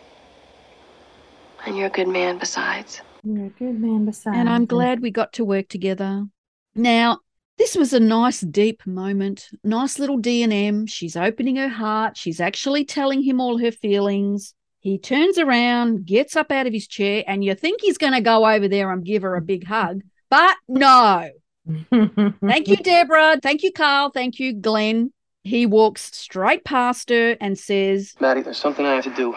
And 1.67 1.77
you're 1.77 1.87
a 1.87 1.91
good 1.91 2.09
man 2.09 2.39
besides. 2.39 3.01
You're 3.23 3.47
a 3.47 3.51
good 3.51 3.81
man 3.81 4.05
beside. 4.05 4.37
and 4.37 4.49
I'm 4.49 4.67
glad 4.67 5.01
we 5.01 5.11
got 5.11 5.33
to 5.35 5.45
work 5.45 5.69
together. 5.69 6.27
Now, 6.75 7.21
this 7.59 7.77
was 7.77 7.93
a 7.93 8.01
nice 8.01 8.41
deep 8.41 8.87
moment, 8.87 9.49
nice 9.63 9.99
little 9.99 10.17
D 10.17 10.43
and 10.43 10.53
M. 10.53 10.87
She's 10.87 11.17
opening 11.17 11.57
her 11.57 11.69
heart. 11.69 12.17
She's 12.17 12.41
actually 12.41 12.85
telling 12.85 13.23
him 13.23 13.41
all 13.41 13.59
her 13.59 13.71
feelings. 13.71 14.55
He 14.81 14.99
turns 14.99 15.39
around, 15.39 16.05
gets 16.05 16.37
up 16.37 16.51
out 16.51 16.67
of 16.67 16.73
his 16.73 16.87
chair, 16.87 17.25
and 17.27 17.43
you 17.45 17.55
think 17.55 17.81
he's 17.81 17.97
going 17.97 18.13
to 18.13 18.21
go 18.21 18.47
over 18.47 18.69
there 18.69 18.93
and 18.93 19.05
give 19.05 19.23
her 19.23 19.35
a 19.35 19.41
big 19.41 19.67
hug, 19.67 20.03
but 20.29 20.57
no. 20.69 21.31
Thank 21.91 22.69
you, 22.69 22.77
Deborah. 22.77 23.39
Thank 23.43 23.63
you, 23.63 23.73
Carl. 23.73 24.11
Thank 24.11 24.39
you, 24.39 24.53
Glenn. 24.53 25.13
He 25.43 25.65
walks 25.65 26.15
straight 26.15 26.65
past 26.65 27.11
her 27.11 27.37
and 27.41 27.59
says, 27.59 28.15
Maddie, 28.21 28.43
there's 28.43 28.59
something 28.59 28.85
I 28.85 28.95
have 28.95 29.05
to 29.05 29.15
do. 29.15 29.35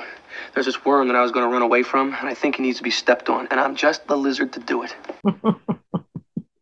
There's 0.54 0.66
this 0.66 0.84
worm 0.84 1.08
that 1.08 1.16
I 1.16 1.22
was 1.22 1.32
going 1.32 1.46
to 1.46 1.52
run 1.52 1.62
away 1.62 1.84
from, 1.84 2.14
and 2.14 2.28
I 2.28 2.34
think 2.34 2.58
he 2.58 2.64
needs 2.64 2.78
to 2.78 2.84
be 2.84 2.92
stepped 2.92 3.30
on, 3.30 3.48
and 3.52 3.60
I'm 3.60 3.76
just 3.76 4.08
the 4.08 4.18
lizard 4.18 4.54
to 4.54 4.60
do 4.60 4.84
it. 4.84 4.96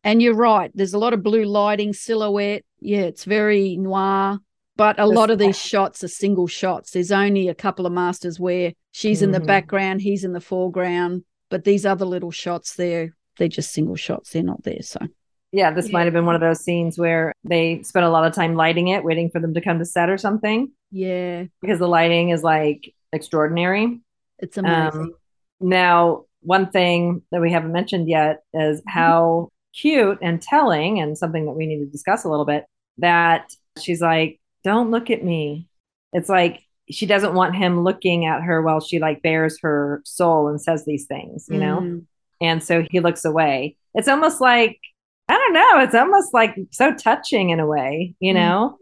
And 0.05 0.21
you're 0.21 0.35
right. 0.35 0.71
There's 0.75 0.93
a 0.93 0.99
lot 0.99 1.13
of 1.13 1.23
blue 1.23 1.43
lighting, 1.43 1.91
silhouette. 1.91 2.63
Yeah, 2.79 3.01
it's 3.01 3.25
very 3.25 3.75
noir. 3.75 4.37
But 4.77 4.99
a 4.99 5.05
lot 5.07 5.31
of 5.31 5.39
these 5.39 5.57
shots 5.57 6.03
are 6.03 6.07
single 6.09 6.47
shots. 6.47 6.91
There's 6.91 7.11
only 7.11 7.47
a 7.47 7.55
couple 7.55 7.85
of 7.85 7.91
masters 7.93 8.39
where 8.39 8.73
she's 8.91 9.21
in 9.21 9.31
the 9.31 9.39
Mhm. 9.39 9.47
background, 9.47 10.01
he's 10.01 10.23
in 10.23 10.33
the 10.33 10.41
foreground. 10.41 11.23
But 11.49 11.63
these 11.63 11.85
other 11.85 12.05
little 12.05 12.31
shots 12.31 12.75
there, 12.75 13.15
they're 13.37 13.47
just 13.47 13.71
single 13.73 13.95
shots. 13.95 14.31
They're 14.31 14.43
not 14.43 14.63
there. 14.63 14.81
So 14.81 14.99
Yeah, 15.51 15.71
this 15.71 15.89
might 15.91 16.03
have 16.03 16.13
been 16.13 16.25
one 16.25 16.35
of 16.35 16.41
those 16.41 16.59
scenes 16.61 16.99
where 16.99 17.31
they 17.45 17.81
spent 17.83 18.05
a 18.05 18.09
lot 18.09 18.25
of 18.27 18.33
time 18.33 18.55
lighting 18.55 18.89
it, 18.89 19.05
waiting 19.05 19.29
for 19.29 19.39
them 19.39 19.53
to 19.53 19.61
come 19.61 19.79
to 19.79 19.85
set 19.85 20.09
or 20.09 20.17
something, 20.17 20.71
yeah, 20.91 21.45
because 21.61 21.79
the 21.79 21.87
lighting 21.87 22.29
is 22.31 22.43
like 22.43 22.93
extraordinary. 23.13 24.01
it's 24.39 24.57
amazing. 24.57 24.99
Um, 25.01 25.13
now, 25.61 26.25
one 26.41 26.69
thing 26.69 27.21
that 27.31 27.39
we 27.39 27.49
haven't 27.51 27.71
mentioned 27.71 28.09
yet 28.09 28.43
is 28.53 28.81
how 28.85 29.47
cute 29.75 30.19
and 30.21 30.41
telling, 30.41 30.99
and 30.99 31.17
something 31.17 31.45
that 31.45 31.53
we 31.53 31.67
need 31.67 31.79
to 31.79 31.85
discuss 31.85 32.23
a 32.23 32.29
little 32.29 32.45
bit, 32.45 32.65
that 32.97 33.51
she's 33.81 34.01
like, 34.01 34.39
Don't 34.63 34.91
look 34.91 35.09
at 35.09 35.23
me. 35.23 35.67
It's 36.13 36.29
like 36.29 36.61
she 36.89 37.05
doesn't 37.05 37.33
want 37.33 37.55
him 37.55 37.83
looking 37.83 38.25
at 38.25 38.43
her 38.43 38.61
while 38.61 38.79
she 38.79 38.99
like 38.99 39.21
bears 39.21 39.59
her 39.61 40.01
soul 40.05 40.47
and 40.47 40.61
says 40.61 40.85
these 40.85 41.05
things, 41.05 41.47
you 41.49 41.57
know? 41.57 41.79
Mm. 41.79 42.05
And 42.41 42.63
so 42.63 42.85
he 42.89 42.99
looks 42.99 43.25
away. 43.25 43.75
It's 43.95 44.07
almost 44.07 44.39
like, 44.39 44.79
I 45.27 45.33
don't 45.33 45.53
know, 45.53 45.79
it's 45.79 45.95
almost 45.95 46.33
like 46.33 46.55
so 46.71 46.93
touching 46.93 47.49
in 47.49 47.59
a 47.59 47.65
way, 47.65 48.13
you 48.19 48.33
know? 48.33 48.77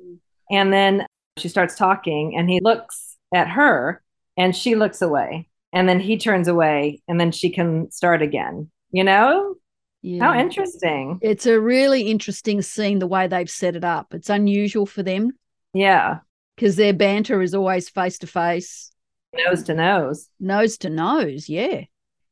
And 0.51 0.73
then 0.73 1.05
she 1.37 1.47
starts 1.47 1.75
talking 1.75 2.35
and 2.37 2.49
he 2.49 2.59
looks 2.61 3.17
at 3.33 3.49
her 3.49 4.01
and 4.37 4.55
she 4.55 4.75
looks 4.75 5.01
away. 5.01 5.47
And 5.71 5.87
then 5.87 5.99
he 5.99 6.17
turns 6.17 6.47
away 6.47 7.01
and 7.07 7.19
then 7.19 7.31
she 7.31 7.49
can 7.49 7.89
start 7.91 8.21
again. 8.21 8.69
You 8.91 9.03
know? 9.03 9.55
Yeah. 10.03 10.23
How 10.33 10.39
interesting. 10.39 11.17
It's 11.21 11.45
a 11.47 11.59
really 11.59 12.03
interesting 12.03 12.61
scene 12.61 12.99
the 12.99 13.07
way 13.07 13.25
they've 13.27 13.49
set 13.49 13.75
it 13.75 13.83
up. 13.85 14.13
It's 14.13 14.29
unusual 14.29 14.85
for 14.85 15.01
them. 15.01 15.31
Yeah. 15.73 16.19
because 16.55 16.75
their 16.75 16.93
banter 16.93 17.41
is 17.41 17.55
always 17.55 17.89
face 17.89 18.19
to 18.19 18.27
face, 18.27 18.91
Nose 19.33 19.63
to 19.63 19.73
nose. 19.73 20.29
nose 20.39 20.77
to 20.79 20.89
nose. 20.91 21.49
Yeah. 21.49 21.85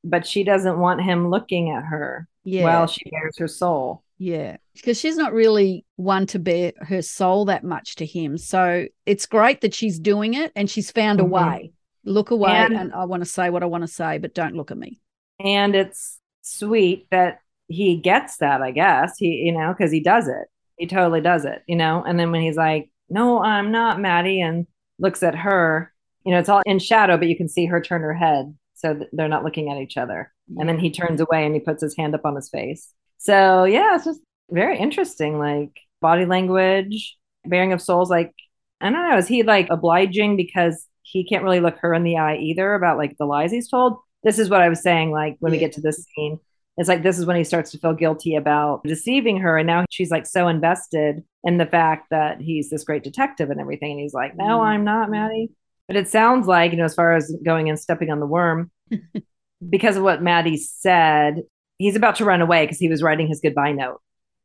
But 0.04 0.28
she 0.28 0.44
doesn't 0.44 0.78
want 0.78 1.02
him 1.02 1.30
looking 1.32 1.72
at 1.72 1.84
her 1.86 2.28
Yeah. 2.44 2.66
while 2.66 2.86
she 2.86 3.10
bears 3.10 3.38
her 3.40 3.48
soul. 3.48 4.04
Yeah, 4.20 4.58
because 4.76 5.00
she's 5.00 5.16
not 5.18 5.34
really 5.34 5.84
one 5.96 6.28
to 6.28 6.38
bear 6.38 6.74
her 6.82 7.02
soul 7.02 7.46
that 7.46 7.64
much 7.64 7.96
to 7.96 8.06
him. 8.06 8.38
So 8.38 8.86
it's 9.08 9.26
great 9.26 9.62
that 9.62 9.74
she's 9.74 9.98
doing 10.00 10.36
it 10.36 10.52
and 10.56 10.70
she's 10.70 10.92
found 10.92 11.20
a 11.20 11.24
Mhm. 11.24 11.30
way. 11.30 11.72
Look 12.06 12.30
away, 12.30 12.52
And- 12.52 12.76
and, 12.76 12.94
I 12.94 13.06
want 13.06 13.24
to 13.24 13.30
say 13.30 13.50
what 13.50 13.64
I 13.64 13.68
want 13.68 13.82
to 13.82 13.88
say, 13.88 14.20
but 14.20 14.36
don't 14.36 14.56
look 14.56 14.70
at 14.70 14.78
me. 14.78 15.00
And 15.44 15.76
it's 15.76 16.20
sweet 16.44 17.08
that 17.10 17.40
he 17.74 17.98
gets 17.98 18.38
that, 18.38 18.62
I 18.62 18.72
guess. 18.72 19.18
He, 19.18 19.44
you 19.46 19.52
know, 19.52 19.74
because 19.78 19.92
he 19.92 20.00
does 20.00 20.28
it. 20.28 20.48
He 20.78 20.88
totally 20.88 21.22
does 21.22 21.46
it, 21.46 21.64
you 21.68 21.76
know. 21.76 22.04
And 22.06 22.20
then 22.20 22.32
when 22.32 22.42
he's 22.42 22.58
like, 22.58 22.90
No, 23.10 23.42
I'm 23.42 23.72
not 23.72 24.00
Maddie, 24.00 24.42
and 24.42 24.68
looks 25.00 25.24
at 25.24 25.36
her, 25.36 25.92
you 26.24 26.32
know, 26.32 26.40
it's 26.40 26.50
all 26.50 26.62
in 26.66 26.80
shadow, 26.80 27.18
but 27.18 27.28
you 27.28 27.36
can 27.36 27.50
see 27.50 27.66
her 27.66 27.82
turn 27.82 28.02
her 28.02 28.14
head 28.14 28.56
so 28.76 28.94
that 28.94 29.10
they're 29.12 29.28
not 29.28 29.44
looking 29.44 29.72
at 29.72 29.78
each 29.78 29.98
other. 29.98 30.32
And 30.58 30.68
then 30.68 30.80
he 30.80 30.92
turns 30.92 31.22
away 31.22 31.46
and 31.46 31.54
he 31.54 31.60
puts 31.60 31.82
his 31.82 31.96
hand 31.96 32.16
up 32.16 32.26
on 32.26 32.36
his 32.36 32.50
face. 32.50 32.94
So 33.18 33.64
yeah, 33.64 33.96
it's 33.96 34.06
just 34.06 34.20
very 34.50 34.78
interesting. 34.78 35.40
Like 35.40 35.72
body 36.02 36.26
language, 36.26 37.18
bearing 37.46 37.74
of 37.74 37.82
souls. 37.82 38.10
Like, 38.10 38.34
I 38.82 38.90
don't 38.90 39.10
know, 39.10 39.18
is 39.18 39.28
he 39.28 39.44
like 39.44 39.68
obliging 39.70 40.36
because 40.36 40.88
he 41.04 41.24
can't 41.24 41.44
really 41.44 41.60
look 41.60 41.78
her 41.80 41.94
in 41.94 42.04
the 42.04 42.18
eye 42.18 42.38
either 42.38 42.74
about 42.74 42.98
like 42.98 43.18
the 43.18 43.26
lies 43.26 43.52
he's 43.52 43.70
told? 43.70 43.98
This 44.24 44.40
is 44.40 44.50
what 44.50 44.62
I 44.62 44.70
was 44.70 44.82
saying, 44.82 45.12
like 45.12 45.38
when 45.40 45.52
we 45.52 45.58
get 45.58 45.74
to 45.74 45.82
this 45.82 46.06
scene. 46.16 46.40
It's 46.78 46.90
like 46.90 47.04
this 47.04 47.20
is 47.20 47.26
when 47.26 47.36
he 47.36 47.44
starts 47.44 47.72
to 47.72 47.78
feel 47.78 47.94
guilty 47.94 48.36
about 48.36 48.84
deceiving 48.84 49.38
her. 49.38 49.58
And 49.58 49.68
now 49.68 49.86
she's 49.90 50.10
like 50.12 50.26
so 50.26 50.48
invested 50.48 51.24
in 51.44 51.58
the 51.58 51.66
fact 51.66 52.08
that 52.12 52.40
he's 52.42 52.70
this 52.70 52.84
great 52.84 53.04
detective 53.04 53.50
and 53.50 53.60
everything. 53.60 53.92
And 53.92 54.00
he's 54.00 54.14
like, 54.14 54.36
No, 54.36 54.60
Mm. 54.60 54.66
I'm 54.66 54.84
not, 54.84 55.10
Maddie. 55.10 55.52
But 55.88 55.98
it 55.98 56.08
sounds 56.08 56.48
like, 56.48 56.72
you 56.72 56.78
know, 56.78 56.86
as 56.86 56.96
far 56.96 57.14
as 57.14 57.36
going 57.44 57.70
and 57.70 57.78
stepping 57.80 58.10
on 58.10 58.20
the 58.22 58.26
worm, 58.26 58.72
because 59.70 59.98
of 59.98 60.04
what 60.04 60.24
Maddie 60.24 60.58
said, 60.58 61.44
he's 61.78 61.96
about 61.96 62.16
to 62.16 62.26
run 62.26 62.42
away 62.42 62.64
because 62.64 62.80
he 62.80 62.88
was 62.88 63.04
writing 63.04 63.28
his 63.28 63.42
goodbye 63.42 63.74
note. 63.74 64.00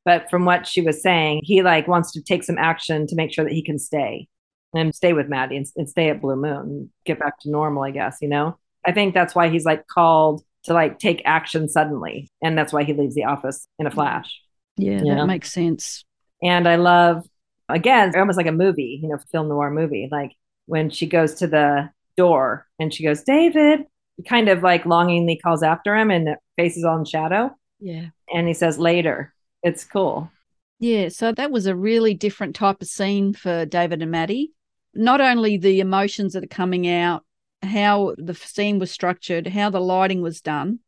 But 0.05 0.31
from 0.31 0.45
what 0.45 0.67
she 0.67 0.83
was 0.83 1.03
saying, 1.03 1.43
he 1.45 1.63
like 1.63 1.89
wants 1.89 2.13
to 2.13 2.23
take 2.23 2.45
some 2.45 2.59
action 2.59 3.07
to 3.09 3.17
make 3.17 3.33
sure 3.33 3.45
that 3.45 3.53
he 3.53 3.63
can 3.63 3.79
stay 3.79 4.29
and 4.75 4.95
stay 4.95 5.13
with 5.13 5.29
Maddie 5.29 5.57
and, 5.57 5.67
and 5.77 5.89
stay 5.89 6.11
at 6.11 6.21
Blue 6.21 6.37
Moon, 6.37 6.57
and 6.61 6.91
get 7.05 7.19
back 7.19 7.39
to 7.41 7.51
normal, 7.51 7.83
I 7.85 7.93
guess, 7.93 8.19
you 8.21 8.29
know? 8.29 8.59
I 8.85 8.93
think 8.93 9.15
that's 9.15 9.35
why 9.35 9.49
he's 9.49 9.65
like 9.65 9.87
called 9.87 10.43
to 10.67 10.75
like 10.75 10.99
take 10.99 11.23
action 11.25 11.69
suddenly. 11.69 12.29
And 12.43 12.57
that's 12.57 12.73
why 12.73 12.85
he 12.85 12.93
leaves 12.93 13.15
the 13.15 13.25
office 13.25 13.67
in 13.79 13.87
a 13.87 13.91
flash. 13.91 14.41
Yeah, 14.77 15.01
Yeah. 15.03 15.15
that 15.17 15.27
makes 15.27 15.53
sense. 15.53 16.05
And 16.43 16.69
I 16.69 16.77
love, 16.77 17.27
again, 17.69 18.13
almost 18.17 18.37
like 18.37 18.47
a 18.47 18.53
movie, 18.53 19.01
you 19.03 19.09
know, 19.09 19.19
film 19.33 19.49
noir 19.49 19.71
movie, 19.71 20.09
like 20.11 20.33
when 20.67 20.91
she 20.91 21.07
goes 21.07 21.35
to 21.37 21.47
the 21.47 21.91
door 22.17 22.67
and 22.79 22.93
she 22.93 23.03
goes, 23.05 23.23
David, 23.23 23.85
kind 24.29 24.49
of 24.49 24.63
like 24.63 24.87
longingly 24.87 25.39
calls 25.43 25.63
after 25.63 25.97
him 25.97 26.11
and 26.11 26.27
the 26.27 26.37
face 26.57 26.77
is 26.77 26.85
all 26.85 26.99
in 26.99 27.05
shadow. 27.05 27.51
Yeah. 27.81 28.07
And 28.33 28.47
he 28.49 28.55
says, 28.55 28.79
later. 28.79 29.33
It's 29.63 29.85
cool. 29.85 30.31
Yeah, 30.79 31.09
so 31.09 31.33
that 31.33 31.51
was 31.51 31.67
a 31.67 31.75
really 31.75 32.15
different 32.15 32.55
type 32.55 32.81
of 32.83 32.87
scene 32.89 33.33
for 33.33 33.65
David 33.67 34.03
and 34.03 34.11
Maddie. 34.11 34.53
Not 34.95 35.21
only 35.21 35.57
the 35.57 35.81
emotions 35.81 36.35
that 36.35 36.45
are 36.45 36.49
coming 36.49 36.89
out, 36.89 37.25
how 37.63 38.15
the 38.19 38.35
scene 38.35 38.79
was 38.79 38.91
structured, 38.91 39.47
how 39.49 39.71
the 39.71 39.81
lighting 39.81 40.23
was 40.23 40.41
done, 40.41 40.81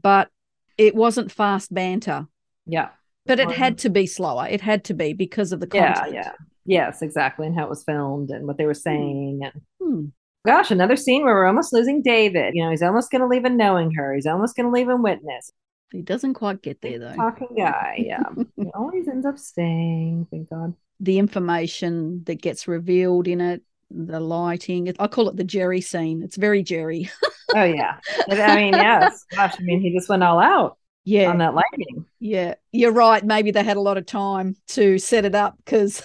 but 0.00 0.30
it 0.78 0.94
wasn't 0.94 1.32
fast 1.32 1.72
banter. 1.72 2.26
Yeah. 2.66 2.90
But 3.26 3.40
it 3.40 3.46
Well, 3.46 3.56
had 3.56 3.78
to 3.78 3.90
be 3.90 4.06
slower. 4.06 4.46
It 4.48 4.60
had 4.60 4.84
to 4.84 4.94
be 4.94 5.12
because 5.12 5.52
of 5.52 5.60
the 5.60 5.68
Yeah. 5.72 5.94
content. 5.94 6.14
Yeah. 6.14 6.32
Yes, 6.66 7.02
exactly. 7.02 7.46
And 7.46 7.56
how 7.56 7.64
it 7.64 7.70
was 7.70 7.84
filmed 7.84 8.30
and 8.30 8.46
what 8.46 8.58
they 8.58 8.66
were 8.66 8.74
saying. 8.74 9.40
And 9.44 9.62
Hmm. 9.80 10.04
gosh, 10.46 10.70
another 10.70 10.96
scene 10.96 11.24
where 11.24 11.34
we're 11.34 11.46
almost 11.46 11.72
losing 11.72 12.02
David. 12.02 12.54
You 12.54 12.64
know, 12.64 12.70
he's 12.70 12.82
almost 12.82 13.10
going 13.10 13.20
to 13.22 13.26
leave 13.28 13.44
him 13.44 13.56
knowing 13.56 13.92
her. 13.92 14.14
He's 14.14 14.26
almost 14.26 14.56
going 14.56 14.66
to 14.66 14.72
leave 14.72 14.88
him 14.88 15.02
witness. 15.02 15.50
He 15.92 16.02
doesn't 16.02 16.34
quite 16.34 16.60
get 16.62 16.80
there 16.80 16.98
though. 16.98 17.14
Talking 17.14 17.48
guy. 17.56 17.96
Yeah. 17.98 18.22
he 18.56 18.70
always 18.74 19.06
ends 19.08 19.26
up 19.26 19.38
staying. 19.38 20.26
Thank 20.30 20.50
God. 20.50 20.74
The 21.00 21.18
information 21.18 22.24
that 22.24 22.40
gets 22.42 22.66
revealed 22.68 23.28
in 23.28 23.40
it, 23.40 23.62
the 23.90 24.20
lighting. 24.20 24.92
I 24.98 25.06
call 25.06 25.28
it 25.28 25.36
the 25.36 25.44
Jerry 25.44 25.80
scene. 25.80 26.22
It's 26.22 26.36
very 26.36 26.62
Jerry. 26.62 27.10
Oh, 27.54 27.64
yeah. 27.64 27.98
I 28.30 28.56
mean, 28.56 28.74
yes. 28.74 29.24
Gosh, 29.30 29.54
I 29.58 29.62
mean, 29.62 29.80
he 29.80 29.92
just 29.92 30.08
went 30.08 30.22
all 30.22 30.40
out 30.40 30.78
yeah. 31.04 31.30
on 31.30 31.38
that 31.38 31.54
lighting. 31.54 32.06
Yeah. 32.18 32.54
You're 32.72 32.92
right. 32.92 33.24
Maybe 33.24 33.50
they 33.50 33.62
had 33.62 33.76
a 33.76 33.80
lot 33.80 33.96
of 33.98 34.06
time 34.06 34.56
to 34.68 34.98
set 34.98 35.24
it 35.24 35.34
up 35.34 35.56
because 35.58 36.02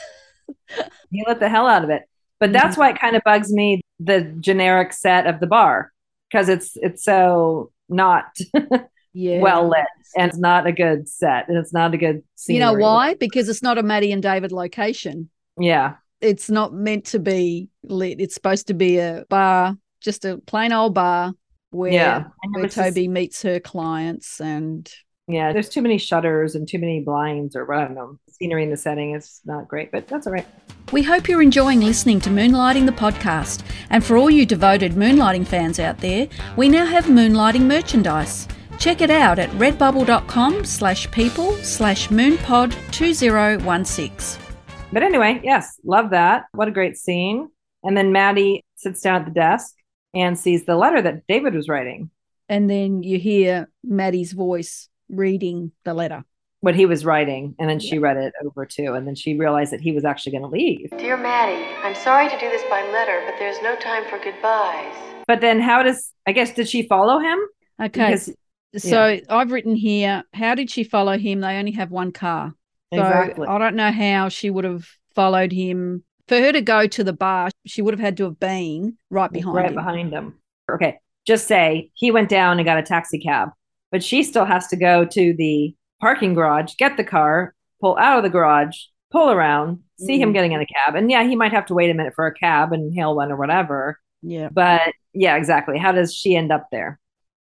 He 1.12 1.24
let 1.28 1.40
the 1.40 1.50
hell 1.50 1.68
out 1.68 1.84
of 1.84 1.90
it. 1.90 2.04
But 2.40 2.54
that's 2.54 2.74
mm-hmm. 2.74 2.82
why 2.82 2.90
it 2.92 3.00
kind 3.00 3.16
of 3.16 3.22
bugs 3.24 3.52
me 3.52 3.82
the 4.00 4.22
generic 4.40 4.94
set 4.94 5.28
of 5.28 5.40
the 5.40 5.48
bar 5.48 5.92
because 6.30 6.48
it's 6.48 6.78
it's 6.78 7.04
so 7.04 7.72
not 7.90 8.26
yeah. 9.14 9.40
well 9.40 9.68
lit 9.68 9.86
and 10.16 10.30
it's 10.30 10.38
not 10.38 10.66
a 10.66 10.72
good 10.72 11.10
set 11.10 11.50
and 11.50 11.58
it's 11.58 11.74
not 11.74 11.94
a 11.94 11.98
good 11.98 12.24
scene. 12.36 12.56
You 12.56 12.62
know 12.62 12.74
why? 12.74 13.16
Because 13.16 13.50
it's 13.50 13.62
not 13.62 13.78
a 13.78 13.84
Maddie 13.84 14.12
and 14.12 14.24
David 14.24 14.52
location. 14.52 15.30
Yeah. 15.58 15.96
It's 16.22 16.50
not 16.50 16.74
meant 16.74 17.06
to 17.06 17.20
be 17.20 17.70
lit. 17.84 18.20
It's 18.20 18.34
supposed 18.36 18.68
to 18.68 18.74
be 18.74 18.98
a 18.98 19.26
bar, 19.30 19.76
just 20.02 20.26
a 20.26 20.38
plain 20.46 20.74
old 20.74 20.94
bar 20.94 21.34
where, 21.72 21.92
Yeah. 21.92 22.24
where 22.54 22.66
It's 22.66 22.76
just- 22.76 22.88
Toby 22.96 23.08
meets 23.08 23.42
her 23.44 23.60
clients 23.60 24.40
and 24.42 24.90
Yeah. 25.28 25.54
There's 25.54 25.70
too 25.70 25.82
many 25.84 25.98
shutters 26.00 26.56
and 26.56 26.68
too 26.68 26.80
many 26.80 27.02
blinds 27.02 27.56
or 27.56 27.72
I 27.74 27.86
don't 27.86 27.94
know. 27.96 28.18
Scenery 28.32 28.64
in 28.64 28.70
the 28.72 28.78
setting 28.78 29.14
is 29.14 29.42
not 29.46 29.68
great, 29.68 29.92
but 29.92 30.08
that's 30.08 30.26
all 30.26 30.34
right. 30.34 30.48
We 30.92 31.04
hope 31.04 31.30
you're 31.30 31.42
enjoying 31.44 31.82
listening 31.82 32.20
to 32.22 32.30
Moonlighting 32.32 32.86
the 32.88 32.92
podcast. 32.92 33.62
And 33.92 34.04
for 34.04 34.18
all 34.18 34.32
you 34.32 34.46
devoted 34.46 34.94
moonlighting 34.94 35.46
fans 35.46 35.80
out 35.80 36.00
there, 36.00 36.28
we 36.58 36.68
now 36.68 36.86
have 36.86 37.06
moonlighting 37.06 37.68
merchandise. 37.68 38.48
Check 38.80 39.02
it 39.02 39.12
out 39.12 39.38
at 39.38 39.50
redbubble.com 39.52 40.64
slash 40.66 41.12
people 41.12 41.54
slash 41.58 42.08
moonpod 42.08 42.72
2016. 42.92 44.49
But 44.92 45.04
anyway, 45.04 45.40
yes, 45.44 45.80
love 45.84 46.10
that. 46.12 46.46
What 46.52 46.68
a 46.68 46.72
great 46.72 46.98
scene. 46.98 47.50
And 47.84 47.96
then 47.96 48.12
Maddie 48.12 48.66
sits 48.76 49.02
down 49.02 49.22
at 49.22 49.26
the 49.26 49.32
desk 49.32 49.76
and 50.16 50.38
sees 50.38 50.66
the 50.66 50.76
letter 50.76 51.02
that 51.02 51.28
David 51.28 51.54
was 51.54 51.70
writing, 51.70 52.10
And 52.50 52.68
then 52.70 53.04
you 53.04 53.20
hear 53.20 53.70
Maddie's 53.84 54.34
voice 54.34 54.90
reading 55.10 55.72
the 55.86 55.94
letter. 55.94 56.24
what 56.62 56.76
he 56.76 56.86
was 56.86 57.06
writing. 57.06 57.56
And 57.60 57.70
then 57.70 57.80
she 57.80 58.00
read 58.00 58.18
it 58.18 58.34
over 58.44 58.66
too. 58.66 58.94
And 58.96 59.08
then 59.08 59.16
she 59.16 59.38
realized 59.38 59.72
that 59.72 59.80
he 59.80 59.92
was 59.94 60.04
actually 60.04 60.34
going 60.34 60.42
to 60.44 60.50
leave. 60.50 60.90
Dear 60.98 61.16
Maddie, 61.18 61.64
I'm 61.84 61.96
sorry 61.96 62.28
to 62.28 62.38
do 62.40 62.50
this 62.50 62.64
by 62.70 62.82
letter, 62.92 63.22
but 63.26 63.36
there's 63.40 63.62
no 63.62 63.76
time 63.78 64.04
for 64.10 64.18
goodbyes. 64.20 64.94
But 65.28 65.40
then 65.40 65.62
how 65.62 65.84
does, 65.84 66.12
I 66.28 66.32
guess, 66.34 66.54
did 66.54 66.68
she 66.68 66.88
follow 66.88 67.20
him? 67.20 67.40
Okay. 67.82 68.08
Because- 68.08 68.34
so 68.78 69.20
I've 69.30 69.52
written 69.52 69.74
here, 69.76 70.24
how 70.34 70.54
did 70.54 70.70
she 70.70 70.84
follow 70.84 71.18
him? 71.18 71.40
They 71.42 71.58
only 71.58 71.72
have 71.72 71.92
one 71.92 72.12
car. 72.12 72.54
So 72.94 73.00
Exactly. 73.02 73.48
I 73.48 73.58
don't 73.58 73.76
know 73.76 73.92
how 73.92 74.30
she 74.30 74.50
would 74.50 74.64
have 74.64 74.86
followed 75.16 75.52
him. 75.52 76.04
For 76.28 76.40
her 76.40 76.52
to 76.52 76.62
go 76.62 76.86
to 76.88 77.04
the 77.04 77.14
bar, 77.14 77.50
she 77.66 77.82
would 77.82 77.94
have 77.94 78.00
had 78.00 78.18
to 78.18 78.26
have 78.26 78.40
been 78.40 78.98
right 79.10 79.32
behind 79.32 79.50
him. 79.50 79.56
right 79.56 79.70
him. 79.70 79.76
behind 79.76 80.12
him. 80.14 80.36
Okay. 80.72 80.98
Just 81.26 81.48
say 81.48 81.92
he 81.96 82.12
went 82.12 82.30
down 82.30 82.58
and 82.60 82.66
got 82.66 82.78
a 82.78 82.84
taxi 82.84 83.20
cab, 83.20 83.50
but 83.92 84.04
she 84.04 84.24
still 84.24 84.46
has 84.46 84.68
to 84.68 84.76
go 84.76 85.06
to 85.06 85.34
the 85.34 85.76
parking 86.02 86.34
garage, 86.34 86.76
get 86.78 86.98
the 86.98 87.04
car, 87.04 87.54
pull 87.82 87.98
out 87.98 88.18
of 88.18 88.24
the 88.24 88.30
garage, 88.30 88.76
pull 89.12 89.30
around, 89.32 89.80
see 90.00 90.20
him 90.22 90.30
Mhm. 90.30 90.34
getting 90.34 90.52
in 90.54 90.62
a 90.62 90.66
cab. 90.66 90.96
And 90.96 91.10
yeah, 91.12 91.24
he 91.24 91.36
might 91.36 91.52
have 91.52 91.66
to 91.68 91.74
wait 91.74 91.90
a 91.90 91.94
minute 91.94 92.14
for 92.16 92.26
a 92.28 92.34
cab 92.34 92.74
and 92.74 92.94
hail 92.94 93.16
one 93.16 93.32
or 93.32 93.36
whatever. 93.36 94.00
Yeah. 94.22 94.50
But 94.52 94.94
yeah, 95.14 95.36
exactly. 95.36 95.78
How 95.78 95.92
does 95.92 96.14
she 96.14 96.36
end 96.36 96.52
up 96.52 96.68
there? 96.72 97.00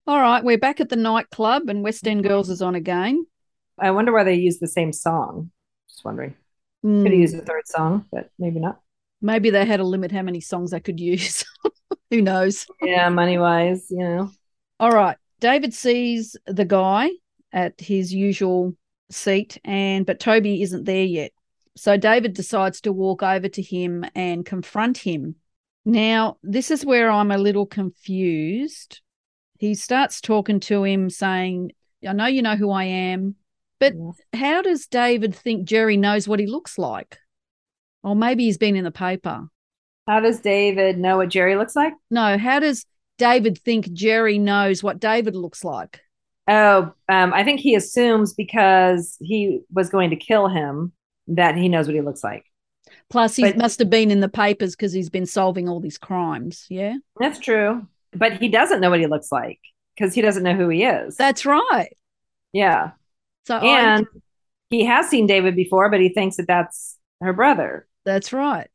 All 0.07 0.21
right. 0.21 0.45
We're 0.45 0.59
back 0.59 0.81
at 0.81 0.89
the 0.89 0.97
nightclub 0.97 1.69
and 1.69 1.83
West 1.83 2.07
End 2.07 2.23
Girls 2.23 2.49
is 2.51 2.63
on 2.63 2.75
again. 2.77 3.27
I 3.79 3.91
wonder 3.91 4.13
why 4.13 4.25
they 4.25 4.35
use 4.35 4.59
the 4.59 4.67
same 4.67 4.93
song. 4.93 5.51
Just 5.89 6.05
wondering. 6.05 6.35
Hmm, 6.83 7.05
Could 7.05 7.13
use 7.13 7.33
used 7.33 7.43
a 7.43 7.47
third 7.47 7.67
song, 7.67 8.07
but 8.13 8.31
maybe 8.39 8.61
not. 8.61 8.81
Maybe 9.21 9.51
they 9.51 9.65
had 9.65 9.81
a 9.81 9.85
limit 9.85 10.13
how 10.13 10.23
many 10.23 10.41
songs 10.41 10.71
they 10.71 10.81
could 10.81 11.01
use. 11.01 11.45
Who 12.11 12.23
knows? 12.23 12.67
Yeah, 12.83 13.09
money 13.09 13.39
wise, 13.39 13.87
you 13.91 13.99
know. 13.99 14.31
All 14.79 14.93
right. 14.93 15.17
David 15.41 15.75
sees 15.75 16.37
the 16.47 16.65
guy 16.65 17.11
at 17.53 17.81
his 17.81 18.13
usual 18.13 18.75
seat 19.11 19.59
and 19.65 20.05
but 20.05 20.21
Toby 20.21 20.63
isn't 20.63 20.85
there 20.85 21.05
yet. 21.05 21.33
So 21.77 21.97
David 21.97 22.35
decides 22.35 22.81
to 22.83 22.93
walk 22.93 23.23
over 23.23 23.49
to 23.49 23.63
him 23.63 24.05
and 24.15 24.47
confront 24.47 24.99
him. 24.99 25.37
Now, 25.85 26.39
this 26.43 26.71
is 26.71 26.85
where 26.85 27.11
I'm 27.11 27.31
a 27.31 27.39
little 27.39 27.67
confused. 27.67 29.01
He 29.59 29.75
starts 29.75 30.21
talking 30.21 30.61
to 30.61 30.85
him 30.85 31.11
saying, 31.11 31.73
"I 32.07 32.13
know 32.13 32.27
you 32.27 32.43
know 32.43 32.57
who 32.57 32.71
I 32.71 32.85
am, 32.85 33.37
but 33.81 33.95
Yeah. 33.95 34.11
how 34.41 34.63
does 34.63 34.87
David 34.87 35.35
think 35.35 35.65
Jerry 35.67 35.97
knows 35.97 36.27
what 36.29 36.41
he 36.41 36.47
looks 36.47 36.79
like? 36.79 37.19
Or 38.03 38.15
maybe 38.17 38.45
he's 38.45 38.59
been 38.59 38.77
in 38.77 38.85
the 38.85 38.91
paper. 38.91 39.49
How 40.07 40.21
does 40.21 40.41
David 40.41 40.99
know 40.99 41.17
what 41.17 41.29
Jerry 41.29 41.57
looks 41.57 41.75
like? 41.75 41.93
No, 42.11 42.39
how 42.39 42.61
does 42.61 42.87
David 43.19 43.59
think 43.59 43.93
Jerry 43.93 44.39
knows 44.39 44.83
what 44.83 45.01
David 45.01 45.35
looks 45.35 45.65
like? 45.65 46.01
Oh, 46.49 46.93
um, 47.09 47.33
I 47.35 47.43
think 47.43 47.59
he 47.59 47.75
assumes 47.75 48.33
because 48.33 49.17
he 49.21 49.61
was 49.73 49.89
going 49.89 50.11
to 50.11 50.17
kill 50.17 50.47
him 50.47 50.93
that 51.29 51.57
he 51.57 51.69
knows 51.69 51.87
what 51.89 51.95
he 51.97 52.01
looks 52.03 52.23
like. 52.23 52.45
Plus, 53.11 53.35
he 53.35 53.43
But- 53.43 53.57
must 53.59 53.81
have 53.81 53.91
been 53.91 54.13
in 54.13 54.21
the 54.21 54.29
papers 54.29 54.77
because 54.77 54.93
he's 54.93 55.11
been 55.11 55.27
solving 55.27 55.69
all 55.69 55.81
these 55.81 55.99
crimes. 55.99 56.67
Yeah, 56.71 56.95
That's 57.19 57.41
true. 57.41 57.89
But 58.13 58.35
he 58.35 58.49
doesn't 58.49 58.81
know 58.81 58.91
what 58.91 59.01
he 59.01 59.07
looks 59.09 59.33
like 59.33 59.59
because 59.97 60.15
he 60.15 60.23
doesn't 60.23 60.45
know 60.45 60.55
who 60.55 60.69
he 60.69 60.85
is. 60.85 61.17
that's 61.17 61.45
right. 61.45 61.97
yeah. 62.53 62.93
So, 63.47 63.57
I- 63.57 63.67
And 63.97 64.07
he 64.71 64.85
has 64.85 65.09
seen 65.09 65.27
David 65.27 65.55
before, 65.57 65.91
but 65.91 66.01
he 66.01 66.09
thinks 66.09 66.37
that 66.37 66.47
that's 66.47 66.99
her 67.21 67.33
brother. 67.33 67.87
that's 68.05 68.33
right. 68.33 68.69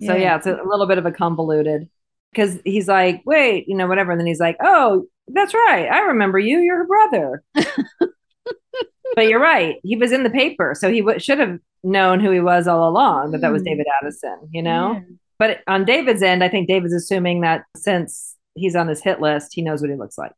So 0.00 0.14
yeah, 0.14 0.36
it's 0.36 0.46
a, 0.46 0.54
a 0.54 0.62
little 0.68 0.86
bit 0.86 0.98
of 0.98 1.06
a 1.06 1.10
convoluted 1.10 1.88
because 2.32 2.58
he's 2.64 2.86
like, 2.86 3.22
wait, 3.26 3.66
you 3.68 3.74
know, 3.76 3.88
whatever. 3.88 4.12
And 4.12 4.20
then 4.20 4.26
he's 4.28 4.38
like, 4.38 4.56
oh, 4.62 5.06
that's 5.26 5.52
right. 5.54 5.88
I 5.90 6.00
remember 6.00 6.38
you. 6.38 6.58
You're 6.60 6.78
her 6.78 6.86
brother. 6.86 7.42
but 9.16 9.28
you're 9.28 9.40
right. 9.40 9.76
He 9.82 9.96
was 9.96 10.12
in 10.12 10.22
the 10.22 10.30
paper. 10.30 10.74
So 10.78 10.90
he 10.90 11.00
w- 11.00 11.18
should 11.18 11.38
have 11.38 11.58
known 11.82 12.20
who 12.20 12.30
he 12.30 12.40
was 12.40 12.68
all 12.68 12.88
along, 12.88 13.32
that 13.32 13.40
that 13.40 13.50
was 13.52 13.62
Mm. 13.62 13.66
David 13.66 13.86
Addison, 14.00 14.38
you 14.52 14.62
know? 14.62 14.92
Yeah. 14.94 15.00
But 15.38 15.60
on 15.66 15.84
David's 15.84 16.22
end, 16.22 16.42
I 16.44 16.48
think 16.48 16.68
David's 16.68 16.92
assuming 16.94 17.40
that 17.42 17.64
since 17.76 18.36
he's 18.54 18.76
on 18.76 18.86
this 18.86 19.02
hit 19.02 19.20
list, 19.20 19.52
he 19.54 19.62
knows 19.62 19.80
what 19.80 19.90
he 19.90 19.96
looks 19.96 20.18
like. 20.18 20.32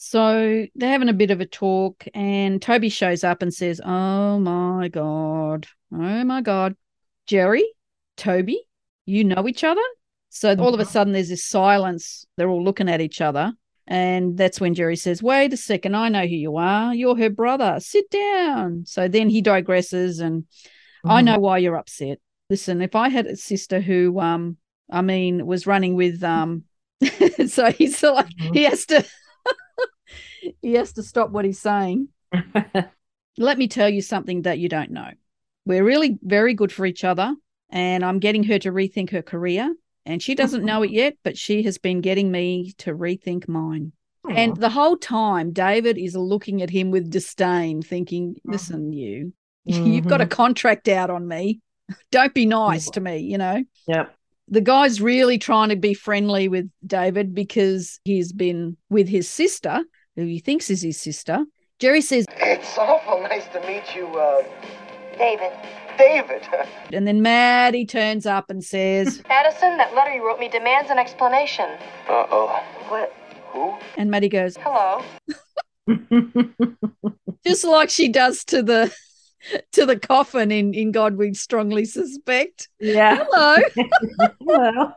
So 0.00 0.64
they're 0.76 0.90
having 0.92 1.08
a 1.08 1.12
bit 1.12 1.32
of 1.32 1.40
a 1.40 1.46
talk, 1.46 2.04
and 2.14 2.62
Toby 2.62 2.88
shows 2.88 3.24
up 3.24 3.42
and 3.42 3.52
says, 3.52 3.80
Oh 3.84 4.38
my 4.38 4.86
God. 4.86 5.66
Oh 5.92 6.24
my 6.24 6.40
God. 6.40 6.76
Jerry, 7.26 7.64
Toby, 8.16 8.62
you 9.06 9.24
know 9.24 9.48
each 9.48 9.64
other? 9.64 9.82
So 10.28 10.54
all 10.54 10.72
of 10.72 10.78
a 10.78 10.84
sudden 10.84 11.12
there's 11.12 11.30
this 11.30 11.44
silence. 11.44 12.24
They're 12.36 12.48
all 12.48 12.62
looking 12.62 12.88
at 12.88 13.00
each 13.00 13.20
other. 13.20 13.52
And 13.88 14.36
that's 14.38 14.60
when 14.60 14.74
Jerry 14.74 14.94
says, 14.94 15.20
Wait 15.20 15.52
a 15.52 15.56
second, 15.56 15.96
I 15.96 16.10
know 16.10 16.26
who 16.28 16.36
you 16.36 16.56
are. 16.58 16.94
You're 16.94 17.16
her 17.16 17.30
brother. 17.30 17.78
Sit 17.80 18.08
down. 18.08 18.84
So 18.86 19.08
then 19.08 19.28
he 19.28 19.42
digresses, 19.42 20.20
and 20.20 20.44
I 21.04 21.22
know 21.22 21.38
why 21.40 21.58
you're 21.58 21.76
upset. 21.76 22.18
Listen, 22.50 22.82
if 22.82 22.94
I 22.94 23.08
had 23.08 23.26
a 23.26 23.36
sister 23.36 23.80
who, 23.80 24.20
um, 24.20 24.58
I 24.88 25.02
mean, 25.02 25.44
was 25.44 25.66
running 25.66 25.96
with, 25.96 26.22
um, 26.22 26.62
so 27.48 27.72
he's 27.72 28.00
like, 28.00 28.26
Mhm. 28.28 28.54
he 28.54 28.62
has 28.62 28.86
to, 28.86 29.04
he 30.62 30.74
has 30.74 30.92
to 30.94 31.02
stop 31.02 31.30
what 31.30 31.44
he's 31.44 31.60
saying. 31.60 32.08
Let 33.38 33.58
me 33.58 33.68
tell 33.68 33.88
you 33.88 34.02
something 34.02 34.42
that 34.42 34.58
you 34.58 34.68
don't 34.68 34.90
know. 34.90 35.10
We're 35.64 35.84
really 35.84 36.18
very 36.22 36.54
good 36.54 36.72
for 36.72 36.86
each 36.86 37.04
other, 37.04 37.34
and 37.70 38.04
I'm 38.04 38.18
getting 38.18 38.44
her 38.44 38.58
to 38.60 38.72
rethink 38.72 39.10
her 39.10 39.22
career. 39.22 39.74
And 40.06 40.22
she 40.22 40.34
doesn't 40.34 40.64
know 40.64 40.82
it 40.82 40.90
yet, 40.90 41.18
but 41.22 41.36
she 41.36 41.62
has 41.64 41.76
been 41.76 42.00
getting 42.00 42.30
me 42.30 42.72
to 42.78 42.94
rethink 42.94 43.46
mine. 43.46 43.92
And 44.30 44.56
the 44.56 44.68
whole 44.68 44.96
time, 44.96 45.52
David 45.52 45.96
is 45.96 46.14
looking 46.16 46.62
at 46.62 46.70
him 46.70 46.90
with 46.90 47.10
disdain, 47.10 47.82
thinking, 47.82 48.36
Listen, 48.44 48.92
you, 48.92 49.32
you've 49.64 50.06
got 50.06 50.20
a 50.20 50.26
contract 50.26 50.88
out 50.88 51.10
on 51.10 51.26
me. 51.26 51.60
Don't 52.10 52.34
be 52.34 52.46
nice 52.46 52.90
to 52.90 53.00
me, 53.00 53.18
you 53.18 53.38
know? 53.38 53.64
Yep. 53.86 54.14
The 54.48 54.60
guy's 54.60 55.00
really 55.00 55.38
trying 55.38 55.68
to 55.70 55.76
be 55.76 55.94
friendly 55.94 56.48
with 56.48 56.70
David 56.86 57.34
because 57.34 58.00
he's 58.04 58.32
been 58.32 58.76
with 58.88 59.08
his 59.08 59.28
sister, 59.28 59.82
who 60.18 60.26
he 60.26 60.40
thinks 60.40 60.68
is 60.68 60.82
his 60.82 61.00
sister. 61.00 61.44
Jerry 61.78 62.00
says, 62.00 62.26
It's 62.38 62.76
awful 62.76 63.22
nice 63.22 63.46
to 63.52 63.60
meet 63.60 63.94
you, 63.94 64.06
uh, 64.08 64.42
David. 65.16 65.52
David. 65.96 66.42
and 66.92 67.06
then 67.06 67.22
Maddie 67.22 67.86
turns 67.86 68.26
up 68.26 68.50
and 68.50 68.62
says, 68.64 69.22
Addison, 69.30 69.76
that 69.78 69.94
letter 69.94 70.12
you 70.12 70.26
wrote 70.26 70.40
me 70.40 70.48
demands 70.48 70.90
an 70.90 70.98
explanation. 70.98 71.70
Uh 72.08 72.26
oh. 72.32 72.48
What? 72.88 73.14
Who? 73.52 73.78
and 73.96 74.10
Maddie 74.10 74.28
goes, 74.28 74.56
Hello. 74.60 75.04
just 77.46 77.64
like 77.64 77.88
she 77.88 78.08
does 78.08 78.44
to 78.46 78.60
the 78.60 78.92
to 79.72 79.86
the 79.86 79.96
coffin 79.96 80.50
in 80.50 80.74
in 80.74 80.90
God 80.90 81.16
we 81.16 81.32
strongly 81.34 81.84
suspect. 81.84 82.68
yeah. 82.80 83.24
Hello. 83.30 83.56
Hello. 84.40 84.92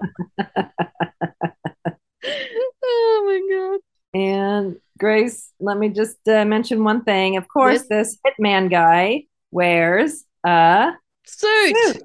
oh 2.84 3.24
my 3.28 3.42
god. 3.56 3.80
And 4.14 4.81
Grace, 5.06 5.52
let 5.60 5.80
me 5.80 5.90
just 5.90 6.28
uh, 6.28 6.46
mention 6.46 6.84
one 6.84 7.04
thing. 7.04 7.36
Of 7.36 7.48
course, 7.48 7.88
this 7.90 8.20
hitman 8.24 8.70
guy 8.70 9.24
wears 9.50 10.24
a 10.46 10.92
Suit. 11.26 11.76
suit. 11.76 12.04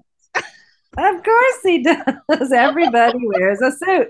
Of 0.97 1.23
course 1.23 1.59
he 1.63 1.83
does. 1.83 2.53
Everybody 2.53 3.19
wears 3.23 3.61
a 3.61 3.71
suit, 3.71 4.09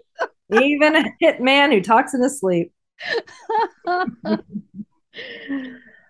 even 0.52 0.94
a 0.94 1.04
hitman 1.20 1.72
who 1.72 1.82
talks 1.82 2.14
in 2.14 2.22
his 2.22 2.38
sleep. 2.38 2.70
oh, 3.86 4.38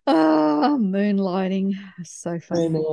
moonlighting. 0.06 1.72
So 2.04 2.38
funny. 2.40 2.84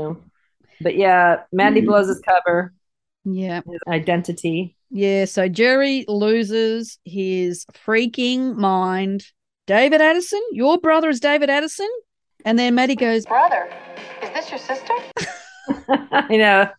But 0.80 0.96
yeah, 0.96 1.42
Maddie 1.52 1.82
blows 1.82 2.08
his 2.08 2.22
cover, 2.22 2.74
Yeah. 3.26 3.60
his 3.70 3.82
identity. 3.90 4.78
Yeah. 4.90 5.26
So 5.26 5.50
Jerry 5.50 6.06
loses 6.08 7.00
his 7.04 7.66
freaking 7.86 8.56
mind. 8.56 9.26
David 9.66 10.02
Addison, 10.02 10.42
your 10.52 10.78
brother 10.78 11.10
is 11.10 11.20
David 11.20 11.50
Addison? 11.50 11.90
And 12.46 12.60
then 12.60 12.76
Maddie 12.76 12.96
goes, 12.96 13.26
Brother, 13.26 13.70
is 14.22 14.30
this 14.32 14.50
your 14.50 14.60
sister? 14.60 14.94
I 16.12 16.36
know. 16.36 16.70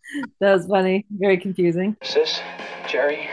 That 0.41 0.53
was 0.55 0.67
funny. 0.67 1.07
Very 1.11 1.39
confusing. 1.39 1.97
Sis, 2.03 2.41
Jerry, 2.87 3.27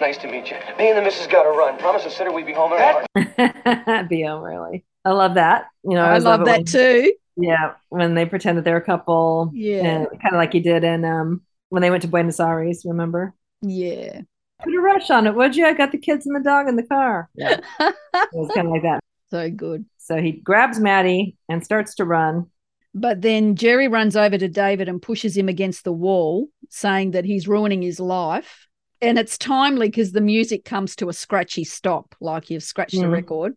nice 0.00 0.16
to 0.18 0.26
meet 0.30 0.48
you. 0.50 0.56
Me 0.78 0.88
and 0.88 0.96
the 0.98 1.02
missus 1.02 1.26
got 1.26 1.42
to 1.42 1.50
run. 1.50 1.78
Promise 1.78 2.04
to 2.04 2.10
sitter 2.10 2.32
we'd 2.32 2.46
be 2.46 2.54
home 2.54 2.72
in 2.72 2.78
an 2.78 2.84
hour. 2.84 4.04
BM, 4.08 4.42
really. 4.42 4.84
I 5.04 5.10
love 5.10 5.34
that. 5.34 5.66
You 5.82 5.90
know, 5.96 6.00
I 6.02 6.08
always 6.08 6.24
love 6.24 6.40
it 6.40 6.44
that 6.46 6.56
when- 6.58 6.64
too. 6.64 7.12
Yeah, 7.36 7.72
when 7.88 8.14
they 8.14 8.26
pretend 8.26 8.58
that 8.58 8.64
they're 8.64 8.76
a 8.76 8.80
couple. 8.84 9.50
Yeah. 9.52 10.04
Kind 10.06 10.10
of 10.26 10.34
like 10.34 10.54
you 10.54 10.60
did 10.60 10.84
in 10.84 11.04
um 11.04 11.42
when 11.68 11.82
they 11.82 11.90
went 11.90 12.02
to 12.02 12.08
Buenos 12.08 12.38
Aires, 12.38 12.84
remember? 12.86 13.34
Yeah. 13.60 14.20
Put 14.62 14.74
a 14.74 14.80
rush 14.80 15.10
on 15.10 15.26
it, 15.26 15.34
would 15.34 15.56
you? 15.56 15.66
I 15.66 15.72
got 15.74 15.92
the 15.92 15.98
kids 15.98 16.26
and 16.26 16.34
the 16.36 16.40
dog 16.40 16.68
in 16.68 16.76
the 16.76 16.82
car. 16.84 17.28
Yeah. 17.34 17.60
it 17.80 17.94
was 18.32 18.50
kind 18.54 18.66
of 18.68 18.72
like 18.72 18.82
that. 18.82 19.00
so 19.30 19.50
good. 19.50 19.84
So 19.98 20.16
he 20.20 20.32
grabs 20.32 20.78
Maddie 20.78 21.36
and 21.48 21.64
starts 21.64 21.94
to 21.96 22.04
run. 22.04 22.46
But 22.94 23.22
then 23.22 23.56
Jerry 23.56 23.88
runs 23.88 24.16
over 24.16 24.38
to 24.38 24.48
David 24.48 24.88
and 24.88 25.02
pushes 25.02 25.36
him 25.36 25.48
against 25.48 25.82
the 25.84 25.92
wall, 25.92 26.48
saying 26.70 27.10
that 27.10 27.24
he's 27.24 27.48
ruining 27.48 27.82
his 27.82 27.98
life. 27.98 28.68
And 29.00 29.18
it's 29.18 29.36
timely 29.36 29.88
because 29.88 30.12
the 30.12 30.20
music 30.20 30.64
comes 30.64 30.94
to 30.96 31.08
a 31.08 31.12
scratchy 31.12 31.64
stop, 31.64 32.14
like 32.20 32.48
you've 32.50 32.62
scratched 32.62 32.94
a 32.94 32.98
Mhm. 32.98 33.12
record. 33.12 33.56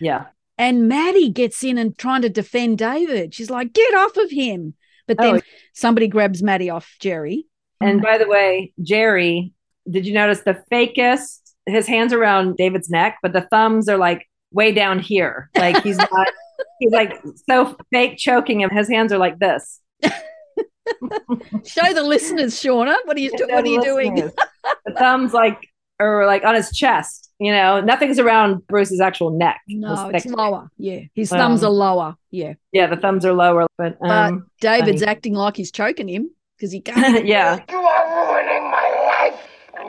Yeah. 0.00 0.26
And 0.58 0.88
Maddie 0.88 1.28
gets 1.28 1.62
in 1.62 1.76
and 1.78 1.96
trying 1.96 2.22
to 2.22 2.28
defend 2.30 2.78
David. 2.78 3.34
She's 3.34 3.50
like, 3.50 3.72
get 3.74 3.94
off 3.94 4.16
of 4.16 4.30
him. 4.30 4.74
But 5.06 5.18
then 5.18 5.36
Oh. 5.36 5.40
somebody 5.74 6.08
grabs 6.08 6.42
Maddie 6.42 6.70
off 6.70 6.96
Jerry. 6.98 7.46
And 7.80 8.00
by 8.00 8.16
the 8.18 8.26
way, 8.28 8.72
Jerry, 8.82 9.52
did 9.90 10.06
you 10.06 10.14
notice 10.14 10.40
the 10.40 10.62
fakest? 10.72 11.38
His 11.66 11.86
hands 11.86 12.12
around 12.12 12.56
David's 12.56 12.90
neck, 12.90 13.18
but 13.22 13.32
the 13.32 13.42
thumbs 13.42 13.88
are 13.88 13.96
like 13.98 14.28
way 14.52 14.72
down 14.72 14.98
here. 14.98 15.48
Like 15.56 15.82
he's 15.82 15.96
not, 16.12 16.28
he's 16.80 16.90
like 16.92 17.20
so 17.48 17.76
fake 17.92 18.18
choking 18.18 18.60
him. 18.60 18.70
His 18.70 18.88
hands 18.88 19.12
are 19.12 19.18
like 19.18 19.38
this. 19.38 19.80
Show 21.64 21.92
the 21.94 22.02
listeners, 22.04 22.54
Shauna. 22.54 22.96
What 23.04 23.16
are 23.16 23.20
you, 23.20 23.30
do- 23.36 23.46
what 23.50 23.64
are 23.64 23.68
you 23.68 23.82
doing? 23.82 24.30
The 24.86 24.92
thumbs 24.94 25.32
like 25.32 25.58
are 25.98 26.24
like 26.26 26.44
on 26.44 26.54
his 26.54 26.70
chest. 26.76 27.30
You 27.40 27.50
know, 27.52 27.80
nothing's 27.80 28.18
around 28.20 28.64
Bruce's 28.68 29.00
actual 29.00 29.30
neck. 29.30 29.60
No, 29.68 30.08
it's 30.08 30.24
thick- 30.24 30.36
lower. 30.36 30.68
Yeah. 30.78 31.00
His 31.14 31.30
thumbs 31.30 31.62
Um, 31.64 31.68
are 31.70 31.72
lower. 31.72 32.16
Yeah. 32.30 32.54
Yeah, 32.72 32.86
the 32.86 32.96
thumbs 32.96 33.24
are 33.24 33.32
lower, 33.32 33.66
but 33.78 33.98
But 34.00 34.10
um, 34.10 34.46
David's 34.60 35.02
funny. 35.02 35.10
acting 35.10 35.34
like 35.34 35.56
he's 35.56 35.72
choking 35.72 36.08
him 36.08 36.30
because 36.56 36.70
he 36.72 36.80
can't. 36.88 37.26
yeah. 37.26 37.58
You 37.68 37.76
are 37.76 38.34
ruining 38.34 38.70
my 38.70 39.30
life. 39.30 39.40
You're 39.74 39.86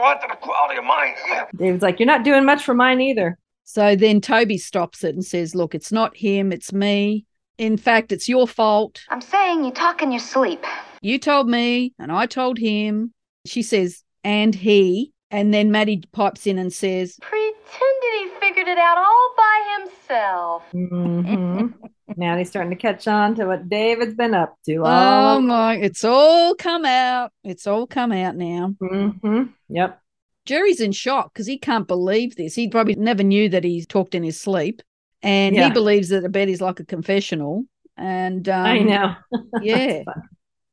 not 0.00 0.16
adding 0.16 0.28
to 0.30 0.34
the 0.34 0.40
quality 0.46 0.78
of 0.78 0.84
mine. 0.84 1.14
David's 1.56 1.82
like, 1.82 1.98
you're 1.98 2.06
not 2.06 2.24
doing 2.24 2.44
much 2.44 2.62
for 2.64 2.74
mine 2.74 3.00
either. 3.00 3.38
So 3.64 3.94
then 3.96 4.20
Toby 4.20 4.58
stops 4.58 5.04
it 5.04 5.14
and 5.14 5.24
says, 5.24 5.54
Look, 5.54 5.74
it's 5.74 5.92
not 5.92 6.16
him, 6.16 6.52
it's 6.52 6.72
me. 6.72 7.24
In 7.58 7.76
fact, 7.76 8.10
it's 8.10 8.28
your 8.28 8.48
fault. 8.48 9.00
I'm 9.10 9.20
saying 9.20 9.64
you 9.64 9.70
talk 9.70 10.02
in 10.02 10.10
your 10.10 10.20
sleep. 10.20 10.64
You 11.02 11.18
told 11.18 11.48
me 11.48 11.92
and 11.98 12.10
I 12.10 12.26
told 12.26 12.58
him. 12.58 13.12
She 13.46 13.62
says, 13.62 14.02
and 14.24 14.54
he. 14.54 15.12
And 15.30 15.54
then 15.54 15.70
Maddie 15.70 16.02
pipes 16.12 16.46
in 16.46 16.58
and 16.58 16.72
says, 16.72 17.16
Pretended 17.22 18.12
he 18.18 18.28
figured 18.40 18.66
it 18.66 18.78
out 18.78 18.98
all 18.98 19.34
by 19.36 19.78
himself. 19.78 20.62
Mhm. 20.74 21.74
Now 22.16 22.36
he's 22.36 22.48
starting 22.48 22.70
to 22.70 22.76
catch 22.76 23.06
on 23.08 23.34
to 23.36 23.46
what 23.46 23.68
David's 23.68 24.14
been 24.14 24.34
up 24.34 24.54
to. 24.66 24.82
Oh 24.84 25.40
my, 25.40 25.76
it's 25.76 26.04
all 26.04 26.54
come 26.54 26.84
out. 26.84 27.32
It's 27.44 27.66
all 27.66 27.86
come 27.86 28.12
out 28.12 28.36
now. 28.36 28.74
hmm 28.80 29.44
Yep. 29.68 30.00
Jerry's 30.46 30.80
in 30.80 30.92
shock 30.92 31.32
because 31.32 31.46
he 31.46 31.58
can't 31.58 31.86
believe 31.86 32.34
this. 32.36 32.54
He 32.54 32.68
probably 32.68 32.94
never 32.96 33.22
knew 33.22 33.48
that 33.50 33.62
he 33.62 33.84
talked 33.84 34.14
in 34.14 34.22
his 34.22 34.40
sleep. 34.40 34.82
And 35.22 35.54
Yeah. 35.54 35.66
he 35.68 35.72
believes 35.72 36.08
that 36.08 36.24
a 36.24 36.28
bed 36.28 36.48
is 36.48 36.60
like 36.60 36.80
a 36.80 36.84
confessional. 36.84 37.64
And 37.96 38.48
um, 38.48 38.66
I 38.66 38.78
know. 38.78 39.14
Yeah. 39.62 40.02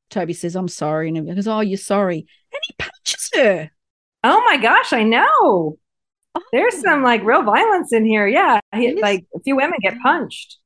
Toby 0.09 0.33
says, 0.33 0.55
I'm 0.55 0.69
sorry. 0.69 1.09
And 1.09 1.17
he 1.17 1.35
goes, 1.35 1.47
Oh, 1.47 1.59
you're 1.59 1.77
sorry. 1.77 2.19
And 2.53 2.61
he 2.67 2.73
punches 2.79 3.29
her. 3.35 3.71
Oh 4.23 4.41
my 4.45 4.57
gosh, 4.57 4.93
I 4.93 5.03
know. 5.03 5.77
There's 6.53 6.81
some 6.81 7.03
like 7.03 7.23
real 7.23 7.43
violence 7.43 7.91
in 7.91 8.05
here. 8.05 8.25
Yeah. 8.27 8.59
He, 8.73 8.93
like 9.01 9.25
a 9.35 9.39
few 9.41 9.55
women 9.57 9.77
get 9.81 9.99
punched. 9.99 10.57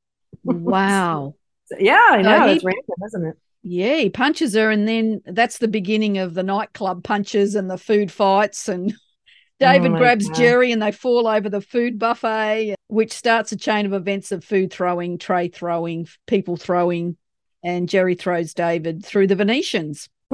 Wow. 0.44 1.34
Yeah, 1.78 2.04
I 2.10 2.22
So 2.22 2.28
know. 2.28 2.46
he- 2.48 2.52
it's 2.56 2.64
random, 2.64 2.84
isn't 3.06 3.26
it? 3.26 3.36
Yeah, 3.62 3.96
he 3.96 4.10
punches 4.10 4.54
her, 4.54 4.70
and 4.70 4.86
then 4.88 5.22
that's 5.24 5.58
the 5.58 5.68
beginning 5.68 6.18
of 6.18 6.34
the 6.34 6.42
nightclub 6.42 7.02
punches 7.04 7.54
and 7.54 7.70
the 7.70 7.78
food 7.78 8.10
fights. 8.12 8.68
And 8.68 8.92
David 9.60 9.92
my 9.92 9.98
grabs 9.98 10.26
God. 10.26 10.36
Jerry, 10.36 10.72
and 10.72 10.82
they 10.82 10.90
fall 10.92 11.26
over 11.28 11.48
the 11.48 11.60
food 11.62 11.98
buffet, 11.98 12.74
which 12.88 13.12
starts 13.12 13.52
a 13.52 13.56
chain 13.56 13.86
of 13.86 13.92
events 13.94 14.32
of 14.32 14.44
food 14.44 14.70
throwing, 14.72 15.16
tray 15.16 15.48
throwing, 15.48 16.08
people 16.26 16.56
throwing, 16.56 17.16
and 17.64 17.88
Jerry 17.88 18.16
throws 18.16 18.52
David 18.52 19.02
through 19.06 19.28
the 19.28 19.36
Venetians. 19.36 20.08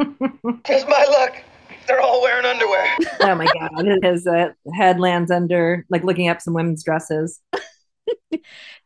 Just 0.66 0.88
my 0.88 1.06
luck. 1.10 1.36
They're 1.86 2.00
all 2.00 2.20
wearing 2.22 2.46
underwear. 2.46 2.96
oh 3.20 3.34
my 3.36 3.46
god, 3.46 3.86
his 4.02 4.26
uh, 4.26 4.48
head 4.74 4.98
lands 4.98 5.30
under, 5.30 5.84
like 5.90 6.02
looking 6.02 6.28
up 6.30 6.40
some 6.40 6.54
women's 6.54 6.82
dresses. 6.82 7.40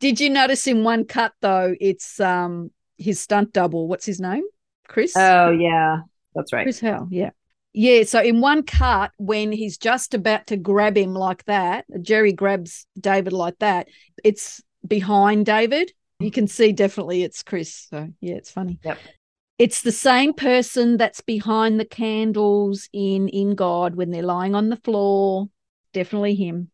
Did 0.00 0.20
you 0.20 0.30
notice 0.30 0.66
in 0.66 0.84
one 0.84 1.04
cut 1.04 1.32
though? 1.40 1.74
It's 1.80 2.20
um 2.20 2.70
his 2.98 3.20
stunt 3.20 3.52
double. 3.52 3.88
What's 3.88 4.06
his 4.06 4.20
name? 4.20 4.44
Chris. 4.88 5.14
Oh 5.16 5.50
yeah, 5.50 6.00
that's 6.34 6.52
right. 6.52 6.64
Chris 6.64 6.80
Hell. 6.80 7.08
yeah. 7.10 7.30
Yeah, 7.74 8.02
so 8.02 8.20
in 8.20 8.42
one 8.42 8.64
cut, 8.64 9.12
when 9.16 9.50
he's 9.50 9.78
just 9.78 10.12
about 10.12 10.48
to 10.48 10.58
grab 10.58 10.94
him 10.96 11.14
like 11.14 11.42
that, 11.46 11.86
Jerry 12.02 12.32
grabs 12.32 12.86
David 13.00 13.32
like 13.32 13.58
that, 13.60 13.88
it's 14.22 14.62
behind 14.86 15.46
David. 15.46 15.90
You 16.18 16.30
can 16.30 16.46
see 16.46 16.72
definitely 16.72 17.22
it's 17.22 17.42
Chris. 17.42 17.88
So, 17.88 18.08
yeah, 18.20 18.34
it's 18.34 18.50
funny. 18.50 18.78
Yep. 18.84 18.98
It's 19.58 19.82
the 19.82 19.92
same 19.92 20.34
person 20.34 20.98
that's 20.98 21.22
behind 21.22 21.80
the 21.80 21.84
candles 21.86 22.88
in 22.92 23.28
In 23.28 23.54
God 23.54 23.94
when 23.94 24.10
they're 24.10 24.22
lying 24.22 24.54
on 24.54 24.68
the 24.68 24.76
floor. 24.76 25.48
Definitely 25.94 26.34
him. 26.34 26.70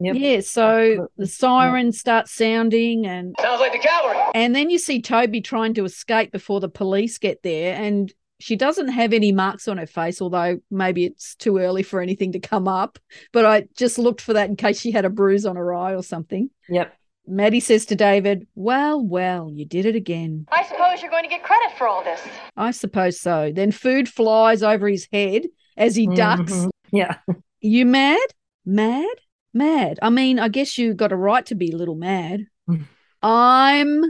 Yep. 0.00 0.16
Yeah, 0.16 0.40
so 0.40 1.08
the 1.18 1.26
siren 1.26 1.92
starts 1.92 2.32
sounding 2.32 3.06
and 3.06 3.34
Sounds 3.40 3.60
like 3.60 3.72
the 3.72 3.78
cavalry. 3.78 4.16
and 4.34 4.54
then 4.56 4.70
you 4.70 4.78
see 4.78 5.02
Toby 5.02 5.40
trying 5.40 5.74
to 5.74 5.84
escape 5.84 6.32
before 6.32 6.58
the 6.60 6.68
police 6.70 7.18
get 7.18 7.42
there, 7.42 7.74
and 7.74 8.12
she 8.38 8.56
doesn't 8.56 8.88
have 8.88 9.12
any 9.12 9.30
marks 9.32 9.68
on 9.68 9.76
her 9.76 9.86
face, 9.86 10.22
although 10.22 10.58
maybe 10.70 11.04
it's 11.04 11.34
too 11.34 11.58
early 11.58 11.82
for 11.82 12.00
anything 12.00 12.32
to 12.32 12.40
come 12.40 12.66
up. 12.66 12.98
But 13.32 13.44
I 13.44 13.64
just 13.76 13.98
looked 13.98 14.22
for 14.22 14.32
that 14.32 14.48
in 14.48 14.56
case 14.56 14.80
she 14.80 14.90
had 14.90 15.04
a 15.04 15.10
bruise 15.10 15.44
on 15.44 15.56
her 15.56 15.74
eye 15.74 15.94
or 15.94 16.02
something. 16.02 16.48
Yep. 16.70 16.96
Maddie 17.26 17.60
says 17.60 17.84
to 17.86 17.94
David, 17.94 18.46
Well, 18.54 19.04
well, 19.04 19.50
you 19.52 19.66
did 19.66 19.84
it 19.84 19.94
again. 19.94 20.46
I 20.50 20.64
suppose 20.64 21.02
you're 21.02 21.10
going 21.10 21.24
to 21.24 21.28
get 21.28 21.42
credit 21.44 21.76
for 21.76 21.86
all 21.86 22.02
this. 22.02 22.20
I 22.56 22.70
suppose 22.70 23.20
so. 23.20 23.52
Then 23.54 23.70
food 23.70 24.08
flies 24.08 24.62
over 24.62 24.88
his 24.88 25.06
head 25.12 25.42
as 25.76 25.94
he 25.94 26.06
ducks. 26.06 26.52
Mhm. 26.52 26.70
Yeah. 26.90 27.18
You 27.62 27.84
mad? 27.84 28.18
Mad? 28.64 29.06
Mad. 29.52 29.98
I 30.02 30.10
mean, 30.10 30.38
I 30.38 30.48
guess 30.48 30.78
you 30.78 30.94
got 30.94 31.12
a 31.12 31.16
right 31.16 31.44
to 31.46 31.54
be 31.54 31.72
a 31.72 31.76
little 31.76 31.96
mad. 31.96 32.46
Mm. 32.68 32.84
I'm 33.22 34.04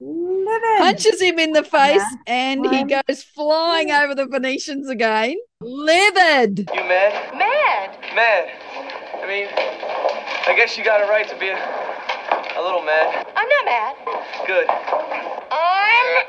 Livid. 0.00 0.78
punches 0.78 1.20
him 1.20 1.38
in 1.38 1.52
the 1.52 1.62
face 1.64 2.02
Yeah. 2.02 2.16
and 2.26 2.66
he 2.66 2.78
I'm- 2.78 2.88
goes 3.06 3.22
flying 3.22 3.90
over 3.90 4.14
the 4.14 4.26
Venetians 4.26 4.88
again. 4.88 5.36
Livid. 5.62 6.68
You 6.74 6.80
mad? 6.84 7.34
Mad. 7.38 7.96
Mad. 8.14 8.50
I 9.22 9.26
mean, 9.26 9.46
I 10.46 10.54
guess 10.56 10.76
you 10.76 10.84
got 10.84 11.00
a 11.00 11.06
right 11.06 11.26
to 11.28 11.38
be 11.38 11.48
a, 11.48 11.56
a 11.56 12.62
little 12.62 12.82
mad. 12.82 13.26
I'm 13.34 13.48
not 13.48 13.64
mad. 13.64 13.96
Good. 14.46 14.66
I'm 15.50 16.24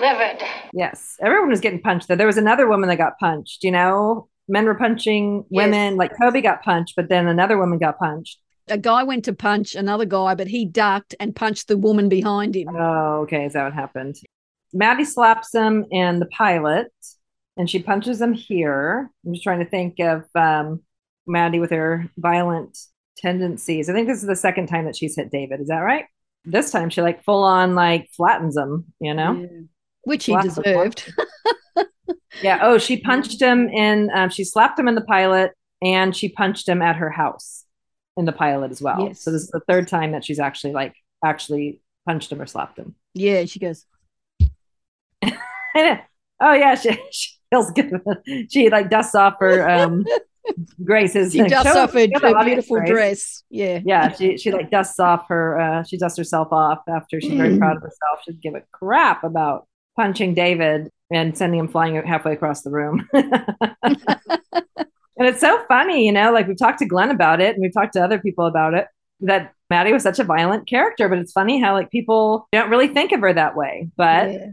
livid. 0.00 0.42
Yes. 0.72 1.16
Everyone 1.20 1.48
was 1.48 1.60
getting 1.60 1.80
punched. 1.80 2.08
There. 2.08 2.16
There 2.16 2.26
was 2.26 2.38
another 2.38 2.68
woman 2.68 2.88
that 2.88 2.96
got 2.96 3.18
punched. 3.18 3.64
You 3.64 3.70
know, 3.70 4.28
men 4.48 4.64
were 4.64 4.74
punching 4.74 5.44
women. 5.50 5.96
Like 5.96 6.12
Toby 6.20 6.40
got 6.40 6.62
punched, 6.62 6.94
but 6.96 7.08
then 7.08 7.26
another 7.26 7.58
woman 7.58 7.78
got 7.78 7.98
punched. 7.98 8.38
A 8.68 8.78
guy 8.78 9.02
went 9.02 9.24
to 9.24 9.32
punch 9.32 9.74
another 9.74 10.04
guy, 10.04 10.34
but 10.34 10.46
he 10.46 10.64
ducked 10.64 11.14
and 11.20 11.34
punched 11.34 11.68
the 11.68 11.78
woman 11.78 12.08
behind 12.08 12.54
him. 12.54 12.68
Oh, 12.68 13.20
okay. 13.22 13.46
Is 13.46 13.54
that 13.54 13.64
what 13.64 13.72
happened? 13.72 14.16
Maddie 14.72 15.04
slaps 15.04 15.54
him 15.54 15.86
and 15.90 16.20
the 16.20 16.26
pilot, 16.26 16.92
and 17.56 17.70
she 17.70 17.78
punches 17.78 18.20
him 18.20 18.34
here. 18.34 19.10
I'm 19.24 19.32
just 19.32 19.42
trying 19.42 19.60
to 19.60 19.70
think 19.70 19.98
of 20.00 20.24
um, 20.34 20.82
Maddie 21.26 21.60
with 21.60 21.70
her 21.70 22.10
violent 22.18 22.76
tendencies. 23.16 23.88
I 23.88 23.94
think 23.94 24.06
this 24.06 24.20
is 24.20 24.28
the 24.28 24.36
second 24.36 24.66
time 24.66 24.84
that 24.84 24.96
she's 24.96 25.16
hit 25.16 25.30
David. 25.30 25.60
Is 25.60 25.68
that 25.68 25.78
right? 25.78 26.04
This 26.44 26.70
time 26.70 26.90
she 26.90 27.00
like 27.00 27.24
full 27.24 27.44
on 27.44 27.74
like 27.74 28.10
flattens 28.16 28.56
him. 28.56 28.92
You 29.00 29.14
know? 29.14 29.32
Yeah. 29.40 29.60
Which 30.08 30.24
he 30.26 30.36
deserved. 30.40 31.12
Yeah. 32.42 32.60
Oh, 32.62 32.78
she 32.78 32.98
punched 32.98 33.40
him 33.42 33.68
in. 33.68 34.10
Um, 34.14 34.30
she 34.30 34.44
slapped 34.44 34.78
him 34.78 34.86
in 34.88 34.94
the 34.94 35.00
pilot, 35.00 35.52
and 35.82 36.14
she 36.14 36.28
punched 36.28 36.68
him 36.68 36.82
at 36.82 36.96
her 36.96 37.10
house 37.10 37.64
in 38.16 38.24
the 38.26 38.32
pilot 38.32 38.70
as 38.70 38.80
well. 38.80 39.06
Yes. 39.08 39.22
So 39.22 39.32
this 39.32 39.42
is 39.42 39.48
the 39.48 39.60
third 39.66 39.88
time 39.88 40.12
that 40.12 40.24
she's 40.24 40.38
actually 40.38 40.72
like 40.72 40.94
actually 41.24 41.80
punched 42.06 42.30
him 42.30 42.40
or 42.40 42.46
slapped 42.46 42.78
him. 42.78 42.94
yeah, 43.14 43.44
she 43.44 43.58
goes, 43.58 43.84
oh 45.24 45.32
yeah, 46.40 46.74
she, 46.74 46.96
she 47.10 47.30
feels 47.50 47.70
good. 47.72 48.00
She 48.50 48.70
like 48.70 48.90
dusts 48.90 49.14
off 49.14 49.34
her 49.40 49.68
um 49.68 50.04
Grace's. 50.82 51.32
she 51.32 51.42
dusts 51.42 51.74
off 51.76 51.92
her, 51.92 52.06
beautiful 52.44 52.76
Grace. 52.78 52.88
dress. 52.88 53.42
Yeah. 53.50 53.80
Yeah, 53.84 54.12
she 54.14 54.38
she 54.38 54.50
like 54.52 54.70
dusts 54.70 54.98
off 54.98 55.28
her. 55.28 55.58
uh 55.60 55.82
She 55.84 55.98
dusts 55.98 56.18
herself 56.18 56.48
off 56.52 56.80
after 56.88 57.20
she's 57.20 57.34
very 57.34 57.58
proud 57.58 57.76
of 57.76 57.82
herself. 57.82 58.20
She'd 58.24 58.40
give 58.40 58.54
a 58.54 58.62
crap 58.72 59.24
about 59.24 59.67
punching 59.98 60.34
David 60.34 60.90
and 61.10 61.36
sending 61.36 61.58
him 61.58 61.68
flying 61.68 62.00
halfway 62.06 62.32
across 62.32 62.62
the 62.62 62.70
room. 62.70 63.08
and 63.12 63.26
it's 65.18 65.40
so 65.40 65.64
funny, 65.66 66.06
you 66.06 66.12
know. 66.12 66.32
Like 66.32 66.46
we've 66.46 66.56
talked 66.56 66.78
to 66.78 66.86
Glenn 66.86 67.10
about 67.10 67.40
it, 67.40 67.54
and 67.54 67.62
we've 67.62 67.74
talked 67.74 67.94
to 67.94 68.04
other 68.04 68.20
people 68.20 68.46
about 68.46 68.74
it. 68.74 68.86
That 69.20 69.52
Maddie 69.68 69.92
was 69.92 70.04
such 70.04 70.20
a 70.20 70.24
violent 70.24 70.68
character, 70.68 71.08
but 71.08 71.18
it's 71.18 71.32
funny 71.32 71.60
how 71.60 71.72
like 71.72 71.90
people 71.90 72.46
don't 72.52 72.70
really 72.70 72.88
think 72.88 73.10
of 73.10 73.20
her 73.20 73.32
that 73.32 73.56
way. 73.56 73.88
But 73.96 74.32
Yeah. 74.32 74.46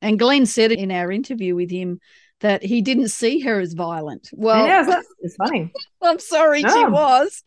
And 0.00 0.18
Glenn 0.18 0.46
said 0.46 0.72
in 0.72 0.90
our 0.90 1.12
interview 1.12 1.54
with 1.54 1.70
him 1.70 2.00
that 2.42 2.62
he 2.62 2.82
didn't 2.82 3.08
see 3.08 3.40
her 3.40 3.58
as 3.58 3.72
violent. 3.72 4.28
Well, 4.32 4.64
I 4.64 4.82
know, 4.82 5.02
it's, 5.20 5.36
funny. 5.36 5.72
I'm 6.02 6.18
sorry, 6.18 6.60
she 6.60 6.84
was. 6.84 7.42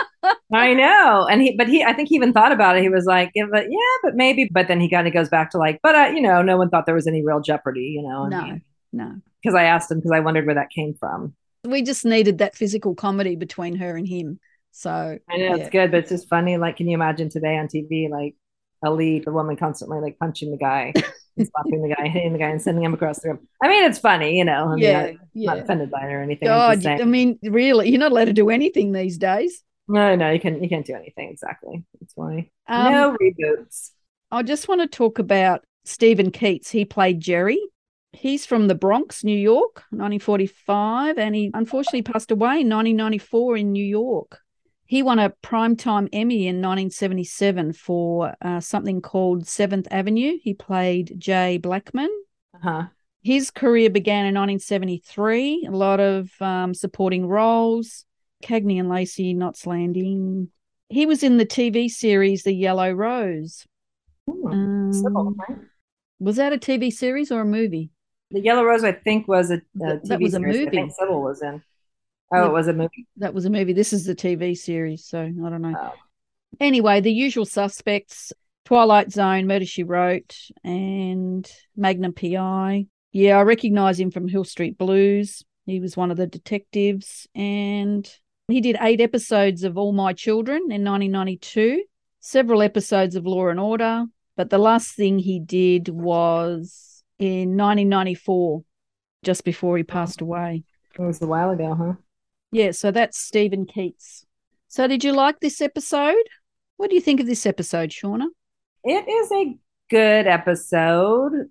I 0.52 0.74
know, 0.74 1.26
and 1.30 1.42
he, 1.42 1.56
but 1.56 1.68
he, 1.68 1.82
I 1.82 1.92
think 1.92 2.08
he 2.08 2.14
even 2.14 2.32
thought 2.32 2.52
about 2.52 2.76
it. 2.76 2.82
He 2.82 2.88
was 2.88 3.06
like, 3.06 3.32
yeah, 3.34 3.46
but 3.50 3.64
yeah, 3.64 3.96
but 4.02 4.14
maybe. 4.14 4.48
But 4.50 4.68
then 4.68 4.80
he 4.80 4.88
kind 4.88 5.06
of 5.06 5.12
goes 5.12 5.28
back 5.28 5.50
to 5.50 5.58
like, 5.58 5.80
but 5.82 5.94
uh, 5.94 6.12
you 6.14 6.20
know, 6.20 6.42
no 6.42 6.56
one 6.56 6.70
thought 6.70 6.86
there 6.86 6.94
was 6.94 7.06
any 7.06 7.24
real 7.24 7.40
jeopardy, 7.40 7.96
you 7.96 8.02
know. 8.02 8.26
No, 8.26 8.60
no. 8.92 9.14
because 9.42 9.54
I 9.54 9.64
asked 9.64 9.90
him 9.90 9.98
because 9.98 10.12
I 10.12 10.20
wondered 10.20 10.46
where 10.46 10.54
that 10.54 10.70
came 10.70 10.94
from. 10.94 11.34
We 11.64 11.82
just 11.82 12.04
needed 12.04 12.38
that 12.38 12.54
physical 12.54 12.94
comedy 12.94 13.34
between 13.36 13.76
her 13.76 13.96
and 13.96 14.06
him. 14.06 14.38
So 14.70 14.90
I 14.90 15.36
know 15.38 15.44
yeah. 15.44 15.56
it's 15.56 15.70
good, 15.70 15.90
but 15.90 16.00
it's 16.00 16.10
just 16.10 16.28
funny. 16.28 16.58
Like, 16.58 16.76
can 16.76 16.86
you 16.86 16.94
imagine 16.94 17.30
today 17.30 17.56
on 17.56 17.66
TV, 17.66 18.10
like 18.10 18.34
a 18.84 18.90
lead, 18.90 19.24
the 19.24 19.32
woman 19.32 19.56
constantly 19.56 20.00
like 20.00 20.18
punching 20.18 20.50
the 20.50 20.58
guy, 20.58 20.92
slapping 21.44 21.82
the 21.82 21.94
guy, 21.94 22.08
hitting 22.08 22.32
the 22.32 22.38
guy, 22.38 22.48
and 22.50 22.60
sending 22.62 22.84
him 22.84 22.94
across 22.94 23.20
the 23.20 23.28
room? 23.30 23.48
I 23.62 23.68
mean, 23.68 23.84
it's 23.84 23.98
funny, 23.98 24.38
you 24.38 24.44
know. 24.44 24.68
I 24.70 24.74
mean, 24.74 24.84
Yeah, 24.84 25.02
I'm 25.04 25.18
yeah. 25.34 25.50
not 25.50 25.58
offended 25.60 25.90
by 25.90 26.08
it 26.08 26.12
or 26.12 26.22
anything. 26.22 26.46
God. 26.46 26.84
I 26.86 27.04
mean, 27.04 27.38
really, 27.42 27.90
you're 27.90 28.00
not 28.00 28.12
allowed 28.12 28.26
to 28.26 28.32
do 28.32 28.50
anything 28.50 28.92
these 28.92 29.18
days. 29.18 29.62
no, 29.88 30.16
no, 30.16 30.30
you 30.30 30.40
can't. 30.40 30.62
you 30.62 30.68
can't 30.68 30.86
do 30.86 30.94
anything 30.94 31.28
exactly. 31.30 31.84
That's 32.00 32.12
why 32.16 32.50
Um, 32.66 32.92
no 32.92 33.16
reboots. 33.20 33.90
I 34.30 34.42
just 34.42 34.66
want 34.68 34.80
to 34.80 34.86
talk 34.88 35.18
about 35.18 35.64
Steven 35.84 36.30
Keats. 36.30 36.70
He 36.70 36.84
played 36.84 37.20
Jerry. 37.20 37.60
He's 38.12 38.46
from 38.46 38.66
the 38.66 38.74
Bronx, 38.74 39.22
New 39.22 39.36
York, 39.38 39.84
1945, 39.90 41.18
and 41.18 41.34
he 41.34 41.50
unfortunately 41.54 42.02
passed 42.02 42.30
away 42.30 42.60
in 42.62 42.68
1994 42.70 43.56
in 43.58 43.72
New 43.72 43.84
York. 43.84 44.40
He 44.86 45.02
won 45.02 45.18
a 45.18 45.30
Primetime 45.42 46.08
Emmy 46.12 46.46
in 46.46 46.56
1977 46.56 47.72
for 47.72 48.34
uh, 48.40 48.60
something 48.60 49.00
called 49.02 49.46
Seventh 49.46 49.88
Avenue. 49.90 50.38
He 50.40 50.54
played 50.54 51.14
Jay 51.18 51.58
Blackman. 51.58 52.10
Uh-huh. 52.54 52.84
His 53.22 53.50
career 53.50 53.90
began 53.90 54.26
in 54.26 54.34
1973, 54.34 55.66
a 55.68 55.70
lot 55.72 55.98
of 55.98 56.30
um, 56.40 56.72
supporting 56.74 57.26
roles. 57.26 58.04
Cagney 58.44 58.78
and 58.78 58.88
Lacey, 58.88 59.34
Knots 59.34 59.66
Landing. 59.66 60.48
He 60.88 61.06
was 61.06 61.22
in 61.24 61.36
the 61.38 61.46
TV 61.46 61.88
series 61.90 62.44
The 62.44 62.52
Yellow 62.52 62.92
Rose. 62.92 63.66
Hmm. 64.30 64.92
Sybil, 64.92 65.18
Um, 65.28 65.36
right? 65.48 65.58
was 66.20 66.36
that 66.36 66.52
a 66.52 66.58
TV 66.58 66.92
series 66.92 67.32
or 67.32 67.40
a 67.40 67.44
movie? 67.44 67.90
The 68.30 68.40
Yellow 68.40 68.62
Rose, 68.64 68.84
I 68.84 68.92
think, 68.92 69.26
was 69.26 69.50
a, 69.50 69.54
a 69.56 69.60
That- 70.04 70.20
was 70.20 70.34
a 70.34 70.38
series. 70.38 70.56
Movie. 70.66 70.90
Sybil 70.90 71.22
was 71.22 71.42
in. 71.42 71.62
Oh, 72.32 72.36
Yeah. 72.42 72.46
it 72.46 72.52
was 72.52 72.68
a 72.68 72.72
movie. 72.72 73.06
That 73.16 73.34
was 73.34 73.44
a 73.44 73.50
movie. 73.50 73.72
This 73.72 73.92
is 73.92 74.04
the 74.04 74.14
TV 74.14 74.56
series, 74.56 75.04
so 75.04 75.20
I 75.20 75.48
don't 75.50 75.62
know. 75.62 75.74
Oh. 75.78 75.92
Anyway, 76.60 77.00
the 77.00 77.12
usual 77.12 77.44
suspects 77.44 78.32
Twilight 78.64 79.12
Zone, 79.12 79.46
Murder 79.46 79.64
She 79.66 79.82
Wrote, 79.84 80.36
and 80.64 81.48
Magnum 81.76 82.12
PI. 82.12 82.86
Yeah, 83.12 83.38
I 83.38 83.42
recognize 83.42 84.00
him 84.00 84.10
from 84.10 84.26
Hill 84.28 84.44
Street 84.44 84.76
Blues. 84.76 85.42
He 85.66 85.80
was 85.80 85.96
one 85.96 86.10
of 86.10 86.16
the 86.16 86.26
detectives, 86.26 87.26
and 87.34 88.10
he 88.48 88.60
did 88.60 88.76
eight 88.80 89.00
episodes 89.00 89.64
of 89.64 89.76
All 89.78 89.92
My 89.92 90.12
Children 90.12 90.62
in 90.70 90.84
1992, 90.84 91.84
several 92.20 92.62
episodes 92.62 93.16
of 93.16 93.26
Law 93.26 93.48
and 93.48 93.58
Order, 93.60 94.04
but 94.36 94.50
the 94.50 94.58
last 94.58 94.94
thing 94.96 95.18
he 95.18 95.38
did 95.40 95.88
was 95.88 97.02
in 97.18 97.56
1994, 97.56 98.62
just 99.22 99.44
before 99.44 99.76
he 99.76 99.82
passed 99.82 100.20
away. 100.20 100.62
It 100.98 101.02
was 101.02 101.20
a 101.22 101.26
while 101.26 101.50
ago, 101.50 101.74
huh? 101.74 101.92
Yeah, 102.52 102.70
so 102.70 102.90
that's 102.90 103.18
Steven 103.18 103.66
Keats. 103.66 104.24
So 104.68 104.86
did 104.86 105.04
you 105.04 105.12
like 105.12 105.40
this 105.40 105.60
episode? 105.60 106.22
What 106.76 106.90
do 106.90 106.94
you 106.94 107.00
think 107.00 107.20
of 107.20 107.26
this 107.26 107.46
episode, 107.46 107.90
Shauna? 107.90 108.26
It 108.84 109.08
is 109.08 109.32
a 109.32 109.56
good 109.90 110.26
episode. 110.26 111.48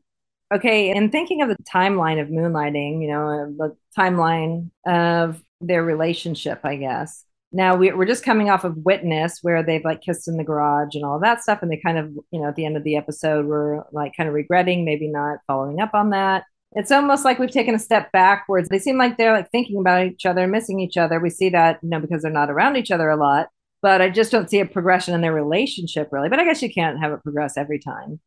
Okay, 0.53 0.91
and 0.91 1.11
thinking 1.11 1.41
of 1.41 1.49
the 1.49 1.57
timeline 1.63 2.21
of 2.21 2.27
moonlighting, 2.27 3.01
you 3.01 3.07
know, 3.09 3.27
uh, 3.27 3.45
the 3.57 3.75
timeline 3.97 4.69
of 4.85 5.43
their 5.59 5.83
relationship, 5.83 6.59
I 6.63 6.75
guess. 6.75 7.25
Now 7.51 7.75
we, 7.75 7.91
we're 7.91 8.05
just 8.05 8.23
coming 8.23 8.49
off 8.49 8.63
of 8.63 8.77
Witness, 8.77 9.39
where 9.41 9.63
they've 9.63 9.83
like 9.83 10.01
kissed 10.01 10.27
in 10.27 10.37
the 10.37 10.43
garage 10.43 10.93
and 10.93 11.03
all 11.03 11.19
that 11.19 11.41
stuff, 11.41 11.59
and 11.61 11.71
they 11.71 11.81
kind 11.83 11.97
of, 11.97 12.11
you 12.31 12.41
know, 12.41 12.49
at 12.49 12.55
the 12.55 12.65
end 12.65 12.77
of 12.77 12.83
the 12.83 12.95
episode, 12.95 13.45
were 13.45 13.85
like 13.91 14.15
kind 14.15 14.29
of 14.29 14.35
regretting 14.35 14.85
maybe 14.85 15.07
not 15.07 15.39
following 15.47 15.79
up 15.79 15.93
on 15.93 16.11
that. 16.11 16.43
It's 16.75 16.91
almost 16.91 17.23
like 17.23 17.39
we've 17.39 17.49
taken 17.49 17.73
a 17.73 17.79
step 17.79 18.11
backwards. 18.11 18.67
They 18.67 18.79
seem 18.79 18.97
like 18.97 19.17
they're 19.17 19.31
like 19.31 19.49
thinking 19.49 19.79
about 19.79 20.05
each 20.05 20.25
other, 20.25 20.45
missing 20.45 20.81
each 20.81 20.97
other. 20.97 21.19
We 21.19 21.29
see 21.29 21.49
that, 21.49 21.79
you 21.81 21.89
know, 21.89 22.01
because 22.01 22.21
they're 22.21 22.31
not 22.31 22.51
around 22.51 22.75
each 22.75 22.91
other 22.91 23.09
a 23.09 23.15
lot. 23.15 23.47
But 23.81 24.01
I 24.01 24.09
just 24.09 24.31
don't 24.31 24.49
see 24.49 24.59
a 24.59 24.65
progression 24.65 25.13
in 25.13 25.21
their 25.21 25.33
relationship 25.33 26.09
really. 26.11 26.27
But 26.27 26.39
I 26.39 26.43
guess 26.43 26.61
you 26.61 26.73
can't 26.73 26.99
have 26.99 27.13
it 27.13 27.23
progress 27.23 27.57
every 27.57 27.79
time. 27.79 28.19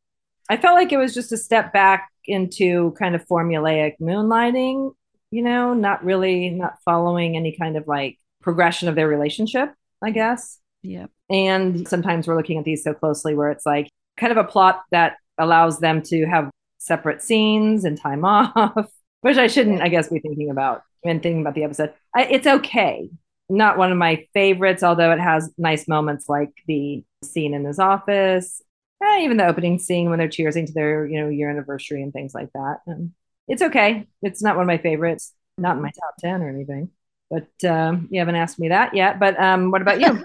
I 0.48 0.56
felt 0.56 0.76
like 0.76 0.92
it 0.92 0.96
was 0.96 1.12
just 1.12 1.30
a 1.30 1.36
step 1.36 1.72
back 1.72 2.08
into 2.24 2.92
kind 2.98 3.14
of 3.14 3.26
formulaic 3.26 3.94
moonlighting, 4.00 4.92
you 5.30 5.42
know, 5.42 5.74
not 5.74 6.02
really 6.02 6.48
not 6.50 6.78
following 6.84 7.36
any 7.36 7.54
kind 7.54 7.76
of 7.76 7.86
like 7.86 8.18
progression 8.40 8.88
of 8.88 8.94
their 8.94 9.08
relationship, 9.08 9.74
I 10.02 10.10
guess. 10.10 10.58
Yeah. 10.82 11.06
And 11.28 11.86
sometimes 11.86 12.26
we're 12.26 12.36
looking 12.36 12.58
at 12.58 12.64
these 12.64 12.82
so 12.82 12.94
closely 12.94 13.34
where 13.34 13.50
it's 13.50 13.66
like 13.66 13.90
kind 14.16 14.32
of 14.32 14.38
a 14.38 14.44
plot 14.44 14.84
that 14.90 15.16
allows 15.38 15.80
them 15.80 16.02
to 16.02 16.24
have 16.24 16.50
separate 16.88 17.22
scenes 17.22 17.84
and 17.84 17.96
time 18.00 18.24
off, 18.24 18.90
which 19.20 19.38
I 19.38 19.46
shouldn't, 19.46 19.80
I 19.80 19.88
guess, 19.88 20.08
be 20.08 20.18
thinking 20.18 20.50
about 20.50 20.82
when 21.02 21.20
thinking 21.20 21.42
about 21.42 21.54
the 21.54 21.64
episode. 21.64 21.92
I, 22.14 22.24
it's 22.24 22.46
okay. 22.46 23.08
Not 23.48 23.78
one 23.78 23.92
of 23.92 23.98
my 23.98 24.26
favorites, 24.34 24.82
although 24.82 25.12
it 25.12 25.20
has 25.20 25.50
nice 25.56 25.86
moments 25.86 26.28
like 26.28 26.50
the 26.66 27.04
scene 27.22 27.54
in 27.54 27.64
his 27.64 27.78
office 27.78 28.62
eh, 29.02 29.20
even 29.22 29.36
the 29.36 29.46
opening 29.46 29.78
scene 29.78 30.10
when 30.10 30.18
they're 30.18 30.28
cheersing 30.28 30.66
to 30.66 30.72
their 30.72 31.06
you 31.06 31.20
know 31.20 31.28
year 31.28 31.50
anniversary 31.50 32.02
and 32.02 32.12
things 32.12 32.34
like 32.34 32.52
that. 32.52 32.78
And 32.86 33.12
it's 33.46 33.62
okay. 33.62 34.06
It's 34.22 34.42
not 34.42 34.56
one 34.56 34.62
of 34.62 34.66
my 34.66 34.78
favorites. 34.78 35.32
Not 35.56 35.76
in 35.76 35.82
my 35.82 35.90
top 35.90 36.16
ten 36.18 36.42
or 36.42 36.48
anything. 36.48 36.90
But 37.30 37.48
um, 37.68 38.08
you 38.10 38.20
haven't 38.20 38.36
asked 38.36 38.58
me 38.58 38.68
that 38.68 38.94
yet. 38.94 39.18
But 39.18 39.38
um, 39.40 39.70
what 39.70 39.82
about 39.82 40.00
you? 40.00 40.24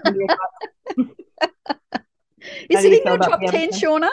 is 2.70 2.84
it 2.84 2.92
in 2.92 3.02
your 3.04 3.18
top 3.18 3.40
ten, 3.48 3.70
Shauna? 3.70 4.10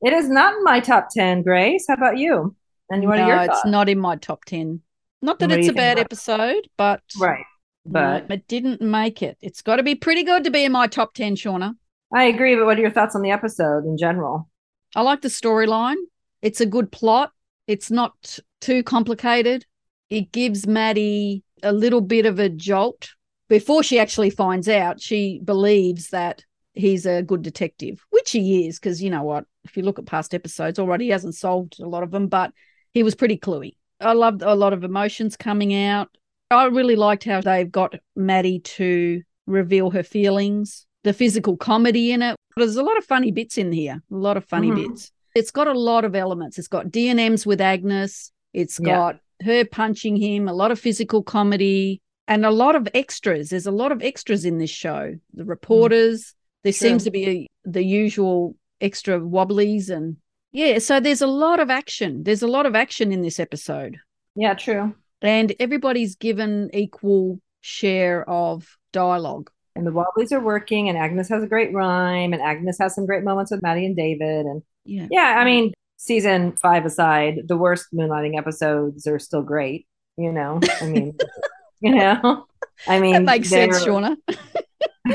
It 0.00 0.12
is 0.12 0.28
not 0.28 0.54
in 0.54 0.64
my 0.64 0.80
top 0.80 1.08
ten, 1.10 1.42
Grace. 1.42 1.86
How 1.88 1.94
about 1.94 2.18
you? 2.18 2.54
And 2.90 3.06
what 3.06 3.16
no, 3.16 3.24
are 3.24 3.28
your 3.28 3.46
thoughts? 3.46 3.60
it's 3.64 3.70
not 3.70 3.88
in 3.88 3.98
my 3.98 4.16
top 4.16 4.44
ten. 4.44 4.80
Not 5.20 5.38
that 5.40 5.50
what 5.50 5.58
it's 5.58 5.68
a 5.68 5.72
bad 5.72 5.98
episode, 5.98 6.68
but 6.76 7.02
right. 7.18 7.44
But 7.84 8.28
no, 8.28 8.34
it 8.34 8.46
didn't 8.46 8.80
make 8.80 9.22
it. 9.22 9.38
It's 9.40 9.62
got 9.62 9.76
to 9.76 9.82
be 9.82 9.94
pretty 9.94 10.22
good 10.22 10.44
to 10.44 10.50
be 10.50 10.64
in 10.64 10.72
my 10.72 10.86
top 10.86 11.14
ten, 11.14 11.34
Shauna. 11.34 11.74
I 12.14 12.24
agree, 12.24 12.54
but 12.54 12.66
what 12.66 12.78
are 12.78 12.80
your 12.80 12.90
thoughts 12.90 13.16
on 13.16 13.22
the 13.22 13.30
episode 13.30 13.84
in 13.84 13.96
general? 13.98 14.48
I 14.94 15.02
like 15.02 15.22
the 15.22 15.28
storyline. 15.28 15.96
It's 16.42 16.60
a 16.60 16.66
good 16.66 16.90
plot. 16.92 17.32
It's 17.66 17.90
not 17.90 18.38
too 18.60 18.82
complicated. 18.82 19.66
It 20.08 20.32
gives 20.32 20.66
Maddie 20.66 21.42
a 21.62 21.72
little 21.72 22.00
bit 22.00 22.24
of 22.24 22.38
a 22.38 22.48
jolt. 22.48 23.10
Before 23.48 23.82
she 23.82 23.98
actually 23.98 24.30
finds 24.30 24.68
out, 24.68 25.00
she 25.00 25.40
believes 25.44 26.10
that 26.10 26.44
he's 26.74 27.04
a 27.06 27.22
good 27.22 27.42
detective, 27.42 28.04
which 28.10 28.30
he 28.30 28.66
is, 28.66 28.78
because 28.78 29.02
you 29.02 29.10
know 29.10 29.22
what? 29.22 29.44
If 29.68 29.76
you 29.76 29.82
look 29.82 29.98
at 29.98 30.06
past 30.06 30.34
episodes 30.34 30.78
already, 30.78 31.06
he 31.06 31.10
hasn't 31.10 31.34
solved 31.34 31.80
a 31.80 31.88
lot 31.88 32.02
of 32.02 32.10
them, 32.10 32.28
but 32.28 32.52
he 32.92 33.02
was 33.02 33.14
pretty 33.14 33.38
cluey. 33.38 33.76
I 34.00 34.12
loved 34.12 34.42
a 34.42 34.54
lot 34.54 34.72
of 34.72 34.84
emotions 34.84 35.36
coming 35.36 35.74
out. 35.74 36.08
I 36.50 36.66
really 36.66 36.96
liked 36.96 37.24
how 37.24 37.40
they've 37.40 37.70
got 37.70 37.94
Maddie 38.16 38.60
to 38.60 39.22
reveal 39.46 39.90
her 39.90 40.02
feelings 40.02 40.86
the 41.04 41.12
physical 41.12 41.56
comedy 41.56 42.12
in 42.12 42.22
it. 42.22 42.36
There's 42.56 42.76
a 42.76 42.82
lot 42.82 42.98
of 42.98 43.04
funny 43.04 43.30
bits 43.30 43.56
in 43.56 43.72
here, 43.72 44.02
a 44.10 44.14
lot 44.14 44.36
of 44.36 44.44
funny 44.44 44.70
mm-hmm. 44.70 44.90
bits. 44.90 45.10
It's 45.34 45.50
got 45.50 45.68
a 45.68 45.78
lot 45.78 46.04
of 46.04 46.14
elements. 46.14 46.58
It's 46.58 46.68
got 46.68 46.90
D 46.90 47.08
and 47.08 47.20
M's 47.20 47.46
with 47.46 47.60
Agnes. 47.60 48.32
It's 48.52 48.78
got 48.78 49.16
yeah. 49.40 49.46
her 49.46 49.64
punching 49.64 50.16
him, 50.16 50.48
a 50.48 50.52
lot 50.52 50.70
of 50.70 50.80
physical 50.80 51.22
comedy, 51.22 52.02
and 52.26 52.44
a 52.44 52.50
lot 52.50 52.74
of 52.74 52.88
extras. 52.94 53.50
There's 53.50 53.66
a 53.66 53.70
lot 53.70 53.92
of 53.92 54.02
extras 54.02 54.44
in 54.44 54.58
this 54.58 54.70
show. 54.70 55.14
The 55.34 55.44
reporters. 55.44 56.22
Mm. 56.22 56.34
There 56.64 56.72
True. 56.72 56.88
seems 56.88 57.04
to 57.04 57.10
be 57.12 57.28
a, 57.28 57.46
the 57.64 57.84
usual 57.84 58.56
extra 58.80 59.18
wobblies 59.18 59.90
and 59.90 60.16
yeah. 60.52 60.78
So 60.78 60.98
there's 60.98 61.22
a 61.22 61.26
lot 61.26 61.60
of 61.60 61.70
action. 61.70 62.22
There's 62.22 62.42
a 62.42 62.48
lot 62.48 62.66
of 62.66 62.74
action 62.74 63.12
in 63.12 63.22
this 63.22 63.38
episode. 63.38 63.98
Yeah, 64.34 64.54
true. 64.54 64.94
And 65.20 65.54
everybody's 65.60 66.14
given 66.14 66.70
equal 66.72 67.40
share 67.60 68.28
of 68.28 68.78
dialogue 68.92 69.50
and 69.78 69.86
the 69.86 69.92
Wobblies 69.92 70.32
are 70.32 70.40
working, 70.40 70.88
and 70.88 70.98
Agnes 70.98 71.28
has 71.28 71.42
a 71.42 71.46
great 71.46 71.72
rhyme, 71.72 72.32
and 72.32 72.42
Agnes 72.42 72.78
has 72.80 72.96
some 72.96 73.06
great 73.06 73.22
moments 73.22 73.52
with 73.52 73.62
Maddie 73.62 73.86
and 73.86 73.96
David, 73.96 74.44
and 74.44 74.62
yeah, 74.84 75.06
yeah. 75.08 75.36
I 75.38 75.44
mean, 75.44 75.72
season 75.96 76.56
five 76.56 76.84
aside, 76.84 77.42
the 77.46 77.56
worst 77.56 77.86
moonlighting 77.94 78.36
episodes 78.36 79.06
are 79.06 79.20
still 79.20 79.42
great. 79.42 79.86
You 80.16 80.32
know, 80.32 80.58
I 80.80 80.86
mean, 80.86 81.16
you 81.80 81.94
know, 81.94 82.46
I 82.88 82.98
mean, 82.98 83.12
that 83.12 83.22
makes 83.22 83.50
sense, 83.50 83.84
Shauna. 83.84 84.16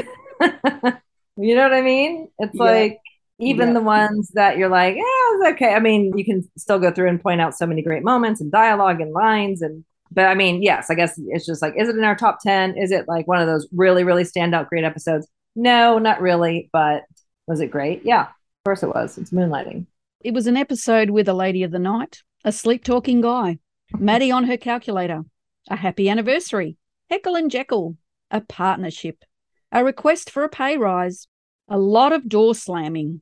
you 1.36 1.56
know 1.56 1.64
what 1.64 1.74
I 1.74 1.82
mean? 1.82 2.30
It's 2.40 2.56
yeah. 2.56 2.64
like 2.64 3.02
even 3.40 3.70
yeah. 3.70 3.74
the 3.74 3.82
ones 3.82 4.30
that 4.34 4.58
you're 4.58 4.70
like, 4.70 4.96
yeah, 4.96 5.50
okay. 5.52 5.74
I 5.74 5.80
mean, 5.80 6.18
you 6.18 6.24
can 6.24 6.50
still 6.58 6.80
go 6.80 6.92
through 6.92 7.10
and 7.10 7.22
point 7.22 7.42
out 7.42 7.56
so 7.56 7.66
many 7.66 7.82
great 7.82 8.04
moments 8.04 8.42
and 8.42 8.52
dialogue 8.52 9.02
and 9.02 9.12
lines 9.12 9.62
and 9.62 9.84
but 10.14 10.26
I 10.26 10.36
mean, 10.36 10.62
yes, 10.62 10.90
I 10.90 10.96
guess 10.96 11.20
it's 11.28 11.46
just 11.46 11.62
like, 11.62 11.74
is 11.76 11.90
it 11.90 11.98
in 11.98 12.04
our 12.04 12.16
top 12.16 12.40
10? 12.42 12.78
Is 12.78 12.92
it 12.92 13.08
like 13.08 13.28
one 13.28 13.42
of 13.42 13.48
those 13.48 13.68
really, 13.72 14.04
really 14.04 14.24
standout 14.24 14.70
great 14.70 14.84
episodes? 14.84 15.28
No, 15.56 15.98
not 15.98 16.22
really, 16.22 16.70
but 16.72 17.04
was 17.48 17.62
it 17.62 17.72
great? 17.72 18.02
Yeah, 18.04 18.24
of 18.24 18.64
course 18.66 18.84
it 18.84 18.90
was. 18.90 19.18
It's 19.18 19.32
moonlighting. 19.32 19.88
It 20.22 20.34
was 20.34 20.48
an 20.48 20.58
episode 20.58 21.10
with 21.10 21.28
a 21.28 21.34
lady 21.34 21.64
of 21.64 21.72
the 21.72 21.80
night, 21.80 22.22
a 22.46 22.52
sleep 22.52 22.84
talking 22.84 23.22
guy, 23.22 23.60
Maddie 23.98 24.32
on 24.32 24.46
her 24.46 24.58
calculator, 24.58 25.24
a 25.70 25.76
happy 25.76 26.10
anniversary, 26.10 26.78
Heckle 27.10 27.36
and 27.36 27.52
Jeckle, 27.52 27.98
a 28.32 28.42
partnership, 28.42 29.24
a 29.72 29.84
request 29.84 30.30
for 30.30 30.44
a 30.44 30.50
pay 30.50 30.78
rise, 30.78 31.28
a 31.68 31.78
lot 31.78 32.14
of 32.14 32.30
door 32.30 32.56
slamming, 32.56 33.22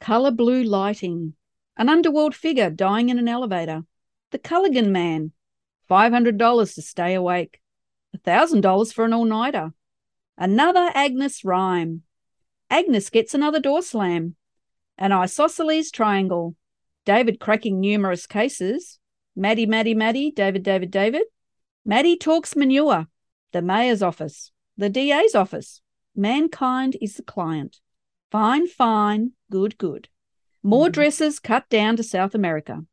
color 0.00 0.30
blue 0.30 0.62
lighting, 0.62 1.34
an 1.76 1.88
underworld 1.88 2.34
figure 2.34 2.70
dying 2.70 3.08
in 3.08 3.18
an 3.18 3.28
elevator, 3.28 3.84
the 4.30 4.38
Culligan 4.38 4.90
man, 4.90 5.32
$500 5.90 6.74
to 6.74 6.82
stay 6.82 7.14
awake, 7.14 7.60
$1,000 8.16 8.92
for 8.92 9.04
an 9.04 9.12
all 9.12 9.24
nighter. 9.24 9.72
Another 10.36 10.90
Agnes 10.94 11.44
rhyme. 11.44 12.02
Agnes 12.68 13.10
gets 13.10 13.34
another 13.34 13.60
door 13.60 13.82
slam. 13.82 14.34
An 14.98 15.12
isosceles 15.12 15.90
triangle. 15.90 16.56
David 17.04 17.38
cracking 17.38 17.80
numerous 17.80 18.26
cases. 18.26 18.98
Maddie, 19.36 19.66
Maddie, 19.66 19.94
Maddie, 19.94 20.30
David, 20.30 20.62
David, 20.62 20.90
David. 20.90 21.22
Maddie 21.84 22.16
talks 22.16 22.56
manure. 22.56 23.06
The 23.52 23.62
mayor's 23.62 24.02
office. 24.02 24.50
The 24.76 24.90
DA's 24.90 25.34
office. 25.34 25.80
Mankind 26.14 26.96
is 27.00 27.14
the 27.14 27.22
client. 27.22 27.80
Fine, 28.30 28.66
fine, 28.66 29.32
good, 29.50 29.78
good. 29.78 30.08
More 30.62 30.88
mm. 30.88 30.92
dresses 30.92 31.38
cut 31.38 31.68
down 31.68 31.96
to 31.96 32.02
South 32.02 32.34
America. 32.34 32.84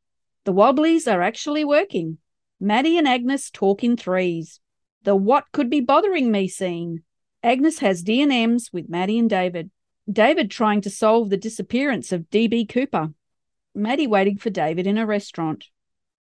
The 0.45 0.53
Wobblies 0.53 1.07
are 1.07 1.21
actually 1.21 1.63
working. 1.63 2.17
Maddie 2.59 2.97
and 2.97 3.07
Agnes 3.07 3.49
talk 3.49 3.83
in 3.83 3.97
threes. 3.97 4.59
The 5.03 5.15
what 5.15 5.45
could 5.51 5.69
be 5.69 5.81
bothering 5.81 6.31
me 6.31 6.47
scene. 6.47 7.03
Agnes 7.41 7.79
has 7.79 8.03
D&Ms 8.03 8.71
with 8.71 8.89
Maddie 8.89 9.19
and 9.19 9.29
David. 9.29 9.69
David 10.11 10.51
trying 10.51 10.81
to 10.81 10.89
solve 10.89 11.29
the 11.29 11.37
disappearance 11.37 12.11
of 12.11 12.29
DB 12.29 12.67
Cooper. 12.67 13.13
Maddie 13.75 14.07
waiting 14.07 14.37
for 14.37 14.49
David 14.49 14.87
in 14.87 14.97
a 14.97 15.05
restaurant. 15.05 15.65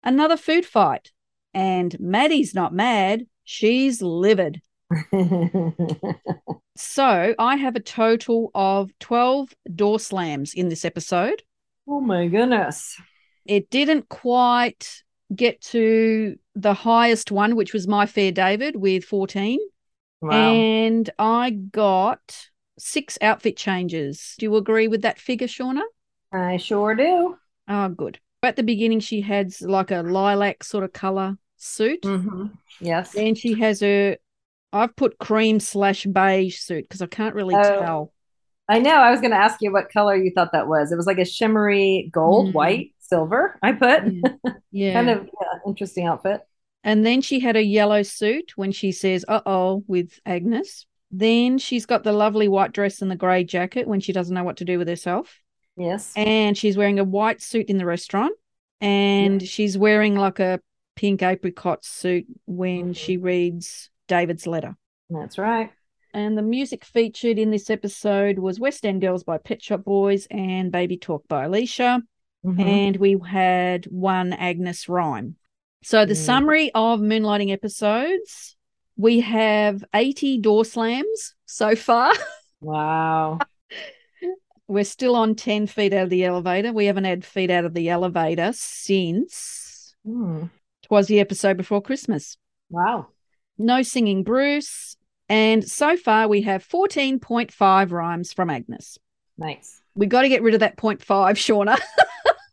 Another 0.04 0.38
food 0.38 0.66
fight. 0.66 1.12
And 1.54 2.00
Maddie's 2.00 2.54
not 2.54 2.74
mad, 2.74 3.26
she's 3.44 4.02
livid. 4.02 4.62
so 6.78 7.36
I 7.38 7.56
have 7.58 7.76
a 7.76 7.82
total 7.82 8.52
of 8.56 8.92
12 9.00 9.54
door 9.76 10.00
slams 10.00 10.54
in 10.54 10.70
this 10.70 10.86
episode. 10.86 11.44
Oh 11.88 12.02
my 12.02 12.28
goodness. 12.28 13.00
It 13.46 13.70
didn't 13.70 14.10
quite 14.10 15.04
get 15.36 15.62
to 15.62 16.38
the 16.56 16.74
highest 16.74 17.32
one, 17.32 17.56
which 17.56 17.74
was 17.74 17.88
My 17.88 18.06
Fair 18.06 18.32
David 18.32 18.76
with 18.76 19.04
14. 19.04 19.60
Wow. 20.22 20.32
And 20.32 21.10
I 21.20 21.52
got 21.52 22.50
six 22.80 23.18
outfit 23.22 23.58
changes. 23.58 24.36
Do 24.38 24.46
you 24.46 24.56
agree 24.56 24.88
with 24.88 25.02
that 25.04 25.20
figure, 25.20 25.48
Shauna? 25.48 25.82
I 26.32 26.58
sure 26.58 26.96
do. 26.96 27.38
Oh, 27.68 27.90
good. 27.90 28.20
At 28.44 28.56
the 28.56 28.64
beginning, 28.64 29.00
she 29.00 29.22
had 29.22 29.54
like 29.62 29.92
a 29.92 30.02
lilac 30.02 30.64
sort 30.64 30.84
of 30.84 30.94
color 30.94 31.38
suit. 31.58 32.02
Mm-hmm. 32.04 32.48
Yes. 32.80 33.16
And 33.16 33.38
she 33.38 33.60
has 33.60 33.82
her, 33.82 34.18
I've 34.74 34.96
put 34.96 35.18
cream 35.18 35.60
slash 35.60 36.06
beige 36.06 36.60
suit 36.60 36.86
because 36.86 37.02
I 37.02 37.08
can't 37.08 37.36
really 37.36 37.56
oh, 37.56 37.62
tell. 37.62 38.14
I 38.70 38.80
know. 38.80 38.96
I 38.96 39.12
was 39.12 39.22
going 39.22 39.32
to 39.32 39.38
ask 39.38 39.62
you 39.62 39.72
what 39.72 39.90
color 39.92 40.16
you 40.16 40.32
thought 40.36 40.52
that 40.52 40.68
was. 40.68 40.92
It 40.92 40.98
was 40.98 41.08
like 41.08 41.20
a 41.20 41.26
shimmery 41.26 42.10
gold, 42.12 42.50
mm. 42.50 42.54
white 42.54 42.94
silver, 43.00 43.58
I 43.64 43.72
put. 43.72 44.04
Yeah. 44.06 44.54
yeah. 44.72 44.94
kind 44.94 45.10
of 45.10 45.26
yeah, 45.26 45.60
interesting 45.66 46.06
outfit. 46.06 46.42
And 46.84 47.06
then 47.06 47.22
she 47.22 47.40
had 47.40 47.56
a 47.56 47.64
yellow 47.64 48.04
suit 48.04 48.54
when 48.56 48.72
she 48.72 48.92
says, 48.92 49.26
uh 49.28 49.42
oh, 49.46 49.84
with 49.88 50.20
Agnes. 50.26 50.86
Then 51.10 51.58
she's 51.58 51.86
got 51.86 52.04
the 52.04 52.12
lovely 52.12 52.48
white 52.50 52.74
dress 52.74 53.02
and 53.02 53.10
the 53.10 53.16
grey 53.16 53.46
jacket 53.46 53.88
when 53.88 54.02
she 54.02 54.12
doesn't 54.12 54.34
know 54.34 54.44
what 54.44 54.58
to 54.58 54.66
do 54.66 54.78
with 54.78 54.88
herself. 54.88 55.42
Yes. 55.78 56.12
And 56.16 56.58
she's 56.58 56.76
wearing 56.76 57.00
a 57.00 57.04
white 57.04 57.42
suit 57.42 57.70
in 57.70 57.78
the 57.78 57.86
restaurant. 57.86 58.34
And 58.82 59.42
she's 59.42 59.78
wearing 59.78 60.16
like 60.16 60.40
a 60.40 60.60
pink 60.96 61.24
apricot 61.24 61.86
suit 61.86 62.26
when 62.46 62.90
Mhm. 62.90 62.96
she 62.98 63.18
reads 63.18 63.90
David's 64.08 64.48
letter. 64.48 64.76
That's 65.10 65.38
right. 65.38 65.72
And 66.14 66.38
the 66.38 66.42
music 66.42 66.84
featured 66.86 67.38
in 67.38 67.52
this 67.52 67.70
episode 67.70 68.40
was 68.40 68.60
West 68.60 68.86
End 68.86 69.02
Girls 69.02 69.24
by 69.24 69.38
Pet 69.38 69.62
Shop 69.62 69.84
Boys 69.84 70.28
and 70.32 70.72
Baby 70.72 70.98
Talk 70.98 71.28
by 71.28 71.46
Alisha. 71.48 72.02
Mhm. 72.46 72.60
And 72.60 72.98
we 72.98 73.18
had 73.28 73.86
one 73.86 74.34
Agnes 74.34 74.88
rhyme. 74.90 75.36
So 75.84 76.06
the 76.06 76.14
Mm. 76.14 76.26
summary 76.26 76.72
of 76.74 77.00
Moonlighting 77.00 77.52
episodes 77.52 78.56
we 79.00 79.20
have 79.20 79.84
80 79.94 80.40
door 80.40 80.66
slams 80.66 81.36
so 81.46 81.76
far. 81.76 82.14
Wow. 82.62 83.38
We're 84.68 84.84
still 84.84 85.16
on 85.16 85.36
10 85.36 85.68
feet 85.68 85.94
out 85.94 86.06
of 86.06 86.10
the 86.10 86.26
elevator. 86.26 86.74
We 86.74 86.88
haven't 86.88 87.04
had 87.04 87.24
feet 87.24 87.52
out 87.52 87.64
of 87.66 87.76
the 87.76 87.90
elevator 87.90 88.52
since 88.54 89.96
Hmm. 90.04 90.46
it 90.84 90.90
was 90.90 91.06
the 91.08 91.20
episode 91.20 91.56
before 91.58 91.82
Christmas. 91.82 92.36
Wow. 92.72 93.08
No 93.58 93.82
singing 93.82 94.24
Bruce. 94.24 94.96
And 95.30 95.64
so 95.68 95.98
far 95.98 96.28
we 96.28 96.44
have 96.44 96.68
14.5 96.68 97.92
rhymes 97.92 98.34
from 98.34 98.50
Agnes. 98.50 98.98
Nice. 99.38 99.82
We 99.96 100.06
got 100.06 100.22
to 100.22 100.30
get 100.30 100.42
rid 100.42 100.54
of 100.54 100.62
that 100.62 100.78
0.5, 100.78 101.00
Shauna. 101.36 101.78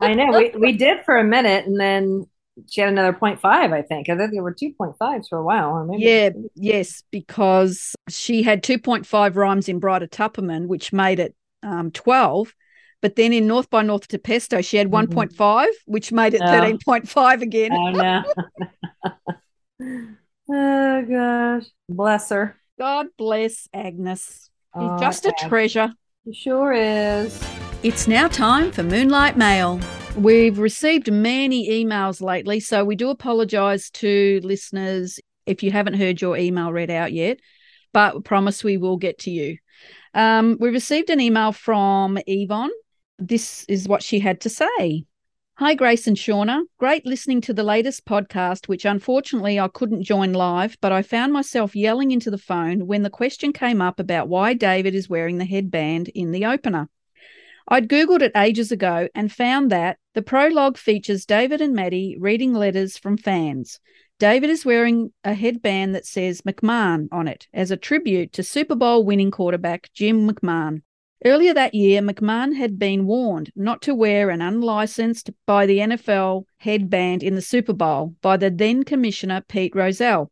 I 0.01 0.15
know. 0.15 0.37
We 0.37 0.51
we 0.59 0.73
did 0.77 1.05
for 1.05 1.17
a 1.19 1.25
minute 1.25 1.67
and 1.67 1.79
then 1.79 2.27
she 2.69 2.81
had 2.81 2.91
another 2.91 3.13
0.5, 3.13 3.45
I 3.45 3.83
think. 3.83 4.09
I 4.09 4.17
think 4.17 4.33
there 4.33 4.43
were 4.43 4.55
2.5s 4.55 5.29
for 5.29 5.39
a 5.39 5.45
while. 5.45 5.71
Or 5.71 5.85
maybe 5.85 6.03
Yeah, 6.05 6.31
yes, 6.55 7.03
because 7.11 7.95
she 8.09 8.43
had 8.43 8.63
2.5 8.63 9.37
rhymes 9.37 9.69
in 9.69 9.79
Bride 9.79 10.03
of 10.03 10.11
Tupperman, 10.11 10.67
which 10.67 10.93
made 10.93 11.19
it 11.21 11.35
um, 11.63 11.91
12. 11.91 12.55
But 13.03 13.17
then 13.17 13.33
in 13.33 13.47
North 13.47 13.69
by 13.71 13.83
North 13.83 14.09
DiPesto, 14.09 14.65
she 14.65 14.77
had 14.79 14.89
Mhm. 14.89 15.09
1.5, 15.09 15.67
which 15.87 16.11
made 16.13 16.35
it 16.35 16.43
Oh. 16.43 16.47
13.5 16.47 17.43
again. 17.43 17.73
Oh 17.73 17.91
no. 17.91 18.23
oh 20.51 21.03
gosh. 21.09 21.65
Bless 21.89 22.29
her. 22.31 22.57
God 22.79 23.07
bless 23.17 23.69
Agnes. 23.73 24.51
She's 24.75 24.83
Oh, 24.83 24.99
just 24.99 25.25
a 25.27 25.29
Ag- 25.29 25.49
treasure. 25.49 25.93
She 26.27 26.33
sure 26.35 26.73
is. 26.73 27.41
It's 27.83 28.09
now 28.09 28.29
time 28.29 28.73
for 28.73 28.83
Moonlight 28.83 29.37
Mail. 29.37 29.79
We've 30.17 30.59
received 30.59 31.13
many 31.13 31.69
emails 31.69 32.21
lately, 32.21 32.61
so 32.61 32.85
we 32.85 32.97
do 32.97 33.11
apologize 33.11 33.91
to 33.91 34.41
listeners 34.43 35.19
if 35.47 35.63
you 35.63 35.71
haven't 35.71 35.95
heard 35.95 36.21
your 36.21 36.37
email 36.37 36.73
read 36.73 36.91
out 36.91 37.13
yet, 37.13 37.41
but 37.93 38.15
we 38.15 38.21
promise 38.23 38.65
we 38.65 38.77
will 38.77 38.97
get 38.97 39.19
to 39.21 39.31
you. 39.31 39.59
Um, 40.15 40.57
we 40.61 40.71
received 40.71 41.11
an 41.11 41.21
email 41.21 41.53
from 41.53 42.19
Yvonne. 42.27 42.71
This 43.19 43.65
is 43.69 43.87
what 43.87 44.03
she 44.03 44.19
had 44.21 44.41
to 44.43 44.49
say. 44.49 45.05
Hi, 45.59 45.77
Grace 45.77 46.09
and 46.09 46.17
Shauna. 46.17 46.63
Great 46.79 47.07
listening 47.07 47.41
to 47.43 47.55
the 47.55 47.63
latest 47.63 48.05
podcast, 48.05 48.67
which 48.67 48.85
unfortunately 48.85 49.61
I 49.61 49.69
couldn't 49.69 50.03
join 50.03 50.33
live, 50.33 50.77
but 50.81 50.91
I 50.91 51.03
found 51.03 51.33
myself 51.33 51.77
yelling 51.77 52.11
into 52.11 52.29
the 52.29 52.39
phone 52.39 52.89
when 52.89 53.03
the 53.03 53.09
question 53.09 53.53
came 53.53 53.81
up 53.81 54.01
about 54.01 54.27
why 54.27 54.55
David 54.55 54.97
is 54.97 55.09
wearing 55.09 55.39
the 55.39 55.45
headband 55.45 56.09
in 56.09 56.33
the 56.33 56.45
opener. 56.45 56.89
I'd 57.69 57.89
Googled 57.89 58.23
it 58.23 58.33
ages 58.35 58.73
ago 58.73 59.07
and 59.15 59.31
found 59.31 59.71
that 59.71 59.99
the 60.15 60.23
prologue 60.23 60.77
features 60.77 61.25
David 61.25 61.61
and 61.61 61.73
Maddie 61.73 62.17
reading 62.19 62.53
letters 62.53 62.99
from 62.99 63.17
fans. 63.17 63.79
David 64.19 64.51
is 64.51 64.65
wearing 64.65 65.13
a 65.23 65.35
headband 65.35 65.95
that 65.95 66.05
says 66.05 66.41
McMahon 66.41 67.07
on 67.13 67.29
it 67.29 67.47
as 67.55 67.71
a 67.71 67.77
tribute 67.77 68.33
to 68.33 68.43
Super 68.43 68.75
Bowl 68.75 69.05
winning 69.05 69.31
quarterback 69.31 69.89
Jim 69.95 70.29
McMahon. 70.29 70.83
Earlier 71.25 71.55
that 71.55 71.75
year, 71.75 72.03
McMahon 72.03 72.57
had 72.57 72.79
been 72.79 73.07
warned 73.07 73.51
not 73.55 73.81
to 73.83 73.95
wear 73.95 74.31
an 74.31 74.43
unlicensed 74.43 75.31
by 75.47 75.65
the 75.65 75.79
NFL 75.79 76.45
headband 76.59 77.23
in 77.23 77.35
the 77.35 77.41
Super 77.41 77.73
Bowl 77.73 78.15
by 78.21 78.37
the 78.37 78.51
then 78.51 78.83
commissioner 78.83 79.43
Pete 79.49 79.75
Rozelle. 79.75 80.31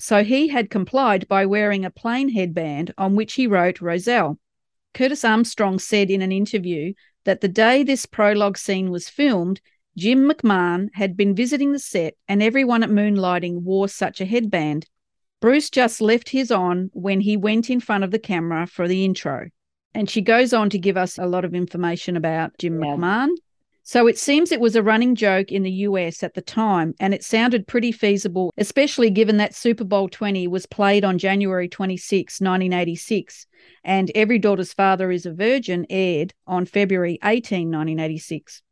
So 0.00 0.24
he 0.24 0.48
had 0.48 0.70
complied 0.70 1.28
by 1.28 1.46
wearing 1.46 1.84
a 1.84 1.90
plain 1.90 2.30
headband 2.30 2.92
on 2.98 3.14
which 3.14 3.34
he 3.34 3.46
wrote 3.46 3.80
Rozelle. 3.80 4.38
Curtis 4.94 5.24
Armstrong 5.24 5.78
said 5.78 6.10
in 6.10 6.22
an 6.22 6.32
interview 6.32 6.94
that 7.24 7.40
the 7.40 7.48
day 7.48 7.82
this 7.82 8.06
prologue 8.06 8.58
scene 8.58 8.90
was 8.90 9.08
filmed, 9.08 9.60
Jim 9.96 10.28
McMahon 10.28 10.88
had 10.94 11.16
been 11.16 11.36
visiting 11.36 11.72
the 11.72 11.78
set 11.78 12.14
and 12.26 12.42
everyone 12.42 12.82
at 12.82 12.90
Moonlighting 12.90 13.62
wore 13.62 13.86
such 13.86 14.20
a 14.20 14.24
headband. 14.24 14.86
Bruce 15.40 15.70
just 15.70 16.00
left 16.00 16.30
his 16.30 16.50
on 16.50 16.90
when 16.94 17.20
he 17.20 17.36
went 17.36 17.70
in 17.70 17.78
front 17.78 18.02
of 18.02 18.10
the 18.10 18.18
camera 18.18 18.66
for 18.66 18.88
the 18.88 19.04
intro. 19.04 19.50
And 19.94 20.08
she 20.08 20.20
goes 20.20 20.52
on 20.52 20.70
to 20.70 20.78
give 20.78 20.96
us 20.96 21.18
a 21.18 21.26
lot 21.26 21.44
of 21.44 21.54
information 21.54 22.16
about 22.16 22.56
Jim 22.58 22.82
Yeah. 22.82 22.96
McMahon. 22.96 23.30
So 23.84 24.06
it 24.06 24.16
seems 24.16 24.52
it 24.52 24.60
was 24.60 24.76
a 24.76 24.82
running 24.82 25.16
joke 25.16 25.50
in 25.50 25.64
the 25.64 25.70
US 25.88 26.22
at 26.22 26.34
the 26.34 26.40
time, 26.40 26.94
and 27.00 27.12
it 27.12 27.24
sounded 27.24 27.66
pretty 27.66 27.90
feasible, 27.90 28.52
especially 28.56 29.10
given 29.10 29.38
that 29.38 29.56
Super 29.56 29.82
Bowl 29.82 30.08
20 30.08 30.46
was 30.46 30.66
played 30.66 31.04
on 31.04 31.18
January 31.18 31.68
26, 31.68 32.40
1986, 32.40 33.46
and 33.82 34.12
Every 34.14 34.38
Daughter's 34.38 34.72
Father 34.72 35.10
is 35.10 35.26
a 35.26 35.32
Virgin 35.32 35.84
aired 35.90 36.32
on 36.46 36.64
February 36.64 37.18
18, 37.24 37.70
1986. 37.70 38.62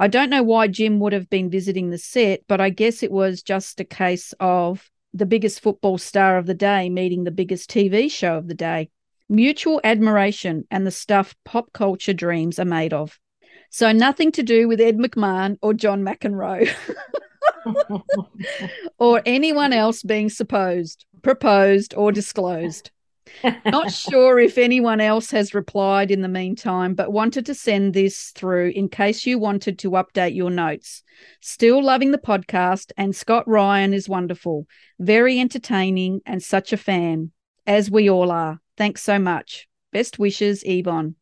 I 0.00 0.08
don't 0.08 0.30
know 0.30 0.42
why 0.42 0.66
Jim 0.66 0.98
would 0.98 1.12
have 1.12 1.30
been 1.30 1.50
visiting 1.50 1.90
the 1.90 1.98
set, 1.98 2.40
but 2.48 2.60
I 2.60 2.70
guess 2.70 3.04
it 3.04 3.12
was 3.12 3.42
just 3.42 3.78
a 3.78 3.84
case 3.84 4.34
of 4.40 4.90
the 5.14 5.26
biggest 5.26 5.60
football 5.60 5.98
star 5.98 6.36
of 6.36 6.46
the 6.46 6.54
day 6.54 6.90
meeting 6.90 7.22
the 7.22 7.30
biggest 7.30 7.70
TV 7.70 8.10
show 8.10 8.36
of 8.36 8.48
the 8.48 8.54
day. 8.54 8.90
Mutual 9.28 9.80
admiration 9.84 10.66
and 10.70 10.86
the 10.86 10.90
stuff 10.90 11.34
pop 11.44 11.72
culture 11.72 12.14
dreams 12.14 12.58
are 12.58 12.64
made 12.64 12.92
of. 12.92 13.18
So 13.70 13.92
nothing 13.92 14.32
to 14.32 14.42
do 14.42 14.66
with 14.66 14.80
Ed 14.80 14.96
McMahon 14.96 15.58
or 15.60 15.74
John 15.74 16.02
McEnroe 16.02 16.74
or 18.98 19.22
anyone 19.26 19.72
else 19.72 20.02
being 20.02 20.30
supposed, 20.30 21.04
proposed, 21.22 21.94
or 21.94 22.12
disclosed. 22.12 22.90
Not 23.66 23.92
sure 23.92 24.38
if 24.38 24.58
anyone 24.58 25.00
else 25.00 25.30
has 25.30 25.54
replied 25.54 26.10
in 26.10 26.22
the 26.22 26.28
meantime, 26.28 26.94
but 26.94 27.12
wanted 27.12 27.46
to 27.46 27.54
send 27.54 27.94
this 27.94 28.30
through 28.30 28.70
in 28.74 28.88
case 28.88 29.26
you 29.26 29.38
wanted 29.38 29.78
to 29.80 29.90
update 29.92 30.34
your 30.34 30.50
notes. 30.50 31.02
Still 31.40 31.82
loving 31.82 32.10
the 32.10 32.18
podcast, 32.18 32.92
and 32.96 33.14
Scott 33.14 33.46
Ryan 33.46 33.92
is 33.92 34.08
wonderful, 34.08 34.66
very 34.98 35.38
entertaining, 35.38 36.20
and 36.24 36.42
such 36.42 36.72
a 36.72 36.76
fan, 36.76 37.32
as 37.66 37.90
we 37.90 38.08
all 38.08 38.30
are. 38.30 38.60
Thanks 38.78 39.02
so 39.02 39.18
much. 39.18 39.68
Best 39.92 40.18
wishes, 40.18 40.62
Yvonne. 40.64 41.16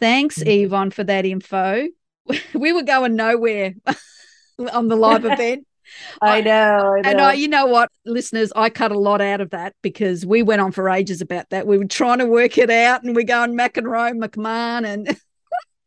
Thanks, 0.00 0.42
Yvonne, 0.44 0.90
for 0.90 1.04
that 1.04 1.24
info. 1.24 1.86
We 2.54 2.72
were 2.72 2.82
going 2.82 3.14
nowhere 3.14 3.74
on 4.72 4.88
the 4.88 4.96
live 4.96 5.24
event. 5.32 5.64
I 6.20 6.40
know. 6.40 6.94
I 6.96 7.08
And 7.08 7.18
know. 7.18 7.28
uh, 7.28 7.30
you 7.30 7.46
know 7.46 7.66
what, 7.66 7.88
listeners, 8.04 8.52
I 8.56 8.68
cut 8.68 8.90
a 8.90 8.98
lot 8.98 9.20
out 9.20 9.40
of 9.40 9.50
that 9.50 9.74
because 9.80 10.26
we 10.26 10.42
went 10.42 10.60
on 10.60 10.72
for 10.72 10.90
ages 10.90 11.20
about 11.20 11.48
that. 11.50 11.68
We 11.68 11.78
were 11.78 11.84
trying 11.84 12.18
to 12.18 12.26
work 12.26 12.58
it 12.58 12.68
out, 12.68 13.04
and 13.04 13.14
we're 13.14 13.22
going 13.22 13.56
McEnroe, 13.56 14.18
McMahon, 14.20 14.84
and 14.84 15.16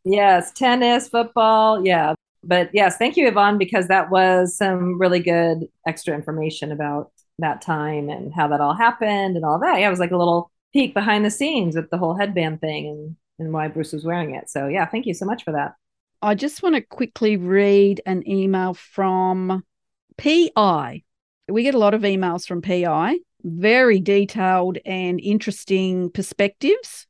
Yes, 0.05 0.53
tennis, 0.53 1.09
football. 1.09 1.85
Yeah. 1.85 2.13
But 2.41 2.69
yes, 2.73 2.95
thank 2.97 3.17
you, 3.17 3.27
Yvonne, 3.27 3.57
because 3.57 3.87
that 3.89 4.09
was 4.09 4.55
some 4.55 4.97
really 4.97 5.19
good 5.19 5.67
extra 5.85 6.15
information 6.15 6.71
about 6.71 7.11
that 7.39 7.61
time 7.61 8.09
and 8.09 8.33
how 8.33 8.47
that 8.47 8.61
all 8.61 8.73
happened 8.73 9.35
and 9.35 9.43
all 9.43 9.59
that. 9.59 9.79
Yeah, 9.79 9.87
it 9.87 9.89
was 9.89 9.99
like 9.99 10.11
a 10.11 10.17
little 10.17 10.49
peek 10.73 10.93
behind 10.93 11.25
the 11.25 11.31
scenes 11.31 11.75
with 11.75 11.89
the 11.89 11.97
whole 11.97 12.15
headband 12.15 12.61
thing 12.61 12.87
and, 12.87 13.15
and 13.39 13.53
why 13.53 13.67
Bruce 13.67 13.93
was 13.93 14.05
wearing 14.05 14.35
it. 14.35 14.49
So 14.49 14.67
yeah, 14.67 14.85
thank 14.85 15.05
you 15.05 15.13
so 15.13 15.25
much 15.25 15.43
for 15.43 15.51
that. 15.51 15.73
I 16.21 16.35
just 16.35 16.61
want 16.61 16.75
to 16.75 16.81
quickly 16.81 17.37
read 17.37 18.01
an 18.05 18.27
email 18.27 18.73
from 18.73 19.63
PI. 20.17 21.03
We 21.47 21.63
get 21.63 21.75
a 21.75 21.79
lot 21.79 21.93
of 21.93 22.01
emails 22.01 22.45
from 22.45 22.61
PI, 22.61 23.19
very 23.43 23.99
detailed 23.99 24.77
and 24.85 25.19
interesting 25.21 26.11
perspectives. 26.11 27.07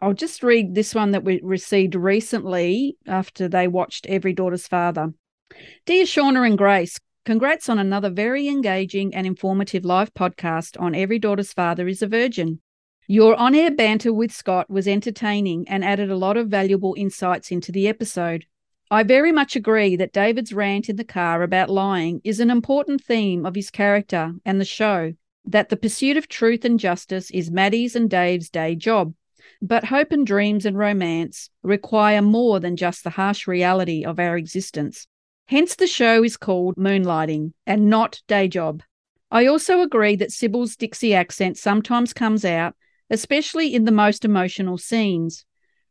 I'll 0.00 0.14
just 0.14 0.44
read 0.44 0.74
this 0.74 0.94
one 0.94 1.10
that 1.10 1.24
we 1.24 1.40
received 1.42 1.96
recently 1.96 2.96
after 3.06 3.48
they 3.48 3.66
watched 3.66 4.06
Every 4.06 4.32
Daughter's 4.32 4.68
Father. 4.68 5.12
Dear 5.86 6.04
Shauna 6.04 6.46
and 6.46 6.56
Grace, 6.56 7.00
congrats 7.24 7.68
on 7.68 7.80
another 7.80 8.08
very 8.08 8.46
engaging 8.46 9.12
and 9.16 9.26
informative 9.26 9.84
live 9.84 10.14
podcast 10.14 10.80
on 10.80 10.94
Every 10.94 11.18
Daughter's 11.18 11.52
Father 11.52 11.88
is 11.88 12.02
a 12.02 12.06
Virgin. 12.06 12.60
Your 13.10 13.36
on 13.36 13.54
air 13.54 13.70
banter 13.70 14.12
with 14.12 14.30
Scott 14.32 14.68
was 14.68 14.86
entertaining 14.86 15.66
and 15.66 15.82
added 15.82 16.10
a 16.10 16.16
lot 16.16 16.36
of 16.36 16.48
valuable 16.48 16.94
insights 16.98 17.50
into 17.50 17.72
the 17.72 17.88
episode. 17.88 18.44
I 18.90 19.02
very 19.02 19.32
much 19.32 19.56
agree 19.56 19.96
that 19.96 20.12
David's 20.12 20.52
rant 20.52 20.90
in 20.90 20.96
the 20.96 21.04
car 21.04 21.42
about 21.42 21.70
lying 21.70 22.20
is 22.22 22.38
an 22.38 22.50
important 22.50 23.02
theme 23.02 23.46
of 23.46 23.54
his 23.54 23.70
character 23.70 24.34
and 24.44 24.60
the 24.60 24.66
show, 24.66 25.14
that 25.46 25.70
the 25.70 25.76
pursuit 25.78 26.18
of 26.18 26.28
truth 26.28 26.66
and 26.66 26.78
justice 26.78 27.30
is 27.30 27.50
Maddie's 27.50 27.96
and 27.96 28.10
Dave's 28.10 28.50
day 28.50 28.74
job. 28.74 29.14
But 29.62 29.86
hope 29.86 30.12
and 30.12 30.26
dreams 30.26 30.66
and 30.66 30.76
romance 30.76 31.48
require 31.62 32.20
more 32.20 32.60
than 32.60 32.76
just 32.76 33.04
the 33.04 33.10
harsh 33.10 33.46
reality 33.46 34.04
of 34.04 34.20
our 34.20 34.36
existence. 34.36 35.06
Hence, 35.46 35.76
the 35.76 35.86
show 35.86 36.22
is 36.22 36.36
called 36.36 36.76
Moonlighting 36.76 37.54
and 37.66 37.88
not 37.88 38.20
Day 38.28 38.48
Job. 38.48 38.82
I 39.30 39.46
also 39.46 39.80
agree 39.80 40.16
that 40.16 40.30
Cybill's 40.30 40.76
Dixie 40.76 41.14
accent 41.14 41.56
sometimes 41.56 42.12
comes 42.12 42.44
out, 42.44 42.74
especially 43.10 43.74
in 43.74 43.84
the 43.84 43.92
most 43.92 44.24
emotional 44.24 44.78
scenes. 44.78 45.44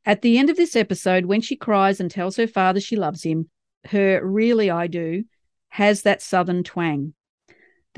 At 0.06 0.22
the 0.22 0.38
end 0.38 0.50
of 0.50 0.56
this 0.56 0.76
episode, 0.76 1.26
when 1.26 1.42
she 1.42 1.56
cries 1.56 2.00
and 2.00 2.10
tells 2.10 2.38
her 2.38 2.48
father 2.48 2.80
she 2.80 2.96
loves 2.96 3.24
him, 3.24 3.50
her 3.86 4.26
really 4.26 4.70
I 4.70 4.88
do 4.88 5.26
has 5.70 6.04
that 6.04 6.22
southern 6.22 6.64
twang. 6.64 7.14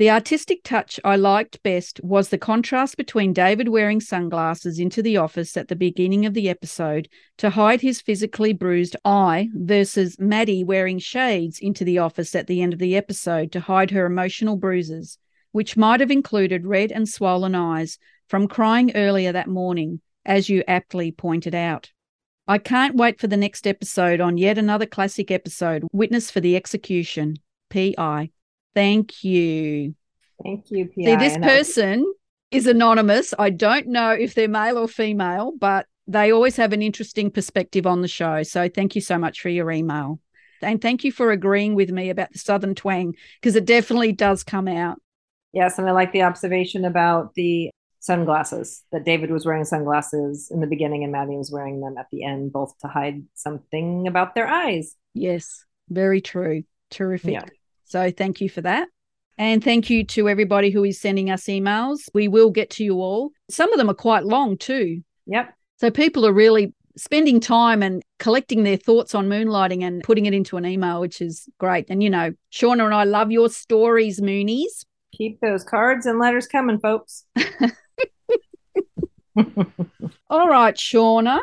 The 0.00 0.10
artistic 0.10 0.60
touch 0.64 0.98
I 1.04 1.16
liked 1.16 1.62
best 1.62 2.00
was 2.02 2.30
the 2.30 2.38
contrast 2.38 2.96
between 2.96 3.34
David 3.34 3.68
wearing 3.68 4.00
sunglasses 4.00 4.78
into 4.78 5.02
the 5.02 5.18
office 5.18 5.58
at 5.58 5.68
the 5.68 5.76
beginning 5.76 6.24
of 6.24 6.32
the 6.32 6.48
episode 6.48 7.06
to 7.36 7.50
hide 7.50 7.82
his 7.82 8.00
physically 8.00 8.54
bruised 8.54 8.96
eye 9.04 9.50
versus 9.52 10.18
Maddie 10.18 10.64
wearing 10.64 10.98
shades 10.98 11.58
into 11.58 11.84
the 11.84 11.98
office 11.98 12.34
at 12.34 12.46
the 12.46 12.62
end 12.62 12.72
of 12.72 12.78
the 12.78 12.96
episode 12.96 13.52
to 13.52 13.60
hide 13.60 13.90
her 13.90 14.06
emotional 14.06 14.56
bruises, 14.56 15.18
which 15.52 15.76
might 15.76 16.00
have 16.00 16.10
included 16.10 16.64
red 16.64 16.90
and 16.90 17.06
swollen 17.06 17.54
eyes 17.54 17.98
from 18.30 18.46
crying 18.46 18.94
earlier 18.94 19.32
that 19.32 19.48
morning, 19.48 20.00
as 20.24 20.48
you 20.48 20.62
aptly 20.68 21.10
pointed 21.10 21.54
out. 21.54 21.90
I 22.46 22.58
can't 22.58 22.94
wait 22.94 23.20
for 23.20 23.26
the 23.26 23.36
next 23.36 23.66
episode 23.66 24.20
on 24.20 24.38
yet 24.38 24.56
another 24.56 24.86
classic 24.86 25.32
episode, 25.32 25.84
Witness 25.92 26.30
for 26.30 26.40
the 26.40 26.54
Execution. 26.54 27.36
P.I. 27.70 28.30
Thank 28.74 29.24
you. 29.24 29.96
Thank 30.42 30.70
you, 30.70 30.86
PI. 30.86 31.04
See, 31.04 31.16
this 31.16 31.38
person 31.38 32.14
is 32.52 32.68
anonymous. 32.68 33.34
I 33.36 33.50
don't 33.50 33.88
know 33.88 34.12
if 34.12 34.34
they're 34.34 34.48
male 34.48 34.78
or 34.78 34.88
female, 34.88 35.52
but 35.58 35.86
they 36.06 36.32
always 36.32 36.56
have 36.56 36.72
an 36.72 36.82
interesting 36.82 37.30
perspective 37.30 37.86
on 37.86 38.00
the 38.00 38.08
show. 38.08 38.44
So 38.44 38.68
thank 38.68 38.94
you 38.94 39.00
so 39.00 39.18
much 39.18 39.40
for 39.40 39.48
your 39.48 39.70
email. 39.70 40.20
And 40.62 40.80
thank 40.80 41.02
you 41.02 41.10
for 41.10 41.32
agreeing 41.32 41.74
with 41.74 41.90
me 41.90 42.10
about 42.10 42.32
the 42.32 42.38
Southern 42.38 42.74
twang, 42.76 43.14
because 43.40 43.56
it 43.56 43.64
definitely 43.64 44.12
does 44.12 44.44
come 44.44 44.68
out. 44.68 44.98
Yes, 45.52 45.78
and 45.78 45.88
I 45.88 45.92
like 45.92 46.12
the 46.12 46.22
observation 46.22 46.84
about 46.84 47.34
the 47.34 47.70
sunglasses 48.00 48.82
that 48.92 49.04
David 49.04 49.30
was 49.30 49.46
wearing 49.46 49.64
sunglasses 49.64 50.50
in 50.50 50.60
the 50.60 50.66
beginning 50.66 51.04
and 51.04 51.12
Maddie 51.12 51.36
was 51.36 51.50
wearing 51.50 51.80
them 51.80 51.96
at 51.98 52.06
the 52.10 52.24
end, 52.24 52.52
both 52.52 52.76
to 52.78 52.88
hide 52.88 53.22
something 53.34 54.08
about 54.08 54.34
their 54.34 54.48
eyes. 54.48 54.96
Yes, 55.14 55.64
very 55.88 56.20
true. 56.20 56.64
Terrific. 56.90 57.32
Yeah. 57.32 57.44
So 57.84 58.10
thank 58.10 58.40
you 58.40 58.48
for 58.48 58.62
that. 58.62 58.88
And 59.38 59.64
thank 59.64 59.88
you 59.88 60.04
to 60.04 60.28
everybody 60.28 60.70
who 60.70 60.84
is 60.84 61.00
sending 61.00 61.30
us 61.30 61.44
emails. 61.44 62.08
We 62.12 62.28
will 62.28 62.50
get 62.50 62.70
to 62.70 62.84
you 62.84 62.96
all. 62.96 63.30
Some 63.48 63.72
of 63.72 63.78
them 63.78 63.88
are 63.88 63.94
quite 63.94 64.24
long 64.24 64.58
too. 64.58 65.02
Yep. 65.26 65.54
So 65.78 65.90
people 65.90 66.26
are 66.26 66.32
really 66.32 66.74
spending 66.96 67.40
time 67.40 67.82
and 67.82 68.02
collecting 68.18 68.64
their 68.64 68.76
thoughts 68.76 69.14
on 69.14 69.28
moonlighting 69.28 69.82
and 69.82 70.02
putting 70.02 70.26
it 70.26 70.34
into 70.34 70.56
an 70.56 70.66
email, 70.66 71.00
which 71.00 71.20
is 71.20 71.48
great. 71.58 71.86
And 71.88 72.02
you 72.02 72.10
know, 72.10 72.32
Shauna 72.52 72.84
and 72.84 72.94
I 72.94 73.04
love 73.04 73.30
your 73.30 73.48
stories, 73.48 74.20
Moonies. 74.20 74.84
Keep 75.12 75.40
those 75.40 75.64
cards 75.64 76.06
and 76.06 76.18
letters 76.18 76.46
coming, 76.46 76.78
folks. 76.78 77.24
All 80.30 80.48
right, 80.48 80.74
Shauna, 80.74 81.40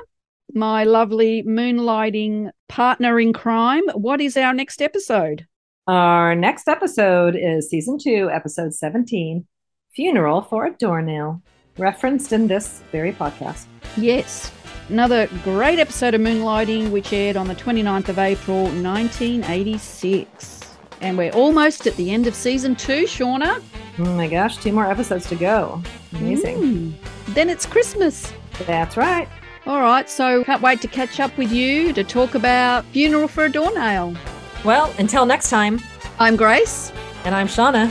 my 0.53 0.84
lovely 0.84 1.43
moonlighting 1.43 2.51
partner 2.67 3.19
in 3.19 3.34
crime. 3.34 3.84
What 3.93 4.21
is 4.21 4.38
our 4.38 4.53
next 4.53 4.82
episode? 4.82 5.47
Our 5.88 6.36
next 6.36 6.67
episode 6.67 7.36
is 7.36 7.69
season 7.69 7.97
two, 7.97 8.30
episode 8.32 8.73
17 8.73 9.47
Funeral 9.95 10.41
for 10.41 10.65
a 10.65 10.71
Doornail, 10.71 11.41
referenced 11.78 12.34
in 12.34 12.47
this 12.47 12.84
very 12.91 13.13
podcast. 13.13 13.65
Yes, 13.95 14.51
another 14.89 15.28
great 15.43 15.80
episode 15.80 16.13
of 16.13 16.21
Moonlighting, 16.21 16.91
which 16.91 17.13
aired 17.13 17.38
on 17.38 17.47
the 17.47 17.55
29th 17.55 18.09
of 18.09 18.19
April, 18.19 18.63
1986. 18.63 20.78
And 21.01 21.17
we're 21.17 21.32
almost 21.32 21.88
at 21.88 21.95
the 21.95 22.11
end 22.11 22.28
of 22.28 22.36
season 22.36 22.75
two, 22.75 23.05
Shauna. 23.05 23.61
Oh 24.00 24.06
my 24.16 24.28
gosh, 24.28 24.58
two 24.58 24.72
more 24.72 24.86
episodes 24.86 25.28
to 25.30 25.36
go. 25.36 25.82
Amazing. 26.14 26.58
Mm. 26.58 26.93
Then 27.34 27.50
it's 27.50 27.66
Christmas. 27.66 28.32
That's 28.66 28.95
right. 28.98 29.28
All 29.66 29.82
right, 29.82 30.10
so 30.10 30.43
can't 30.43 30.62
wait 30.62 30.82
to 30.82 30.88
catch 30.88 31.20
up 31.20 31.36
with 31.38 31.52
you 31.52 31.91
to 31.93 32.04
talk 32.04 32.36
about 32.36 32.86
Funeral 32.86 33.28
for 33.28 33.45
a 33.45 33.52
Doornail. 33.52 34.16
Well, 34.64 34.93
until 34.98 35.26
next 35.26 35.50
time, 35.50 35.82
I'm 36.20 36.36
Grace. 36.36 36.91
and 37.26 37.36
I'm 37.36 37.48
Shauna. 37.48 37.89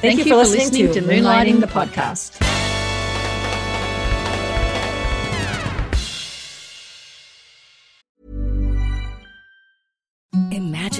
Thank, 0.00 0.18
you, 0.18 0.24
for 0.24 0.36
listening, 0.36 0.92
to 0.92 1.02
Moonlighting 1.02 1.60
the 1.60 1.66
podcast. 1.66 2.49